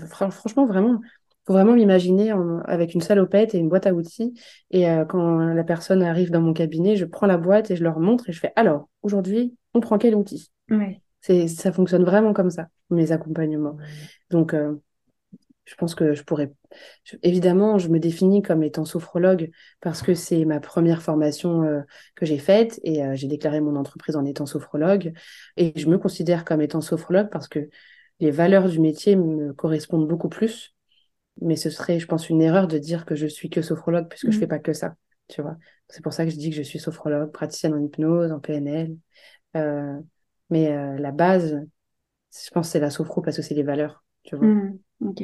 franchement, 0.08 0.66
vraiment 0.66 1.00
faut 1.46 1.52
vraiment 1.52 1.74
m'imaginer 1.74 2.32
avec 2.64 2.94
une 2.94 3.00
salopette 3.00 3.54
et 3.54 3.58
une 3.58 3.68
boîte 3.68 3.86
à 3.86 3.94
outils. 3.94 4.34
Et 4.70 4.88
euh, 4.88 5.04
quand 5.04 5.38
la 5.38 5.64
personne 5.64 6.02
arrive 6.02 6.30
dans 6.30 6.40
mon 6.40 6.52
cabinet, 6.52 6.96
je 6.96 7.04
prends 7.04 7.26
la 7.26 7.38
boîte 7.38 7.70
et 7.70 7.76
je 7.76 7.84
leur 7.84 8.00
montre 8.00 8.28
et 8.28 8.32
je 8.32 8.40
fais 8.40 8.52
alors, 8.56 8.88
aujourd'hui, 9.02 9.56
on 9.74 9.80
prend 9.80 9.98
quel 9.98 10.14
outil? 10.14 10.50
Ouais. 10.70 11.00
c'est 11.20 11.48
Ça 11.48 11.72
fonctionne 11.72 12.04
vraiment 12.04 12.32
comme 12.32 12.50
ça, 12.50 12.66
mes 12.90 13.12
accompagnements. 13.12 13.76
Donc, 14.30 14.54
euh, 14.54 14.74
je 15.66 15.74
pense 15.74 15.94
que 15.94 16.14
je 16.14 16.22
pourrais. 16.22 16.52
Évidemment, 17.22 17.78
je 17.78 17.88
me 17.88 17.98
définis 17.98 18.40
comme 18.40 18.62
étant 18.62 18.84
sophrologue 18.84 19.50
parce 19.80 20.00
que 20.00 20.14
c'est 20.14 20.44
ma 20.44 20.60
première 20.60 21.02
formation 21.02 21.64
euh, 21.64 21.80
que 22.14 22.24
j'ai 22.24 22.38
faite 22.38 22.80
et 22.84 23.04
euh, 23.04 23.16
j'ai 23.16 23.26
déclaré 23.26 23.60
mon 23.60 23.74
entreprise 23.74 24.14
en 24.16 24.24
étant 24.24 24.46
sophrologue. 24.46 25.12
Et 25.56 25.72
je 25.76 25.88
me 25.88 25.98
considère 25.98 26.44
comme 26.44 26.62
étant 26.62 26.80
sophrologue 26.80 27.30
parce 27.30 27.48
que 27.48 27.68
les 28.20 28.30
valeurs 28.30 28.68
du 28.68 28.78
métier 28.78 29.16
me 29.16 29.52
correspondent 29.52 30.06
beaucoup 30.08 30.28
plus. 30.28 30.75
Mais 31.40 31.56
ce 31.56 31.70
serait, 31.70 31.98
je 31.98 32.06
pense, 32.06 32.28
une 32.30 32.42
erreur 32.42 32.68
de 32.68 32.78
dire 32.78 33.04
que 33.04 33.14
je 33.14 33.26
suis 33.26 33.50
que 33.50 33.62
sophrologue 33.62 34.08
puisque 34.08 34.26
je 34.26 34.32
je 34.32 34.38
fais 34.38 34.46
mm. 34.46 34.50
pas 34.50 34.58
que 34.58 34.72
ça. 34.72 34.96
Tu 35.28 35.42
vois. 35.42 35.56
C'est 35.88 36.02
pour 36.02 36.12
ça 36.12 36.24
que 36.24 36.30
je 36.30 36.36
dis 36.36 36.50
que 36.50 36.56
je 36.56 36.62
suis 36.62 36.78
sophrologue, 36.78 37.32
praticienne 37.32 37.74
en 37.74 37.82
hypnose, 37.82 38.32
en 38.32 38.40
PNL. 38.40 38.96
Euh, 39.56 39.98
mais 40.50 40.98
la 40.98 41.10
base, 41.10 41.60
je 42.32 42.50
pense, 42.50 42.70
c'est 42.70 42.80
la 42.80 42.90
sophro 42.90 43.22
parce 43.22 43.36
que 43.36 43.42
c'est 43.42 43.54
les 43.54 43.62
valeurs. 43.62 44.04
Tu 44.22 44.36
vois. 44.36 44.46
Mm. 44.46 44.78
ok. 45.00 45.22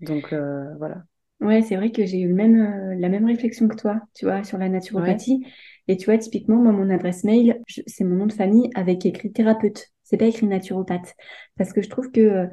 Donc 0.00 0.32
euh, 0.32 0.74
voilà. 0.76 1.02
Ouais, 1.40 1.62
c'est 1.62 1.76
vrai 1.76 1.92
que 1.92 2.04
j'ai 2.04 2.20
eu 2.20 2.32
même, 2.32 2.60
euh, 2.60 2.94
la 2.98 3.08
même 3.08 3.24
réflexion 3.24 3.68
que 3.68 3.76
toi, 3.76 4.00
tu 4.14 4.24
vois, 4.24 4.42
sur 4.42 4.58
la 4.58 4.68
naturopathie. 4.68 5.46
Et 5.86 5.96
tu 5.96 6.06
vois, 6.06 6.18
typiquement, 6.18 6.56
moi, 6.56 6.72
mon 6.72 6.90
adresse 6.90 7.22
mail, 7.22 7.62
c'est 7.86 8.02
mon 8.02 8.16
nom 8.16 8.26
de 8.26 8.32
famille 8.32 8.70
avec 8.74 9.06
écrit 9.06 9.30
thérapeute. 9.30 9.86
C'est 10.02 10.16
pas 10.16 10.26
écrit 10.26 10.46
naturopathe. 10.46 11.14
Parce 11.56 11.72
que 11.72 11.80
je 11.80 11.88
trouve 11.88 12.10
que, 12.10 12.20
euh, 12.20 12.46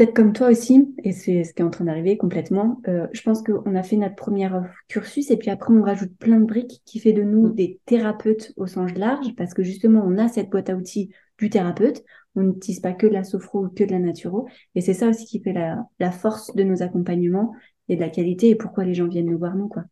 peut-être 0.00 0.16
comme 0.16 0.32
toi 0.32 0.48
aussi, 0.48 0.94
et 1.04 1.12
c'est 1.12 1.44
ce 1.44 1.52
qui 1.52 1.60
est 1.60 1.64
en 1.64 1.68
train 1.68 1.84
d'arriver 1.84 2.16
complètement, 2.16 2.80
je 2.86 3.20
pense 3.20 3.42
qu'on 3.42 3.74
a 3.74 3.82
fait 3.82 3.96
notre 3.96 4.14
premier 4.14 4.48
cursus 4.88 5.30
et 5.30 5.36
puis 5.36 5.50
après, 5.50 5.74
on 5.74 5.82
rajoute 5.82 6.16
plein 6.16 6.40
de 6.40 6.46
briques 6.46 6.80
qui 6.86 7.00
fait 7.00 7.12
de 7.12 7.22
nous 7.22 7.48
mm. 7.48 7.54
des 7.54 7.80
thérapeutes 7.84 8.54
au 8.56 8.66
sens 8.66 8.94
large 8.94 9.34
parce 9.36 9.52
que 9.52 9.62
justement, 9.62 10.02
on 10.06 10.16
a 10.16 10.28
cette 10.28 10.48
boîte 10.48 10.70
à 10.70 10.74
outils 10.74 11.10
du 11.38 11.50
thérapeute 11.50 12.02
on 12.34 12.42
n'utilise 12.42 12.80
pas 12.80 12.92
que 12.92 13.06
de 13.06 13.12
la 13.12 13.24
sophro 13.24 13.64
ou 13.64 13.68
que 13.68 13.84
de 13.84 13.90
la 13.90 13.98
naturo. 13.98 14.48
Et 14.74 14.80
c'est 14.80 14.94
ça 14.94 15.08
aussi 15.08 15.26
qui 15.26 15.42
fait 15.42 15.52
la, 15.52 16.10
force 16.12 16.54
de 16.54 16.62
nos 16.62 16.82
accompagnements 16.82 17.52
et 17.88 17.96
de 17.96 18.00
la 18.00 18.08
qualité 18.08 18.50
et 18.50 18.54
pourquoi 18.54 18.84
les 18.84 18.94
gens 18.94 19.08
viennent 19.08 19.26
nous 19.26 19.38
voir 19.38 19.56
nous, 19.56 19.68
quoi. 19.68 19.84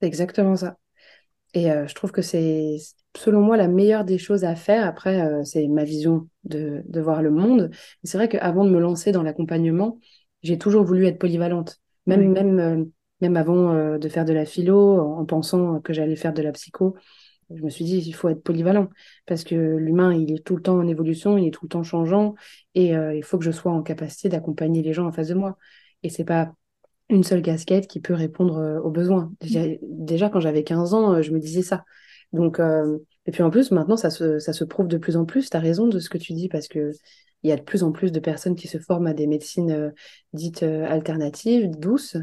C'est 0.00 0.08
exactement 0.08 0.56
ça. 0.56 0.76
Et 1.54 1.70
euh, 1.70 1.86
je 1.86 1.94
trouve 1.94 2.12
que 2.12 2.22
c'est, 2.22 2.76
selon 3.16 3.40
moi, 3.40 3.56
la 3.56 3.68
meilleure 3.68 4.04
des 4.04 4.18
choses 4.18 4.44
à 4.44 4.54
faire. 4.54 4.86
Après, 4.86 5.20
euh, 5.20 5.44
c'est 5.44 5.66
ma 5.68 5.84
vision 5.84 6.28
de, 6.44 6.82
voir 7.00 7.22
le 7.22 7.30
monde. 7.30 7.70
C'est 8.04 8.18
vrai 8.18 8.28
qu'avant 8.28 8.64
de 8.64 8.70
me 8.70 8.80
lancer 8.80 9.12
dans 9.12 9.22
l'accompagnement, 9.22 9.98
j'ai 10.42 10.58
toujours 10.58 10.84
voulu 10.84 11.06
être 11.06 11.18
polyvalente. 11.18 11.80
Même, 12.06 12.32
même, 12.32 12.58
euh, 12.58 12.84
même 13.20 13.36
avant 13.36 13.98
de 13.98 14.08
faire 14.08 14.24
de 14.24 14.32
la 14.32 14.44
philo, 14.44 15.00
en 15.00 15.24
pensant 15.24 15.80
que 15.80 15.92
j'allais 15.92 16.16
faire 16.16 16.32
de 16.32 16.42
la 16.42 16.52
psycho, 16.52 16.96
je 17.54 17.62
me 17.62 17.70
suis 17.70 17.84
dit, 17.84 17.98
il 17.98 18.12
faut 18.12 18.28
être 18.28 18.42
polyvalent 18.42 18.88
parce 19.26 19.44
que 19.44 19.54
l'humain, 19.54 20.12
il 20.12 20.34
est 20.34 20.44
tout 20.44 20.56
le 20.56 20.62
temps 20.62 20.78
en 20.78 20.86
évolution, 20.86 21.38
il 21.38 21.48
est 21.48 21.50
tout 21.50 21.64
le 21.64 21.68
temps 21.70 21.82
changeant 21.82 22.34
et 22.74 22.94
euh, 22.94 23.14
il 23.14 23.24
faut 23.24 23.38
que 23.38 23.44
je 23.44 23.50
sois 23.50 23.72
en 23.72 23.82
capacité 23.82 24.28
d'accompagner 24.28 24.82
les 24.82 24.92
gens 24.92 25.06
en 25.06 25.12
face 25.12 25.28
de 25.28 25.34
moi. 25.34 25.56
Et 26.02 26.10
c'est 26.10 26.24
pas 26.24 26.52
une 27.08 27.24
seule 27.24 27.42
casquette 27.42 27.86
qui 27.86 28.00
peut 28.00 28.14
répondre 28.14 28.58
euh, 28.58 28.80
aux 28.80 28.90
besoins. 28.90 29.32
Déjà, 29.82 30.28
quand 30.28 30.40
j'avais 30.40 30.64
15 30.64 30.94
ans, 30.94 31.14
euh, 31.14 31.22
je 31.22 31.32
me 31.32 31.38
disais 31.38 31.62
ça. 31.62 31.84
Donc, 32.32 32.60
et 33.24 33.30
puis 33.30 33.42
en 33.42 33.48
plus, 33.48 33.70
maintenant, 33.70 33.96
ça 33.96 34.10
se, 34.10 34.38
ça 34.38 34.52
se 34.52 34.62
prouve 34.62 34.86
de 34.86 34.98
plus 34.98 35.16
en 35.16 35.24
plus. 35.24 35.48
Tu 35.48 35.56
as 35.56 35.60
raison 35.60 35.86
de 35.86 35.98
ce 35.98 36.10
que 36.10 36.18
tu 36.18 36.34
dis 36.34 36.48
parce 36.50 36.68
que 36.68 36.92
il 37.42 37.48
y 37.48 37.52
a 37.52 37.56
de 37.56 37.62
plus 37.62 37.84
en 37.84 37.90
plus 37.90 38.12
de 38.12 38.20
personnes 38.20 38.54
qui 38.54 38.68
se 38.68 38.76
forment 38.76 39.06
à 39.06 39.14
des 39.14 39.26
médecines 39.26 39.94
dites 40.34 40.62
alternatives, 40.62 41.70
douces, 41.70 42.18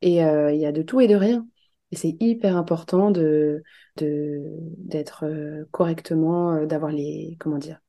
et 0.00 0.18
il 0.18 0.60
y 0.60 0.66
a 0.66 0.70
de 0.70 0.82
tout 0.82 1.00
et 1.00 1.08
de 1.08 1.16
rien. 1.16 1.44
Et 1.90 1.96
c'est 1.96 2.16
hyper 2.20 2.56
important 2.56 3.10
de 3.10 3.62
d'être 3.96 5.24
euh, 5.24 5.64
correctement, 5.72 6.52
euh, 6.52 6.66
d'avoir 6.66 6.92
les 6.92 7.36
comment 7.40 7.58
dire, 7.58 7.80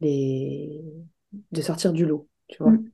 les 0.00 0.80
de 1.50 1.60
sortir 1.60 1.92
du 1.92 2.06
lot, 2.06 2.28
tu 2.48 2.62
vois. 2.62 2.72
Mm. 2.72 2.90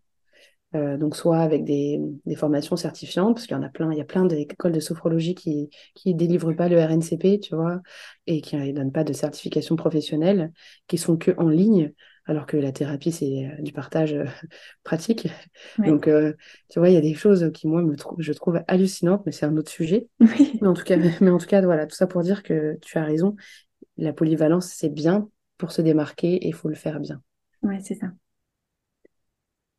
Euh, 0.74 0.96
donc 0.96 1.16
soit 1.16 1.38
avec 1.38 1.64
des, 1.64 2.00
des 2.24 2.34
formations 2.36 2.76
certifiantes, 2.76 3.34
parce 3.34 3.46
qu'il 3.46 3.56
y 3.56 3.60
en 3.60 3.62
a 3.62 3.68
plein, 3.68 3.92
il 3.92 3.98
y 3.98 4.00
a 4.00 4.04
plein 4.04 4.24
d'écoles 4.24 4.72
de 4.72 4.80
sophrologie 4.80 5.34
qui 5.34 5.70
qui 5.94 6.14
délivrent 6.14 6.52
pas 6.54 6.68
le 6.68 6.78
RNCP, 6.82 7.40
tu 7.40 7.54
vois, 7.54 7.80
et 8.26 8.40
qui 8.40 8.56
ne 8.56 8.72
donnent 8.72 8.92
pas 8.92 9.04
de 9.04 9.12
certification 9.12 9.76
professionnelle, 9.76 10.52
qui 10.86 10.98
sont 10.98 11.16
que 11.16 11.32
en 11.36 11.48
ligne 11.48 11.92
alors 12.24 12.46
que 12.46 12.56
la 12.56 12.72
thérapie, 12.72 13.12
c'est 13.12 13.46
euh, 13.46 13.62
du 13.62 13.72
partage 13.72 14.12
euh, 14.14 14.24
pratique. 14.84 15.28
Donc, 15.78 16.06
euh, 16.06 16.34
tu 16.68 16.78
vois, 16.78 16.88
il 16.88 16.94
y 16.94 16.96
a 16.96 17.00
des 17.00 17.14
choses 17.14 17.50
qui, 17.52 17.66
moi, 17.66 17.82
me 17.82 17.96
je 18.18 18.32
trouve 18.32 18.60
hallucinantes, 18.68 19.22
mais 19.26 19.32
c'est 19.32 19.46
un 19.46 19.56
autre 19.56 19.70
sujet. 19.70 20.08
Mais, 20.60 20.66
en 20.68 20.74
tout 20.74 20.84
cas, 20.84 20.96
mais 20.96 21.30
en 21.30 21.38
tout 21.38 21.46
cas, 21.46 21.60
voilà, 21.62 21.86
tout 21.86 21.96
ça 21.96 22.06
pour 22.06 22.22
dire 22.22 22.42
que 22.42 22.78
tu 22.82 22.98
as 22.98 23.04
raison. 23.04 23.36
La 23.96 24.12
polyvalence, 24.12 24.66
c'est 24.66 24.88
bien 24.88 25.28
pour 25.58 25.72
se 25.72 25.82
démarquer 25.82 26.34
et 26.34 26.48
il 26.48 26.54
faut 26.54 26.68
le 26.68 26.74
faire 26.74 27.00
bien. 27.00 27.20
Oui, 27.62 27.76
c'est 27.82 27.94
ça. 27.94 28.12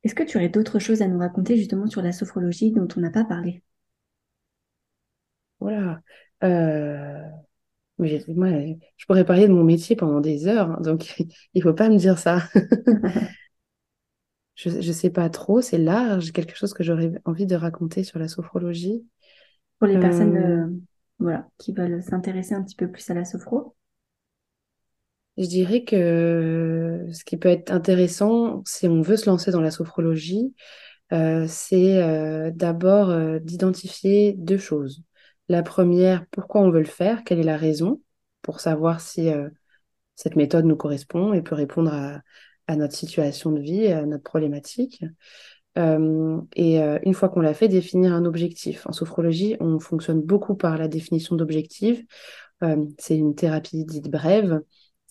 Est-ce 0.04 0.16
que 0.16 0.24
tu 0.24 0.38
aurais 0.38 0.50
d'autres 0.50 0.80
choses 0.80 1.02
à 1.02 1.08
nous 1.08 1.20
raconter 1.20 1.58
justement 1.58 1.88
sur 1.88 2.02
la 2.02 2.12
sophrologie 2.12 2.72
dont 2.72 2.88
on 2.96 3.00
n'a 3.00 3.12
pas 3.12 3.24
parlé? 3.24 3.64
Voilà 5.60 6.02
moi, 8.00 8.50
je 8.98 9.06
pourrais 9.06 9.26
parler 9.26 9.48
de 9.48 9.54
mon 9.54 9.64
métier 9.64 9.96
pendant 9.96 10.20
des 10.20 10.48
heures, 10.48 10.72
hein, 10.72 10.80
donc 10.82 11.16
il 11.54 11.62
faut 11.62 11.74
pas 11.74 11.90
me 11.90 11.98
dire 11.98 12.18
ça. 12.18 12.44
je 14.56 14.70
ne 14.70 14.94
sais 14.94 15.10
pas 15.10 15.30
trop, 15.30 15.62
c'est 15.62 15.78
large, 15.78 16.32
quelque 16.32 16.56
chose 16.56 16.74
que 16.74 16.84
j'aurais 16.84 17.12
envie 17.26 17.46
de 17.46 17.56
raconter 17.56 18.04
sur 18.04 18.20
la 18.20 18.28
sophrologie. 18.28 19.06
Pour 19.80 19.88
les 19.88 20.00
personnes 20.00 20.38
euh, 20.38 20.66
euh, 20.66 20.70
voilà, 21.20 21.48
qui 21.58 21.74
veulent 21.74 22.02
s'intéresser 22.02 22.56
un 22.56 22.64
petit 22.64 22.76
peu 22.76 22.90
plus 22.90 23.10
à 23.10 23.14
la 23.14 23.26
sophro. 23.26 23.76
Je 25.38 25.48
dirais 25.48 25.84
que 25.84 27.08
ce 27.12 27.24
qui 27.24 27.38
peut 27.38 27.50
être 27.50 27.72
intéressant, 27.72 28.62
si 28.66 28.88
on 28.88 29.02
veut 29.02 29.18
se 29.18 29.30
lancer 29.30 29.52
dans 29.52 29.62
la 29.62 29.72
sophrologie, 29.72 30.54
euh, 31.12 31.46
c'est 31.48 32.52
d'abord 32.52 33.40
d'identifier 33.40 34.34
deux 34.34 34.58
choses. 34.58 35.04
La 35.50 35.64
première, 35.64 36.26
pourquoi 36.32 36.62
on 36.62 36.72
veut 36.72 36.80
le 36.80 36.86
faire, 36.86 37.24
quelle 37.24 37.40
est 37.40 37.44
la 37.44 37.58
raison, 37.58 38.02
pour 38.42 38.60
savoir 38.60 39.02
si 39.02 39.30
euh, 39.30 39.50
cette 40.16 40.36
méthode 40.36 40.66
nous 40.66 40.76
correspond 40.76 41.34
et 41.34 41.42
peut 41.42 41.56
répondre 41.56 41.92
à, 41.92 42.22
notre 42.76 42.96
situation 42.96 43.52
de 43.52 43.60
vie, 43.60 43.88
à 43.88 44.06
notre 44.06 44.24
problématique. 44.24 45.04
Euh, 45.78 46.40
et 46.56 46.82
euh, 46.82 46.98
une 47.04 47.14
fois 47.14 47.30
qu'on 47.30 47.42
l'a 47.42 47.54
fait, 47.54 47.68
définir 47.68 48.14
un 48.14 48.26
objectif. 48.26 48.88
En 48.88 48.94
sophrologie, 48.94 49.58
on 49.60 49.80
fonctionne 49.80 50.22
beaucoup 50.22 50.56
par 50.56 50.78
la 50.78 50.88
définition 50.88 51.36
d'objectifs. 51.36 52.04
c'est 52.98 53.18
une 53.18 53.36
thérapie 53.36 53.84
dite 53.84 54.10
brève. 54.10 54.62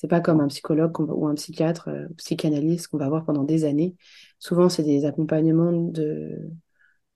C'est 0.02 0.08
pas 0.08 0.20
comme 0.20 0.40
un 0.40 0.48
psychologue 0.48 0.98
ou 1.00 1.28
un 1.28 1.34
psychiatre, 1.36 1.88
psychanalyste 2.18 2.88
qu'on 2.88 2.98
va 2.98 3.08
voir 3.08 3.24
pendant 3.24 3.44
des 3.44 3.64
années. 3.64 3.96
Souvent, 4.38 4.68
c'est 4.68 4.82
des 4.82 5.04
accompagnements 5.06 5.72
de 5.72 6.50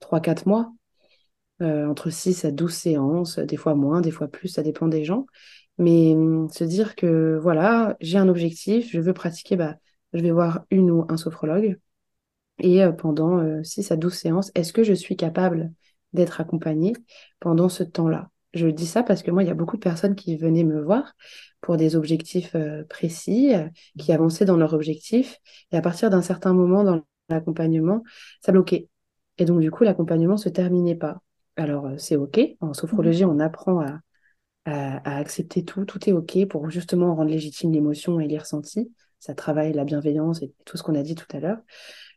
3-4 0.00 0.46
mois 0.46 0.72
euh, 1.62 1.86
entre 1.86 2.10
6 2.10 2.44
à 2.44 2.50
12 2.50 2.74
séances, 2.74 3.38
des 3.38 3.56
fois 3.56 3.74
moins, 3.74 4.00
des 4.00 4.10
fois 4.10 4.28
plus, 4.28 4.48
ça 4.48 4.62
dépend 4.62 4.88
des 4.88 5.04
gens. 5.04 5.26
Mais 5.78 6.14
hum, 6.14 6.48
se 6.50 6.64
dire 6.64 6.96
que 6.96 7.38
voilà, 7.42 7.96
j'ai 8.00 8.18
un 8.18 8.28
objectif, 8.28 8.90
je 8.90 9.00
veux 9.00 9.14
pratiquer, 9.14 9.56
bah, 9.56 9.76
je 10.12 10.20
vais 10.22 10.30
voir 10.30 10.64
une 10.70 10.90
ou 10.90 11.06
un 11.08 11.16
sophrologue. 11.16 11.78
Et 12.60 12.84
euh, 12.84 12.92
pendant 12.92 13.62
6 13.64 13.90
euh, 13.90 13.94
à 13.94 13.96
12 13.98 14.14
séances, 14.14 14.52
est-ce 14.54 14.72
que 14.72 14.84
je 14.84 14.94
suis 14.94 15.16
capable 15.16 15.72
d'être 16.14 16.40
accompagnée 16.40 16.94
pendant 17.40 17.68
ce 17.68 17.82
temps-là? 17.84 18.30
Je 18.56 18.66
dis 18.66 18.86
ça 18.86 19.02
parce 19.02 19.22
que 19.22 19.30
moi, 19.30 19.42
il 19.42 19.46
y 19.46 19.50
a 19.50 19.54
beaucoup 19.54 19.76
de 19.76 19.82
personnes 19.82 20.14
qui 20.14 20.36
venaient 20.36 20.64
me 20.64 20.82
voir 20.82 21.14
pour 21.60 21.76
des 21.76 21.94
objectifs 21.94 22.56
précis, 22.88 23.52
qui 23.98 24.12
avançaient 24.12 24.44
dans 24.44 24.56
leur 24.56 24.72
objectif. 24.72 25.38
Et 25.72 25.76
à 25.76 25.80
partir 25.82 26.10
d'un 26.10 26.22
certain 26.22 26.54
moment 26.54 26.84
dans 26.84 27.02
l'accompagnement, 27.28 28.02
ça 28.40 28.52
bloquait. 28.52 28.88
Et 29.38 29.44
donc, 29.44 29.60
du 29.60 29.70
coup, 29.70 29.84
l'accompagnement 29.84 30.36
se 30.36 30.48
terminait 30.48 30.94
pas. 30.94 31.20
Alors, 31.56 31.86
euh, 31.86 31.98
c'est 31.98 32.16
OK. 32.16 32.40
En 32.60 32.74
sophrologie, 32.74 33.24
mhm. 33.24 33.30
on 33.30 33.40
apprend 33.40 33.80
à, 33.80 34.00
accepter 35.04 35.64
tout. 35.64 35.84
Tout 35.84 36.08
est 36.08 36.12
OK 36.12 36.44
pour 36.48 36.70
justement 36.70 37.14
rendre 37.14 37.30
légitime 37.30 37.72
l'émotion 37.72 38.18
et 38.18 38.26
les 38.26 38.36
ressentis. 38.36 38.92
Ça 39.20 39.32
travaille 39.32 39.72
la 39.72 39.84
bienveillance 39.84 40.42
et 40.42 40.52
tout 40.64 40.76
ce 40.76 40.82
qu'on 40.82 40.96
a 40.96 41.02
dit 41.02 41.14
tout 41.14 41.36
à 41.36 41.38
l'heure. 41.38 41.58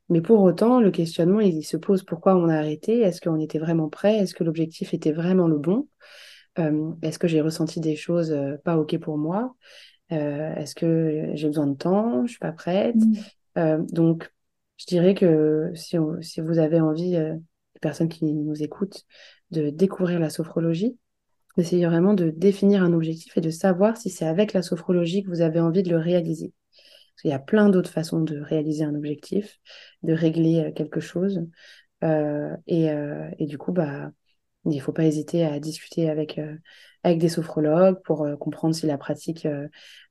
Mais 0.09 0.21
pour 0.21 0.41
autant, 0.41 0.79
le 0.79 0.89
questionnement, 0.89 1.41
il, 1.41 1.63
se 1.63 1.77
pose 1.77 2.03
pourquoi 2.03 2.35
on 2.35 2.49
a 2.49 2.55
arrêté? 2.55 3.01
Est-ce 3.01 3.21
qu'on 3.21 3.39
était 3.39 3.59
vraiment 3.59 3.87
prêt? 3.87 4.17
Est-ce 4.17 4.33
que 4.33 4.43
l'objectif 4.43 4.95
était 4.95 5.11
vraiment 5.11 5.47
le 5.47 5.59
bon? 5.59 5.87
euh, 6.01 6.28
Est-ce 7.01 7.19
que 7.19 7.27
j'ai 7.27 7.41
ressenti 7.41 7.79
des 7.79 7.95
choses 7.95 8.35
pas 8.63 8.77
OK 8.77 8.97
pour 8.99 9.17
moi? 9.17 9.55
Est-ce 10.09 10.75
que 10.75 11.31
j'ai 11.33 11.47
besoin 11.47 11.67
de 11.67 11.75
temps? 11.75 12.25
Je 12.25 12.31
suis 12.31 12.39
pas 12.39 12.51
prête 12.51 12.95
mhm. 13.55 13.85
Donc, 13.87 14.31
je 14.77 14.85
dirais 14.85 15.13
que 15.13 15.71
si, 15.75 15.97
si 16.21 16.41
vous 16.41 16.59
avez 16.59 16.79
envie 16.79 17.17
personnes 17.79 18.09
qui 18.09 18.25
nous 18.25 18.61
écoutent, 18.61 19.05
de 19.51 19.69
découvrir 19.69 20.19
la 20.19 20.29
sophrologie, 20.29 20.97
d'essayer 21.57 21.85
vraiment 21.85 22.13
de 22.13 22.29
définir 22.29 22.83
un 22.83 22.93
objectif 22.93 23.35
et 23.37 23.41
de 23.41 23.49
savoir 23.49 23.97
si 23.97 24.09
c'est 24.09 24.25
avec 24.25 24.53
la 24.53 24.61
sophrologie 24.61 25.23
que 25.23 25.29
vous 25.29 25.41
avez 25.41 25.59
envie 25.59 25.83
de 25.83 25.89
le 25.89 25.97
réaliser. 25.97 26.53
Parce 26.71 27.21
qu'il 27.23 27.31
y 27.31 27.33
a 27.33 27.39
plein 27.39 27.69
d'autres 27.69 27.89
façons 27.89 28.21
de 28.21 28.39
réaliser 28.39 28.83
un 28.83 28.95
objectif, 28.95 29.59
de 30.03 30.13
régler 30.13 30.71
quelque 30.75 30.99
chose. 30.99 31.45
Euh, 32.03 32.55
euh, 32.71 33.29
et, 33.37 33.45
du 33.45 33.57
coup, 33.57 33.73
bah, 33.73 34.11
il 34.71 34.77
ne 34.77 34.81
faut 34.83 34.93
pas 34.93 35.05
hésiter 35.05 35.45
à 35.45 35.59
discuter 35.59 36.09
avec, 36.09 36.39
avec 37.03 37.19
des 37.19 37.29
sophrologues 37.29 38.01
pour 38.03 38.27
comprendre 38.39 38.75
si 38.75 38.85
la 38.85 38.97
pratique 38.97 39.47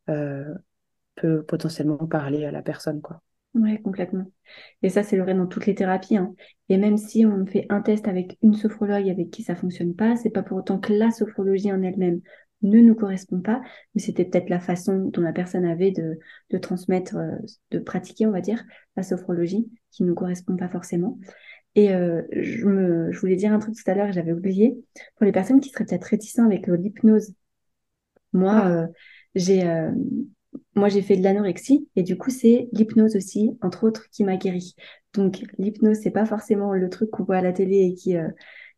peut 0.06 1.42
potentiellement 1.42 1.98
parler 1.98 2.44
à 2.44 2.50
la 2.50 2.62
personne. 2.62 3.00
Ouais, 3.54 3.80
complètement. 3.82 4.30
Et 4.82 4.88
ça, 4.88 5.02
c'est 5.02 5.16
le 5.16 5.22
vrai 5.22 5.34
dans 5.34 5.46
toutes 5.46 5.66
les 5.66 5.74
thérapies. 5.74 6.16
hein. 6.16 6.34
Et 6.68 6.76
même 6.76 6.96
si 6.96 7.26
on 7.26 7.46
fait 7.46 7.66
un 7.70 7.80
test 7.80 8.06
avec 8.06 8.38
une 8.42 8.54
sophrologue 8.54 9.08
avec 9.08 9.30
qui 9.30 9.42
ça 9.42 9.56
fonctionne 9.56 9.94
pas, 9.94 10.16
c'est 10.16 10.30
pas 10.30 10.42
pour 10.42 10.58
autant 10.58 10.78
que 10.78 10.92
la 10.92 11.10
sophrologie 11.10 11.72
en 11.72 11.82
elle-même 11.82 12.20
ne 12.62 12.80
nous 12.80 12.94
correspond 12.94 13.40
pas, 13.40 13.62
mais 13.94 14.00
c'était 14.00 14.24
peut-être 14.24 14.50
la 14.50 14.60
façon 14.60 15.10
dont 15.12 15.22
la 15.22 15.32
personne 15.32 15.64
avait 15.64 15.92
de, 15.92 16.18
de 16.50 16.58
transmettre, 16.58 17.16
euh, 17.16 17.36
de 17.70 17.78
pratiquer, 17.78 18.26
on 18.26 18.32
va 18.32 18.40
dire, 18.40 18.62
la 18.96 19.02
sophrologie, 19.02 19.68
qui 19.92 20.02
ne 20.02 20.08
nous 20.08 20.14
correspond 20.14 20.56
pas 20.56 20.68
forcément. 20.68 21.18
Et 21.78 21.94
euh, 21.94 22.22
je, 22.32 22.66
me, 22.66 23.12
je 23.12 23.20
voulais 23.20 23.36
dire 23.36 23.52
un 23.52 23.60
truc 23.60 23.76
tout 23.76 23.88
à 23.88 23.94
l'heure 23.94 24.10
j'avais 24.10 24.32
oublié. 24.32 24.76
Pour 25.14 25.26
les 25.26 25.30
personnes 25.30 25.60
qui 25.60 25.70
seraient 25.70 25.84
peut-être 25.84 26.06
réticentes 26.06 26.46
avec 26.46 26.66
l'hypnose, 26.66 27.34
moi, 28.32 28.66
euh, 28.66 28.88
j'ai 29.36 29.64
euh, 29.64 29.92
moi, 30.74 30.88
j'ai 30.88 31.02
fait 31.02 31.16
de 31.16 31.22
l'anorexie 31.22 31.88
et 31.94 32.02
du 32.02 32.18
coup, 32.18 32.30
c'est 32.30 32.68
l'hypnose 32.72 33.14
aussi, 33.14 33.56
entre 33.62 33.84
autres, 33.84 34.10
qui 34.10 34.24
m'a 34.24 34.36
guéri. 34.36 34.74
Donc, 35.14 35.38
l'hypnose, 35.56 35.98
c'est 36.02 36.10
pas 36.10 36.26
forcément 36.26 36.74
le 36.74 36.88
truc 36.90 37.10
qu'on 37.12 37.22
voit 37.22 37.36
à 37.36 37.42
la 37.42 37.52
télé 37.52 37.76
et 37.76 37.94
qui, 37.94 38.16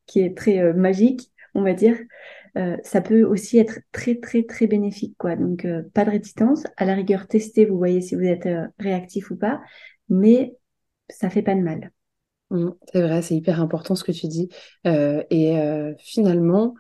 qui 0.05 0.21
est 0.21 0.37
très 0.37 0.75
magique, 0.75 1.33
on 1.55 1.63
va 1.63 1.73
dire. 1.73 1.97
Ça 2.83 3.01
peut 3.01 3.23
aussi 3.23 3.59
être 3.59 3.81
très, 3.93 4.17
très, 4.17 4.43
très 4.43 4.67
bénéfique, 4.67 5.15
quoi. 5.19 5.37
Donc, 5.37 5.67
pas 5.95 6.05
de 6.05 6.11
réticence. 6.11 6.65
À 6.77 6.85
la 6.85 6.95
rigueur, 6.95 7.29
testez, 7.29 7.65
vous 7.65 7.79
voyez 7.79 8.01
si 8.01 8.15
vous 8.15 8.25
êtes 8.25 8.49
réactif 8.79 9.31
ou 9.31 9.37
pas, 9.37 9.61
mais 10.09 10.57
ça 11.09 11.31
fait 11.31 11.43
pas 11.43 11.55
de 11.55 11.61
mal. 11.61 11.91
Mm, 12.51 12.71
c'est 12.93 13.03
vrai, 13.03 13.23
c'est 13.23 13.37
hyper 13.37 13.61
important 13.61 13.95
ce 13.95 14.05
que 14.05 14.13
tu 14.13 14.27
dis. 14.29 14.49
Euh, 14.87 15.23
et 15.31 15.59
euh, 15.59 15.95
finalement, 15.99 16.75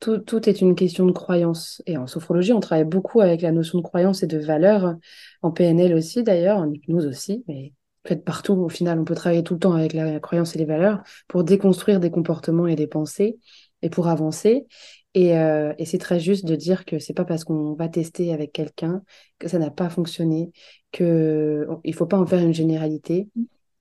tout, 0.00 0.18
tout 0.18 0.48
est 0.48 0.60
une 0.60 0.74
question 0.74 1.06
de 1.06 1.12
croyance. 1.12 1.82
Et 1.86 1.96
en 1.96 2.06
sophrologie, 2.06 2.52
on 2.52 2.60
travaille 2.60 2.84
beaucoup 2.84 3.20
avec 3.20 3.42
la 3.42 3.52
notion 3.52 3.78
de 3.78 3.84
croyance 3.84 4.22
et 4.22 4.26
de 4.26 4.38
valeur. 4.38 4.96
En 5.42 5.52
PNL 5.52 5.94
aussi, 5.94 6.22
d'ailleurs, 6.22 6.58
en 6.58 6.70
hypnose 6.70 7.06
aussi, 7.06 7.44
mais 7.48 7.72
en 8.04 8.08
fait, 8.08 8.24
partout, 8.24 8.52
au 8.54 8.68
final, 8.68 9.00
on 9.00 9.04
peut 9.04 9.14
travailler 9.14 9.42
tout 9.42 9.54
le 9.54 9.60
temps 9.60 9.72
avec 9.74 9.92
la 9.92 10.20
croyance 10.20 10.54
et 10.54 10.58
les 10.58 10.64
valeurs 10.64 11.02
pour 11.28 11.44
déconstruire 11.44 12.00
des 12.00 12.10
comportements 12.10 12.66
et 12.66 12.76
des 12.76 12.86
pensées 12.86 13.38
et 13.82 13.90
pour 13.90 14.08
avancer. 14.08 14.66
Et, 15.14 15.38
euh, 15.38 15.72
et 15.78 15.86
c'est 15.86 15.98
très 15.98 16.20
juste 16.20 16.44
de 16.44 16.54
dire 16.56 16.84
que 16.84 16.98
c'est 16.98 17.14
pas 17.14 17.24
parce 17.24 17.44
qu'on 17.44 17.74
va 17.74 17.88
tester 17.88 18.32
avec 18.34 18.52
quelqu'un 18.52 19.02
que 19.38 19.48
ça 19.48 19.58
n'a 19.58 19.70
pas 19.70 19.88
fonctionné, 19.88 20.52
que 20.92 21.66
il 21.84 21.94
faut 21.94 22.06
pas 22.06 22.18
en 22.18 22.26
faire 22.26 22.40
une 22.40 22.52
généralité. 22.54 23.28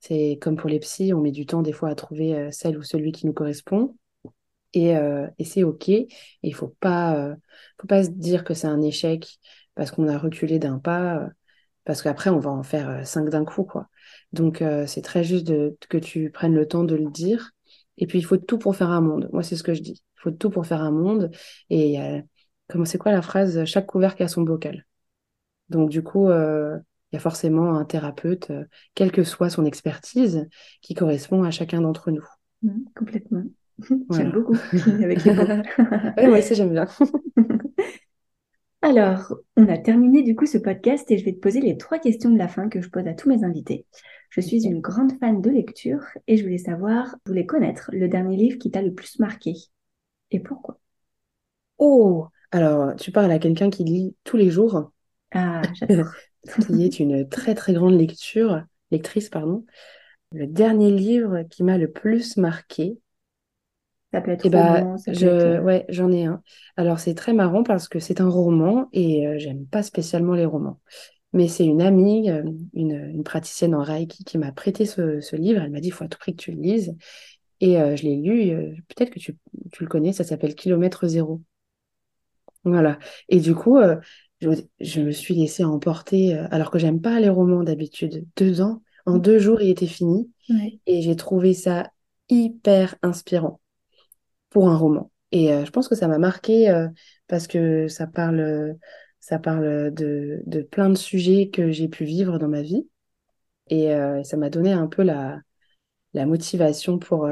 C'est 0.08 0.38
comme 0.40 0.56
pour 0.56 0.70
les 0.70 0.80
psys, 0.80 1.14
on 1.16 1.22
met 1.22 1.32
du 1.32 1.48
temps 1.48 1.64
des 1.64 1.72
fois 1.74 1.90
à 1.90 1.96
trouver 1.96 2.36
euh, 2.36 2.52
celle 2.52 2.78
ou 2.78 2.84
celui 2.84 3.12
qui 3.12 3.26
nous 3.26 3.34
correspond. 3.34 3.98
Et, 4.74 4.96
euh, 4.98 5.28
c'est 5.44 5.64
OK. 5.64 5.90
Il 5.90 6.54
faut 6.54 6.76
pas, 6.80 7.16
euh, 7.18 7.36
faut 7.82 7.88
pas 7.88 8.04
se 8.04 8.12
dire 8.12 8.44
que 8.44 8.54
c'est 8.54 8.68
un 8.68 8.82
échec 8.84 9.40
parce 9.74 9.90
qu'on 9.90 10.08
a 10.08 10.20
reculé 10.20 10.60
d'un 10.60 10.78
pas, 10.78 11.28
parce 11.86 12.04
qu'après, 12.04 12.30
on 12.30 12.38
va 12.40 12.52
en 12.52 12.62
faire 12.62 13.06
cinq 13.08 13.30
d'un 13.30 13.46
coup, 13.46 13.64
quoi. 13.64 13.90
Donc, 14.32 14.64
c'est 14.88 15.02
très 15.02 15.24
juste 15.24 15.52
que 15.90 15.98
tu 15.98 16.30
prennes 16.32 16.56
le 16.56 16.68
temps 16.68 16.84
de 16.84 16.96
le 16.96 17.12
dire. 17.12 17.52
Et 17.98 18.08
puis, 18.08 18.20
il 18.20 18.24
faut 18.24 18.38
tout 18.38 18.58
pour 18.58 18.76
faire 18.76 18.92
un 18.92 19.02
monde. 19.02 19.30
Moi, 19.34 19.44
c'est 19.44 19.56
ce 19.58 19.64
que 19.64 19.74
je 19.74 19.82
dis. 19.82 20.04
Il 20.18 20.22
faut 20.22 20.32
tout 20.32 20.50
pour 20.50 20.66
faire 20.66 20.82
un 20.82 20.92
monde. 20.92 21.32
Et 21.70 21.98
comment 22.70 22.86
c'est 22.86 22.98
quoi 22.98 23.12
la 23.12 23.22
phrase? 23.22 23.66
Chaque 23.66 23.88
couvercle 23.88 24.24
a 24.24 24.28
son 24.30 24.44
bocal. 24.44 24.86
Donc, 25.70 25.90
du 25.90 26.04
coup, 26.04 26.30
il 27.16 27.18
y 27.18 27.20
a 27.20 27.22
forcément 27.22 27.78
un 27.78 27.86
thérapeute, 27.86 28.52
euh, 28.52 28.66
quelle 28.94 29.12
que 29.12 29.24
soit 29.24 29.50
son 29.50 29.64
expertise, 29.64 30.48
qui 30.82 30.94
correspond 30.94 31.44
à 31.44 31.52
chacun 31.52 31.82
d'entre 31.82 32.12
nous. 32.12 32.26
Mm, 32.62 32.84
complètement. 32.96 33.44
J'aime 34.12 34.32
beaucoup 34.32 34.58
avec 35.04 35.24
les. 35.24 35.32
Ouais, 35.32 36.28
moi 36.28 36.40
aussi, 36.40 36.56
j'aime 36.56 36.72
bien. 36.72 36.88
Alors, 38.82 39.34
on 39.58 39.68
a 39.68 39.78
terminé 39.78 40.22
du 40.24 40.36
coup 40.36 40.46
ce 40.46 40.58
podcast 40.58 41.10
et 41.10 41.18
je 41.18 41.26
vais 41.26 41.34
te 41.34 41.40
poser 41.40 41.60
les 41.60 41.78
trois 41.78 42.00
questions 42.00 42.30
de 42.30 42.38
la 42.38 42.48
fin 42.48 42.70
que 42.70 42.82
je 42.82 42.90
pose 42.90 43.08
à 43.08 43.14
tous 43.14 43.30
mes 43.30 43.44
invités. 43.44 43.86
Je 44.30 44.42
suis 44.42 44.66
une 44.66 44.80
grande 44.80 45.18
fan 45.20 45.42
de 45.42 45.50
lecture 45.50 46.04
et 46.28 46.38
je 46.38 46.44
voulais 46.44 46.58
savoir, 46.58 47.16
je 47.26 47.32
voulais 47.32 47.46
connaître 47.46 47.90
le 47.94 48.08
dernier 48.08 48.38
livre 48.38 48.60
qui 48.60 48.72
t'a 48.72 48.82
le 48.82 48.94
plus 48.94 49.20
marqué 49.20 49.54
et 50.32 50.40
pourquoi? 50.40 50.80
Oh, 51.78 52.28
alors, 52.52 52.96
tu 52.96 53.12
parles 53.12 53.32
à 53.32 53.40
quelqu'un 53.40 53.70
qui 53.70 53.84
lit 53.84 54.16
tous 54.24 54.38
les 54.38 54.50
jours, 54.50 54.92
Ah, 55.32 55.62
j'adore. 55.74 56.14
Qui 56.68 56.84
est 56.86 57.00
une 57.00 57.28
très, 57.30 57.56
très 57.56 57.74
grande 57.74 57.98
lecture, 58.00 58.64
lectrice, 58.92 59.30
pardon. 59.30 59.66
Le 60.32 60.48
dernier 60.48 60.92
livre 60.92 61.44
qui 61.50 61.64
m'a 61.64 61.78
le 61.78 61.92
plus 61.92 62.38
marqué, 62.38 63.00
Ça 64.12 64.20
peut 64.22 64.32
être 64.32 64.44
Eh 64.44 64.50
bah, 64.50 64.84
roman, 64.84 64.98
ça 64.98 65.14
peut 65.16 65.18
je, 65.18 65.28
être... 65.28 65.46
euh, 65.46 65.62
ouais, 65.62 65.86
j'en 65.90 66.12
ai 66.12 66.26
un. 66.26 66.42
Alors, 66.78 67.00
c'est 67.00 67.16
très 67.16 67.34
marrant 67.34 67.64
parce 67.64 67.88
que 67.88 68.00
c'est 68.00 68.22
un 68.22 68.30
roman 68.30 68.90
et 68.94 69.28
euh, 69.28 69.40
j'aime 69.40 69.66
pas 69.66 69.82
spécialement 69.84 70.34
les 70.34 70.46
romans. 70.46 70.80
Mais 71.34 71.48
c'est 71.48 71.66
une 71.66 71.82
amie, 71.82 72.30
euh, 72.32 72.44
une, 72.74 72.94
une 72.94 73.24
praticienne 73.24 73.76
en 73.76 73.84
Reiki 73.84 74.24
qui 74.26 74.38
m'a 74.40 74.52
prêté 74.52 74.86
ce, 74.86 75.22
ce 75.22 75.36
livre. 75.36 75.62
Elle 75.64 75.72
m'a 75.72 75.82
dit, 75.82 75.90
il 75.90 75.92
faut 75.92 76.06
à 76.06 76.08
tout 76.10 76.20
prix 76.20 76.36
que 76.36 76.42
tu 76.44 76.52
le 76.54 76.62
lises. 76.62 76.96
Et 77.62 77.80
euh, 77.82 77.96
je 77.96 78.04
l'ai 78.04 78.18
lu, 78.18 78.84
peut-être 78.90 79.12
que 79.12 79.20
tu, 79.20 79.38
tu 79.74 79.84
le 79.84 79.90
connais, 79.90 80.14
ça 80.14 80.24
s'appelle 80.26 80.56
Kilomètre 80.56 81.08
Zéro. 81.08 81.42
Voilà. 82.64 82.98
Et 83.30 83.40
du 83.40 83.54
coup, 83.56 83.78
euh, 83.78 83.98
je, 84.54 84.62
je 84.82 85.02
me 85.02 85.12
suis 85.12 85.36
laissée 85.36 85.64
emporter, 85.64 86.36
euh, 86.36 86.48
alors 86.52 86.72
que 86.72 86.80
j'aime 86.80 87.02
pas 87.02 87.20
les 87.20 87.30
romans 87.30 87.64
d'habitude. 87.64 88.26
Deux 88.38 88.62
ans, 88.62 88.82
en 89.06 89.18
deux 89.18 89.40
jours, 89.40 89.62
il 89.62 89.70
était 89.70 89.88
fini. 89.88 90.32
ouais. 90.50 90.80
Et 90.88 91.02
j'ai 91.02 91.16
trouvé 91.16 91.54
ça 91.54 91.92
hyper 92.30 92.96
inspirant 93.04 93.62
pour 94.50 94.70
un 94.70 94.78
roman. 94.78 95.12
Et 95.32 95.54
euh, 95.54 95.66
je 95.66 95.72
pense 95.72 95.88
que 95.88 95.96
ça 95.96 96.08
m'a 96.08 96.18
marqué 96.18 96.70
euh, 96.70 96.88
parce 97.28 97.48
que 97.48 97.88
ça 97.88 98.08
parle, 98.08 98.40
euh, 98.40 98.74
ça 99.20 99.40
parle 99.40 99.94
de, 99.94 100.42
de 100.46 100.62
plein 100.62 100.90
de 100.90 100.96
sujets 100.96 101.50
que 101.50 101.72
j'ai 101.72 101.88
pu 101.88 102.06
vivre 102.06 102.40
dans 102.40 102.48
ma 102.48 102.62
vie. 102.62 102.88
Et 103.70 103.90
ça 104.24 104.38
m'a 104.38 104.52
donné 104.52 104.74
un 104.74 104.86
peu 104.86 105.02
la, 105.02 105.40
la 106.14 106.28
motivation 106.28 107.00
pour, 107.00 107.28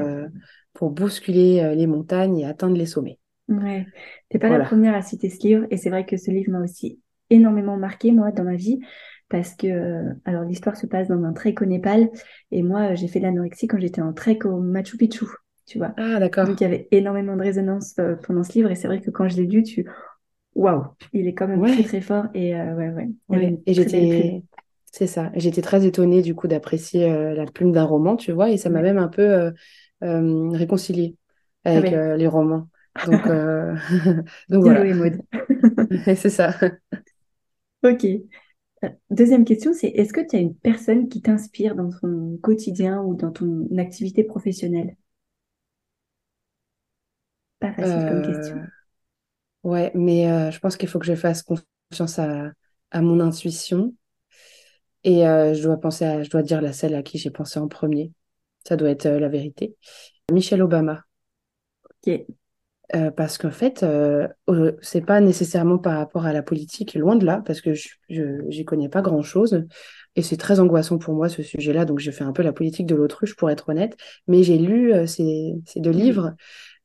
pour 0.72 0.90
bousculer 0.90 1.74
les 1.76 1.86
montagnes 1.86 2.38
et 2.40 2.44
atteindre 2.44 2.76
les 2.76 2.86
sommets. 2.86 3.20
Ouais, 3.48 3.86
t'es 4.30 4.38
pas 4.38 4.48
la 4.48 4.58
première 4.60 4.94
à 4.94 5.02
citer 5.02 5.28
ce 5.30 5.46
livre 5.46 5.66
et 5.70 5.76
c'est 5.76 5.90
vrai 5.90 6.06
que 6.06 6.16
ce 6.16 6.30
livre 6.30 6.50
m'a 6.50 6.60
aussi 6.62 7.00
énormément 7.34 7.76
marqué 7.76 8.12
moi 8.12 8.32
dans 8.32 8.44
ma 8.44 8.56
vie 8.56 8.80
parce 9.28 9.54
que 9.54 9.66
euh, 9.66 10.12
alors 10.24 10.44
l'histoire 10.44 10.76
se 10.76 10.86
passe 10.86 11.08
dans 11.08 11.22
un 11.24 11.32
trek 11.32 11.54
au 11.60 11.64
Népal 11.64 12.10
et 12.50 12.62
moi 12.62 12.92
euh, 12.92 12.96
j'ai 12.96 13.08
fait 13.08 13.20
de 13.20 13.24
l'anorexie 13.24 13.66
quand 13.68 13.80
j'étais 13.80 14.02
en 14.02 14.12
trek 14.12 14.40
au 14.44 14.60
Machu 14.60 14.96
Picchu, 14.96 15.26
tu 15.66 15.78
vois. 15.78 15.94
Ah, 15.96 16.18
Donc 16.42 16.60
d'accord. 16.60 16.60
il 16.60 16.64
y 16.64 16.66
avait 16.66 16.88
énormément 16.90 17.36
de 17.36 17.42
résonance 17.42 17.94
euh, 17.98 18.16
pendant 18.16 18.42
ce 18.44 18.52
livre 18.52 18.70
et 18.70 18.76
c'est 18.76 18.88
vrai 18.88 19.00
que 19.00 19.10
quand 19.10 19.28
je 19.28 19.36
l'ai 19.36 19.46
lu, 19.46 19.62
tu 19.62 19.86
waouh, 20.54 20.96
il 21.12 21.26
est 21.28 21.34
quand 21.34 21.48
même 21.48 21.64
très 21.64 21.82
Ouais, 21.82 21.84
très 21.84 22.00
fort 22.02 22.26
et 22.34 22.54
euh, 22.54 22.74
ouais 22.76 22.90
ouais, 22.90 23.08
ouais. 23.28 23.50
Et 23.66 23.74
très 23.74 23.74
j'étais, 23.74 24.44
c'est 24.92 25.06
ça. 25.06 25.30
J'étais 25.34 25.62
très 25.62 25.84
étonnée 25.86 26.22
du 26.22 26.34
coup 26.34 26.48
d'apprécier 26.48 27.10
euh, 27.10 27.34
la 27.34 27.46
plume 27.46 27.72
d'un 27.72 27.84
roman, 27.84 28.16
tu 28.16 28.32
vois, 28.32 28.50
et 28.50 28.58
ça 28.58 28.70
m'a 28.70 28.82
même 28.82 28.98
un 28.98 29.08
peu 29.08 29.52
euh, 30.02 30.50
réconciliée 30.50 31.16
Ah 31.74 31.80
avec 31.80 31.80
ouais, 31.80 32.04
les 32.16 32.26
romans. 32.28 32.68
Donc, 33.04 33.28
euh, 33.28 33.74
donc 34.48 34.62
voilà. 34.64 34.86
Maud. 34.94 35.20
C'est 36.16 36.30
ça. 36.30 36.54
Ok. 37.84 38.04
Euh, 38.04 38.88
Deuxième 39.10 39.44
question, 39.44 39.72
c'est 39.72 39.88
est-ce 39.88 40.12
que 40.12 40.20
tu 40.26 40.36
as 40.36 40.40
une 40.40 40.54
personne 40.54 41.08
qui 41.08 41.22
t'inspire 41.22 41.74
dans 41.74 41.90
ton 41.90 42.38
quotidien 42.42 43.02
ou 43.02 43.14
dans 43.14 43.30
ton 43.30 43.68
activité 43.78 44.24
professionnelle? 44.24 44.96
Pas 47.60 47.72
facile 47.72 48.06
comme 48.08 48.22
question. 48.22 48.56
Euh, 48.56 49.68
ouais, 49.68 49.92
mais 49.94 50.30
euh, 50.30 50.50
je 50.50 50.58
pense 50.58 50.76
qu'il 50.76 50.88
faut 50.88 50.98
que 50.98 51.06
je 51.06 51.14
fasse 51.14 51.42
confiance 51.42 52.18
à, 52.18 52.52
à 52.90 53.00
mon 53.00 53.20
intuition 53.20 53.94
et 55.04 55.26
euh, 55.28 55.54
je 55.54 55.62
dois 55.62 55.78
penser 55.78 56.04
à, 56.04 56.22
je 56.22 56.30
dois 56.30 56.42
dire 56.42 56.60
la 56.60 56.72
celle 56.72 56.94
à 56.94 57.02
qui 57.02 57.18
j'ai 57.18 57.30
pensé 57.30 57.58
en 57.58 57.68
premier. 57.68 58.12
Ça 58.66 58.76
doit 58.76 58.90
être 58.90 59.06
la 59.08 59.28
vérité. 59.28 59.76
Michelle 60.32 60.62
Obama. 60.62 61.04
Ok. 61.84 62.26
Euh, 62.94 63.10
parce 63.10 63.38
qu'en 63.38 63.50
fait, 63.50 63.82
euh, 63.82 64.28
euh, 64.50 64.72
c'est 64.82 65.00
pas 65.00 65.20
nécessairement 65.20 65.78
par 65.78 65.96
rapport 65.96 66.26
à 66.26 66.34
la 66.34 66.42
politique, 66.42 66.94
loin 66.94 67.16
de 67.16 67.24
là, 67.24 67.42
parce 67.46 67.62
que 67.62 67.72
je, 67.72 67.88
j'y 68.48 68.64
connais 68.64 68.90
pas 68.90 69.00
grand-chose. 69.00 69.64
Et 70.16 70.22
c'est 70.22 70.36
très 70.36 70.60
angoissant 70.60 70.98
pour 70.98 71.14
moi, 71.14 71.28
ce 71.28 71.42
sujet-là. 71.42 71.86
Donc, 71.86 71.98
je 71.98 72.10
fais 72.10 72.24
un 72.24 72.32
peu 72.32 72.42
la 72.42 72.52
politique 72.52 72.86
de 72.86 72.94
l'autruche, 72.94 73.36
pour 73.36 73.50
être 73.50 73.70
honnête. 73.70 73.96
Mais 74.28 74.42
j'ai 74.42 74.58
lu 74.58 74.92
euh, 74.92 75.06
ces, 75.06 75.54
ces 75.66 75.80
deux 75.80 75.90
livres 75.90 76.34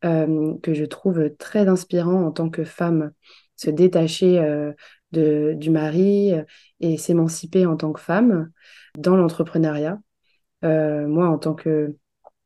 euh, 0.06 0.54
que 0.64 0.74
je 0.74 0.86
trouve 0.86 1.36
très 1.38 1.68
inspirants 1.68 2.26
en 2.26 2.32
tant 2.32 2.50
que 2.50 2.64
femme, 2.64 3.12
se 3.58 3.70
détacher 3.70 4.39
de, 5.12 5.54
du 5.58 5.70
mari 5.70 6.32
et 6.80 6.97
s'émanciper 6.97 7.66
en 7.66 7.76
tant 7.76 7.91
que 7.91 8.00
femme 8.00 8.50
dans 8.97 9.18
l'entrepreneuriat. 9.18 10.00
Moi, 10.64 11.28
en 11.28 11.38
tant 11.38 11.56
que, 11.56 11.93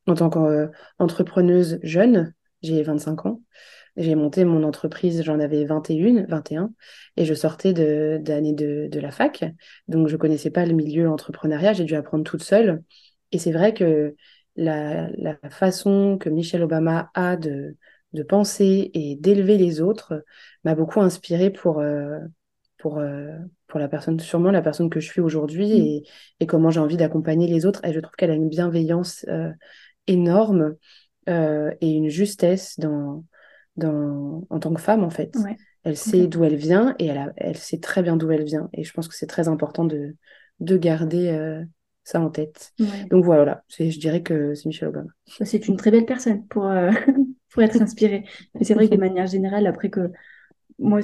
en 0.08 0.16
tant 0.16 0.32
qu'entrepreneuse 0.32 1.78
jeune, 1.84 2.34
j'ai 2.64 2.84
25 2.84 3.26
ans. 3.26 3.42
J'ai 3.96 4.16
monté 4.16 4.44
mon 4.44 4.64
entreprise, 4.64 5.22
j'en 5.24 5.40
avais 5.40 5.66
21, 5.66 6.26
21, 6.28 6.74
et 7.16 7.26
je 7.26 7.34
sortais 7.36 7.74
de, 7.74 8.18
d'année 8.22 8.54
de, 8.54 8.88
de 8.92 9.00
la 9.00 9.12
fac. 9.12 9.46
Donc, 9.88 10.08
je 10.08 10.18
connaissais 10.18 10.50
pas 10.50 10.66
le 10.66 10.74
milieu 10.74 11.10
entrepreneuriat, 11.10 11.74
j'ai 11.74 11.84
dû 11.84 11.96
apprendre 11.96 12.24
toute 12.24 12.42
seule. 12.44 12.84
Et 13.32 13.38
c'est 13.38 13.52
vrai 13.52 13.74
que 13.74 14.16
la, 14.56 15.10
la 15.18 15.36
façon 15.50 16.18
que 16.20 16.30
Michelle 16.30 16.64
Obama 16.64 17.12
a 17.14 17.36
de, 17.38 17.78
de 18.14 18.24
penser 18.24 18.90
et 18.94 19.16
d'élever 19.16 19.58
les 19.58 19.82
autres 19.82 20.24
m'a 20.64 20.76
beaucoup 20.76 21.02
inspirée 21.02 21.52
pour, 21.52 21.80
euh, 21.80 22.20
pour, 22.78 23.00
euh, 23.00 23.38
pour 23.68 23.80
la 23.80 23.88
personne, 23.88 24.20
sûrement 24.20 24.52
la 24.52 24.62
personne 24.62 24.90
que 24.90 25.00
je 25.00 25.08
suis 25.08 25.22
aujourd'hui 25.22 25.68
Mm. 25.68 25.86
et, 25.86 26.04
et 26.42 26.48
comment 26.48 26.70
j'ai 26.72 26.80
envie 26.80 26.98
d'accompagner 26.98 27.48
les 27.48 27.66
autres. 27.66 27.84
Et 27.86 27.94
je 27.94 28.00
trouve 28.00 28.16
qu'elle 28.16 28.32
a 28.32 28.36
une 28.36 28.50
bienveillance 28.50 29.26
euh, 29.30 29.52
énorme 30.08 30.76
euh, 31.30 31.72
et 31.82 31.92
une 31.92 32.10
justesse 32.10 32.80
dans, 32.80 33.24
dans, 33.78 34.46
en 34.50 34.60
tant 34.60 34.74
que 34.74 34.82
femme, 34.82 35.04
en 35.04 35.10
fait. 35.10 35.36
Ouais, 35.36 35.58
Elle 35.84 35.98
sait 35.98 36.28
d'où 36.28 36.44
elle 36.44 36.56
vient 36.56 36.96
et 37.00 37.08
elle, 37.08 37.18
a- 37.18 37.34
elle 37.38 37.58
sait 37.58 37.80
très 37.80 38.02
bien 38.04 38.16
d'où 38.16 38.32
elle 38.32 38.44
vient. 38.46 38.70
Et 38.74 38.84
je 38.84 38.94
pense 38.94 39.08
que 39.08 39.16
c'est 39.16 39.28
très 39.28 39.48
important 39.48 39.84
de, 39.86 40.16
de 40.60 40.78
garder 40.78 41.30
euh, 41.30 41.64
ça 42.04 42.22
en 42.22 42.30
tête. 42.30 42.74
Ouais. 42.80 43.08
Donc 43.10 43.26
voilà, 43.26 43.64
je 43.78 44.00
dirais 44.00 44.24
que 44.24 44.54
c'est 44.56 44.66
Michelle 44.68 44.90
Obama. 44.90 45.10
C'est 45.44 45.68
une 45.68 45.78
très 45.78 45.92
belle 45.92 46.06
personne 46.06 46.46
pour, 46.48 46.66
euh, 46.66 46.92
pour 47.50 47.62
être 47.64 47.82
inspirée. 47.82 48.24
Mais 48.56 48.64
c'est 48.64 48.74
vrai 48.74 48.88
que 48.90 48.96
de 48.96 49.00
manière 49.00 49.28
générale, 49.28 49.68
après 49.68 49.90
que 49.90 50.12
moi, 50.80 51.02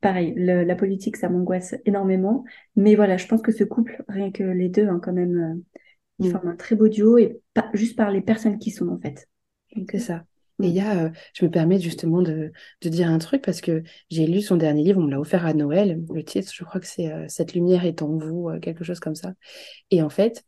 pareil, 0.00 0.34
le- 0.36 0.64
la 0.64 0.76
politique, 0.76 1.16
ça 1.16 1.28
m'angoisse 1.28 1.74
énormément. 1.86 2.44
Mais 2.76 2.94
voilà, 2.96 3.16
je 3.18 3.26
pense 3.26 3.42
que 3.42 3.52
ce 3.52 3.64
couple, 3.64 4.04
rien 4.08 4.32
que 4.32 4.42
les 4.44 4.68
deux, 4.68 4.88
hein, 4.88 5.00
quand 5.02 5.12
même, 5.12 5.36
euh, 5.58 5.62
ils 6.20 6.26
Mm. 6.26 6.32
forment 6.32 6.48
un 6.50 6.56
très 6.56 6.76
beau 6.76 6.88
duo 6.88 7.18
et 7.18 7.40
pas, 7.54 7.70
juste 7.74 7.96
par 7.96 8.10
les 8.12 8.22
personnes 8.22 8.58
qui 8.58 8.70
sont, 8.72 8.88
en 8.88 9.00
fait. 9.00 9.28
Euh, 9.76 9.98
ça. 9.98 10.24
Mm. 10.58 10.64
Et 10.64 10.68
il 10.68 10.74
y 10.74 10.80
a, 10.80 11.04
euh, 11.04 11.10
je 11.34 11.44
me 11.44 11.50
permets 11.50 11.80
justement 11.80 12.22
de, 12.22 12.52
de 12.82 12.88
dire 12.88 13.08
un 13.08 13.18
truc 13.18 13.42
parce 13.42 13.60
que 13.60 13.82
j'ai 14.10 14.26
lu 14.26 14.42
son 14.42 14.56
dernier 14.56 14.82
livre, 14.84 15.00
on 15.00 15.04
me 15.04 15.10
l'a 15.10 15.20
offert 15.20 15.46
à 15.46 15.54
Noël. 15.54 16.02
Le 16.12 16.24
titre, 16.24 16.52
je 16.54 16.64
crois 16.64 16.80
que 16.80 16.86
c'est 16.86 17.12
euh, 17.12 17.26
Cette 17.28 17.54
lumière 17.54 17.84
est 17.84 18.02
en 18.02 18.16
vous, 18.16 18.48
euh, 18.50 18.60
quelque 18.60 18.84
chose 18.84 19.00
comme 19.00 19.14
ça. 19.14 19.32
Et 19.90 20.02
en 20.02 20.10
fait, 20.10 20.44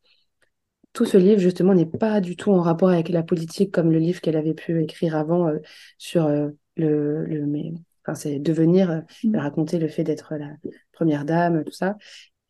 tout 0.92 1.04
ce 1.06 1.16
livre, 1.16 1.40
justement, 1.40 1.74
n'est 1.74 1.86
pas 1.86 2.20
du 2.20 2.36
tout 2.36 2.52
en 2.52 2.60
rapport 2.62 2.90
avec 2.90 3.08
la 3.08 3.22
politique 3.22 3.72
comme 3.72 3.90
le 3.90 3.98
livre 3.98 4.20
qu'elle 4.20 4.36
avait 4.36 4.54
pu 4.54 4.82
écrire 4.82 5.16
avant 5.16 5.50
sur 5.98 6.28
le, 6.28 6.56
le 6.76 7.46
mais, 7.46 7.72
enfin, 8.04 8.14
c'est 8.14 8.38
devenir, 8.38 9.02
Mm. 9.24 9.34
elle 9.34 9.40
racontait 9.40 9.80
le 9.80 9.88
fait 9.88 10.04
d'être 10.04 10.36
la 10.36 10.52
première 10.92 11.24
dame, 11.24 11.64
tout 11.64 11.72
ça. 11.72 11.96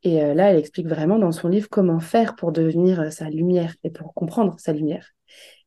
Et 0.03 0.21
là, 0.35 0.51
elle 0.51 0.59
explique 0.59 0.87
vraiment 0.89 1.19
dans 1.19 1.33
son 1.33 1.49
livre 1.49 1.69
comment 1.71 2.01
faire 2.01 2.37
pour 2.37 2.53
devenir 2.53 3.11
sa 3.11 3.31
lumière 3.31 3.75
et 3.83 3.89
pour 3.91 4.13
comprendre 4.13 4.57
sa 4.59 4.75
lumière. 4.75 5.15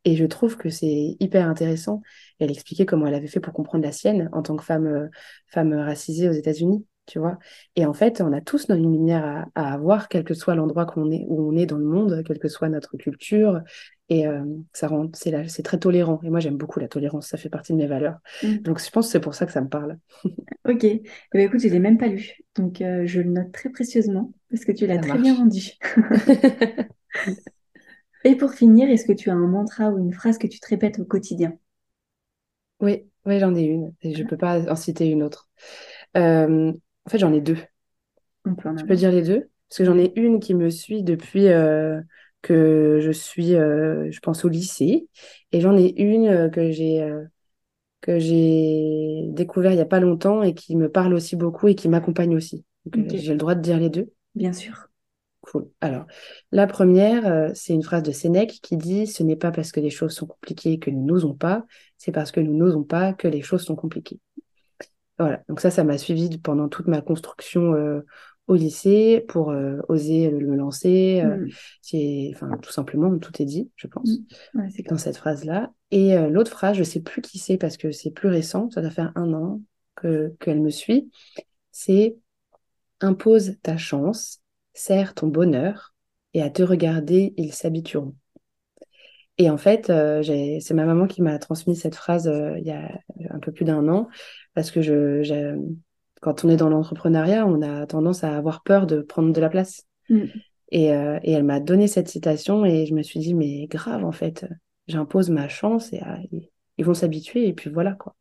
Et 0.08 0.16
je 0.16 0.24
trouve 0.24 0.56
que 0.56 0.70
c'est 0.70 1.18
hyper 1.20 1.50
intéressant. 1.50 2.02
Elle 2.40 2.50
expliquait 2.50 2.86
comment 2.86 3.08
elle 3.08 3.14
avait 3.14 3.28
fait 3.28 3.42
pour 3.42 3.52
comprendre 3.52 3.84
la 3.84 3.92
sienne 3.92 4.30
en 4.32 4.42
tant 4.42 4.56
que 4.56 4.64
femme, 4.64 4.88
euh, 4.88 5.08
femme 5.48 5.74
racisée 5.74 6.30
aux 6.30 6.32
États-Unis, 6.32 6.86
tu 7.08 7.20
vois. 7.20 7.38
Et 7.76 7.86
en 7.86 7.92
fait, 7.92 8.22
on 8.22 8.32
a 8.32 8.40
tous 8.40 8.70
notre 8.70 8.82
lumière 8.82 9.50
à, 9.54 9.62
à 9.62 9.74
avoir, 9.74 10.08
quel 10.08 10.24
que 10.24 10.34
soit 10.34 10.56
l'endroit 10.56 10.86
qu'on 10.86 11.12
est, 11.12 11.26
où 11.28 11.52
on 11.52 11.58
est 11.58 11.66
dans 11.66 11.78
le 11.78 11.84
monde, 11.84 12.24
quelle 12.26 12.40
que 12.40 12.48
soit 12.48 12.70
notre 12.70 12.96
culture. 12.96 13.60
Et 14.08 14.26
euh, 14.26 14.46
ça 14.72 14.88
rend, 14.88 15.10
c'est 15.14 15.30
là, 15.30 15.46
c'est 15.50 15.62
très 15.62 15.78
tolérant. 15.78 16.22
Et 16.24 16.30
moi, 16.30 16.40
j'aime 16.40 16.56
beaucoup 16.56 16.80
la 16.80 16.88
tolérance. 16.88 17.28
Ça 17.28 17.38
fait 17.38 17.50
partie 17.50 17.74
de 17.74 17.78
mes 17.78 17.88
valeurs. 17.88 18.20
Mm. 18.44 18.60
Donc, 18.60 18.82
je 18.82 18.90
pense 18.90 19.08
que 19.08 19.12
c'est 19.12 19.20
pour 19.20 19.36
ça 19.36 19.46
que 19.46 19.52
ça 19.52 19.60
me 19.60 19.68
parle. 19.68 19.98
Ok. 20.70 20.84
Eh 20.84 21.02
ben, 21.34 21.48
écoute, 21.48 21.62
je 21.62 21.68
ne 21.68 21.74
l'ai 21.74 21.80
même 21.80 21.98
pas 21.98 22.08
lu. 22.08 22.34
Donc, 22.56 22.82
euh, 22.82 23.04
je 23.06 23.20
le 23.20 23.30
note 23.30 23.52
très 23.52 23.70
précieusement 23.70 24.34
parce 24.50 24.64
que 24.64 24.72
tu 24.72 24.86
l'as 24.86 25.00
très 25.00 25.18
bien 25.18 25.36
rendu. 25.36 25.72
Et 28.24 28.36
pour 28.36 28.54
finir, 28.54 28.90
est-ce 28.92 29.06
que 29.08 29.12
tu 29.14 29.32
as 29.32 29.34
un 29.34 29.48
mantra 29.48 29.90
ou 29.90 29.98
une 29.98 30.14
phrase 30.14 30.38
que 30.38 30.46
tu 30.46 30.60
te 30.60 30.68
répètes 30.68 31.00
au 31.00 31.06
quotidien? 31.06 31.58
Oui, 32.80 33.10
oui, 33.26 33.40
j'en 33.40 33.56
ai 33.56 33.64
une. 33.64 33.94
Et 34.02 34.14
je 34.16 34.24
peux 34.24 34.38
pas 34.38 34.70
en 34.72 34.76
citer 34.76 35.08
une 35.10 35.24
autre. 35.24 35.50
Euh, 36.18 36.72
en 37.06 37.10
fait, 37.10 37.20
j'en 37.20 37.34
ai 37.34 37.42
deux. 37.42 37.58
On 38.46 38.56
peut 38.56 38.70
en 38.70 38.76
Je 38.76 38.84
peux 38.84 38.96
dire 38.96 39.12
les 39.12 39.22
deux? 39.24 39.50
Parce 39.70 39.80
que 39.80 39.86
j'en 39.86 39.98
ai 39.98 40.14
une 40.16 40.40
qui 40.40 40.54
me 40.56 40.70
suit 40.70 41.04
depuis 41.04 41.48
euh, 41.48 42.02
que 42.42 43.00
je 43.02 43.12
suis, 43.12 43.56
euh, 43.56 44.10
je 44.12 44.20
pense, 44.20 44.46
au 44.46 44.50
lycée. 44.50 45.10
Et 45.52 45.62
j'en 45.62 45.76
ai 45.78 45.94
une 46.02 46.50
que 46.52 46.72
j'ai 46.72 47.06
que 48.02 48.20
j'ai 48.20 49.26
découvert 49.32 49.72
il 49.72 49.76
n'y 49.76 49.82
a 49.82 49.86
pas 49.86 50.00
longtemps 50.00 50.44
et 50.44 50.54
qui 50.56 50.76
me 50.76 50.92
parle 50.92 51.14
aussi 51.14 51.36
beaucoup 51.36 51.68
et 51.68 51.76
qui 51.76 51.90
m'accompagne 51.90 52.36
aussi. 52.36 52.66
J'ai 52.94 53.34
le 53.34 53.38
droit 53.38 53.56
de 53.56 53.62
dire 53.62 53.80
les 53.80 53.90
deux? 53.90 54.14
bien 54.36 54.54
sûr. 54.54 54.87
Cool. 55.52 55.70
Alors, 55.82 56.06
la 56.52 56.68
première, 56.68 57.26
euh, 57.26 57.50
c'est 57.54 57.74
une 57.74 57.84
phrase 57.84 58.04
de 58.04 58.12
Sénèque 58.12 58.60
qui 58.62 58.76
dit, 58.76 59.08
Ce 59.08 59.24
n'est 59.24 59.36
pas 59.38 59.52
parce 59.52 59.72
que 59.72 59.80
les 59.80 59.90
choses 59.90 60.14
sont 60.14 60.28
compliquées 60.28 60.78
que 60.78 60.90
nous 60.90 61.06
n'osons 61.06 61.34
pas, 61.34 61.66
c'est 61.98 62.12
parce 62.12 62.32
que 62.32 62.40
nous 62.42 62.54
n'osons 62.54 62.84
pas 62.84 63.14
que 63.14 63.28
les 63.28 63.42
choses 63.42 63.64
sont 63.64 63.76
compliquées. 63.76 64.20
Voilà, 65.20 65.42
donc 65.50 65.62
ça, 65.62 65.72
ça 65.72 65.84
m'a 65.84 65.98
suivi 65.98 66.38
pendant 66.38 66.68
toute 66.68 66.88
ma 66.88 67.02
construction 67.02 67.74
euh, 67.74 68.02
au 68.48 68.56
lycée 68.56 69.26
pour 69.28 69.50
euh, 69.50 69.80
oser 69.88 70.32
me 70.32 70.56
lancer. 70.56 71.22
euh, 71.24 71.38
Mm. 71.38 71.50
c'est, 71.82 72.32
enfin, 72.36 72.58
tout 72.62 72.72
simplement, 72.72 73.18
tout 73.18 73.42
est 73.42 73.46
dit, 73.46 73.72
je 73.78 73.88
pense, 73.88 74.20
Mm. 74.54 74.60
Ouais, 74.60 74.70
c'est 74.76 74.84
dans 74.84 74.98
cette 74.98 75.18
phrase-là. 75.18 75.72
Et 75.92 76.18
l'autre 76.30 76.52
phrase, 76.52 76.76
je 76.76 76.84
sais 76.84 77.00
plus 77.00 77.22
qui 77.22 77.40
c'est 77.40 77.58
parce 77.58 77.78
que 77.78 77.92
c'est 77.92 78.12
plus 78.12 78.28
récent, 78.28 78.70
ça 78.70 78.82
doit 78.82 78.92
faire 78.92 79.14
un 79.16 79.34
an 79.34 79.62
que 79.96 80.36
qu'elle 80.42 80.60
me 80.62 80.70
suit. 80.70 81.10
C'est 81.72 82.18
impose 83.00 83.56
ta 83.62 83.78
chance, 83.78 84.42
serre 84.78 85.14
ton 85.14 85.28
bonheur, 85.28 85.94
et 86.34 86.42
à 86.42 86.50
te 86.50 86.64
regarder, 86.64 87.34
ils 87.38 87.54
s'habitueront. 87.54 88.16
Et 89.40 89.50
en 89.50 89.58
fait, 89.58 89.90
euh, 89.90 90.24
c'est 90.60 90.74
ma 90.74 90.86
maman 90.86 91.08
qui 91.08 91.22
m'a 91.22 91.38
transmis 91.38 91.76
cette 91.76 91.96
phrase 91.96 92.28
euh, 92.28 92.58
il 92.58 92.66
y 92.66 92.72
a 92.72 92.90
un 93.30 93.40
peu 93.40 93.52
plus 93.52 93.66
d'un 93.66 93.88
an, 93.88 94.08
parce 94.54 94.72
que 94.72 94.82
je, 94.82 95.58
quand 96.22 96.44
on 96.44 96.50
est 96.50 96.58
dans 96.58 96.70
l'entrepreneuriat, 96.70 97.46
on 97.46 97.62
a 97.62 97.86
tendance 97.86 98.24
à 98.24 98.36
avoir 98.36 98.64
peur 98.64 98.88
de 98.88 99.02
prendre 99.02 99.32
de 99.32 99.42
la 99.42 99.50
place. 99.50 99.86
Mm. 100.10 100.26
Et, 100.72 100.94
euh, 100.94 101.20
et 101.24 101.32
elle 101.32 101.44
m'a 101.44 101.60
donné 101.60 101.88
cette 101.88 102.10
citation 102.10 102.66
et 102.66 102.86
je 102.86 102.94
me 102.94 103.02
suis 103.02 103.20
dit, 103.20 103.34
mais 103.34 103.68
grave, 103.68 104.04
en 104.04 104.12
fait, 104.12 104.46
j'impose 104.88 105.30
ma 105.30 105.48
chance 105.48 105.94
et 105.94 106.02
ils, 106.78 106.86
vont 106.86 106.94
s'habituer 106.94 107.48
et 107.48 107.54
puis 107.54 107.70
voilà, 107.70 107.94
quoi. 107.94 108.16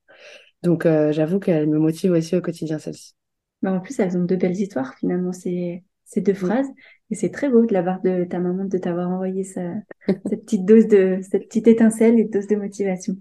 Donc, 0.63 0.85
j'avoue 0.85 1.39
qu'elle 1.39 1.69
me 1.69 1.79
motive 1.79 2.13
aussi 2.13 2.35
au 2.37 2.41
quotidien, 2.41 2.79
celle-ci. 2.79 3.15
Bah, 3.63 3.73
en 3.73 3.81
plus, 3.81 3.99
elles 4.01 4.17
ont 4.17 4.25
deux 4.25 4.37
belles 4.37 4.57
histoires, 4.57 4.95
finalement, 4.95 5.33
ces, 5.33 5.83
ces 6.07 6.23
deux 6.23 6.35
phrases. 6.35 6.67
Et 7.11 7.15
c'est 7.15 7.31
très 7.31 7.49
beau 7.51 7.67
de 7.67 7.73
la 7.75 7.83
part 7.83 8.01
de 8.03 8.25
ta 8.25 8.39
maman 8.41 8.65
de 8.65 8.79
t'avoir 8.79 9.11
envoyé 9.11 9.45
ça- 9.45 9.75
cette 10.27 10.45
petite 10.45 10.65
dose 10.65 10.87
de, 10.89 11.19
cette 11.23 11.47
petite 11.49 11.69
étincelle 11.69 12.19
et 12.19 12.25
dose 12.25 12.47
de 12.47 12.57
motivation. 12.57 13.17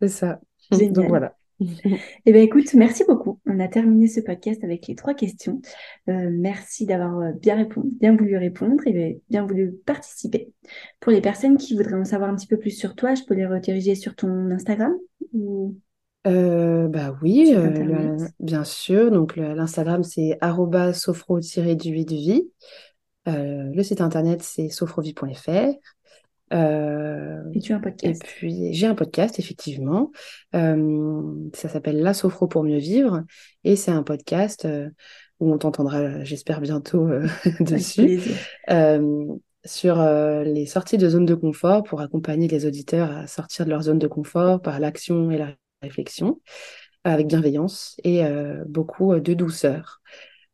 C'est 0.00 0.08
ça. 0.08 0.40
Donc 0.70 0.80
Génial. 0.80 1.08
voilà. 1.08 1.36
Eh 2.26 2.32
bien, 2.32 2.42
écoute, 2.42 2.74
merci 2.74 3.04
beaucoup. 3.06 3.38
On 3.46 3.60
a 3.60 3.68
terminé 3.68 4.08
ce 4.08 4.20
podcast 4.20 4.64
avec 4.64 4.88
les 4.88 4.96
trois 4.96 5.14
questions. 5.14 5.60
Euh, 6.08 6.28
merci 6.32 6.86
d'avoir 6.86 7.18
euh, 7.20 7.32
bien 7.32 7.54
répondu, 7.56 7.90
bien 8.00 8.16
voulu 8.16 8.36
répondre 8.36 8.82
et 8.86 9.20
bien 9.30 9.46
voulu 9.46 9.72
participer. 9.86 10.52
Pour 10.98 11.12
les 11.12 11.20
personnes 11.20 11.56
qui 11.56 11.76
voudraient 11.76 11.94
en 11.94 12.04
savoir 12.04 12.30
un 12.30 12.34
petit 12.34 12.48
peu 12.48 12.56
plus 12.56 12.70
sur 12.70 12.96
toi, 12.96 13.14
je 13.14 13.22
peux 13.22 13.34
les 13.34 13.46
rediriger 13.46 13.94
sur 13.94 14.16
ton 14.16 14.50
Instagram 14.50 14.92
ou 15.32 15.76
Euh, 16.26 16.88
bah 16.88 17.16
oui, 17.22 17.52
euh, 17.54 17.70
le- 17.70 18.16
bien 18.38 18.64
sûr. 18.64 19.10
Donc 19.10 19.36
l'Instagram 19.36 20.02
c'est 20.04 20.38
arobase 20.40 21.00
sophro-du8 21.00 22.04
de 22.04 22.14
vie. 22.14 22.50
Euh, 23.28 23.70
le 23.72 23.82
site 23.82 24.00
internet 24.00 24.42
c'est 24.42 24.68
sophrovie.fr. 24.68 25.72
Euh, 26.52 27.40
Et 27.54 27.60
tu 27.60 27.72
as 27.72 27.76
un 27.76 27.78
et 27.78 27.82
podcast. 27.82 28.22
puis 28.24 28.74
j'ai 28.74 28.86
un 28.86 28.94
podcast 28.94 29.38
effectivement. 29.38 30.10
Euh, 30.54 31.22
ça 31.54 31.68
s'appelle 31.68 32.00
La 32.02 32.14
Sophro 32.14 32.46
pour 32.46 32.62
mieux 32.62 32.78
vivre 32.78 33.22
et 33.64 33.74
c'est 33.74 33.90
un 33.90 34.02
podcast 34.02 34.64
euh, 34.66 34.90
où 35.40 35.50
on 35.52 35.58
t'entendra, 35.58 36.22
j'espère 36.24 36.60
bientôt 36.60 37.08
euh, 37.08 37.26
dessus, 37.60 38.20
euh, 38.70 39.26
sur 39.64 39.98
euh, 40.00 40.44
les 40.44 40.66
sorties 40.66 40.98
de 40.98 41.08
zone 41.08 41.24
de 41.24 41.34
confort 41.34 41.82
pour 41.84 42.00
accompagner 42.00 42.48
les 42.48 42.66
auditeurs 42.66 43.10
à 43.16 43.26
sortir 43.26 43.64
de 43.64 43.70
leur 43.70 43.82
zone 43.82 43.98
de 43.98 44.06
confort 44.08 44.60
par 44.60 44.78
l'action 44.78 45.30
et 45.30 45.38
la 45.38 45.54
réflexion 45.82 46.40
avec 47.04 47.26
bienveillance 47.26 47.96
et 48.04 48.24
euh, 48.24 48.64
beaucoup 48.66 49.12
euh, 49.12 49.20
de 49.20 49.34
douceur. 49.34 50.00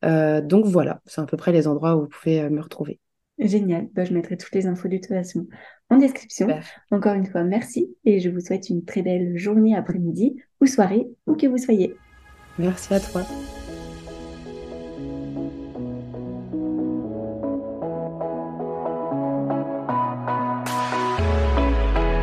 Euh, 0.05 0.41
donc 0.41 0.67
voilà, 0.67 1.01
c'est 1.07 1.21
à 1.21 1.27
peu 1.27 1.37
près 1.37 1.53
les 1.53 1.67
endroits 1.67 1.97
où 1.97 2.03
vous 2.03 2.09
pouvez 2.09 2.41
euh, 2.41 2.51
me 2.51 2.61
retrouver. 2.61 3.01
Génial. 3.39 3.89
Bah, 3.93 4.05
je 4.05 4.13
mettrai 4.13 4.37
toutes 4.37 4.55
les 4.55 4.67
infos 4.67 4.89
de 4.89 4.97
toute 4.97 5.09
façon 5.09 5.47
en 5.91 5.97
description. 5.97 6.47
Super. 6.47 6.65
Encore 6.91 7.15
une 7.15 7.27
fois, 7.27 7.45
merci 7.45 7.95
et 8.05 8.21
je 8.21 8.31
vous 8.31 8.41
souhaite 8.41 8.69
une 8.69 8.85
très 8.85 9.03
belle 9.03 9.37
journée, 9.37 9.77
après-midi 9.77 10.37
ou 10.61 10.67
soirée, 10.67 11.07
où 11.27 11.35
que 11.35 11.47
vous 11.47 11.59
soyez. 11.59 11.95
Merci 12.59 12.95
à 12.95 13.01
toi. 13.01 13.23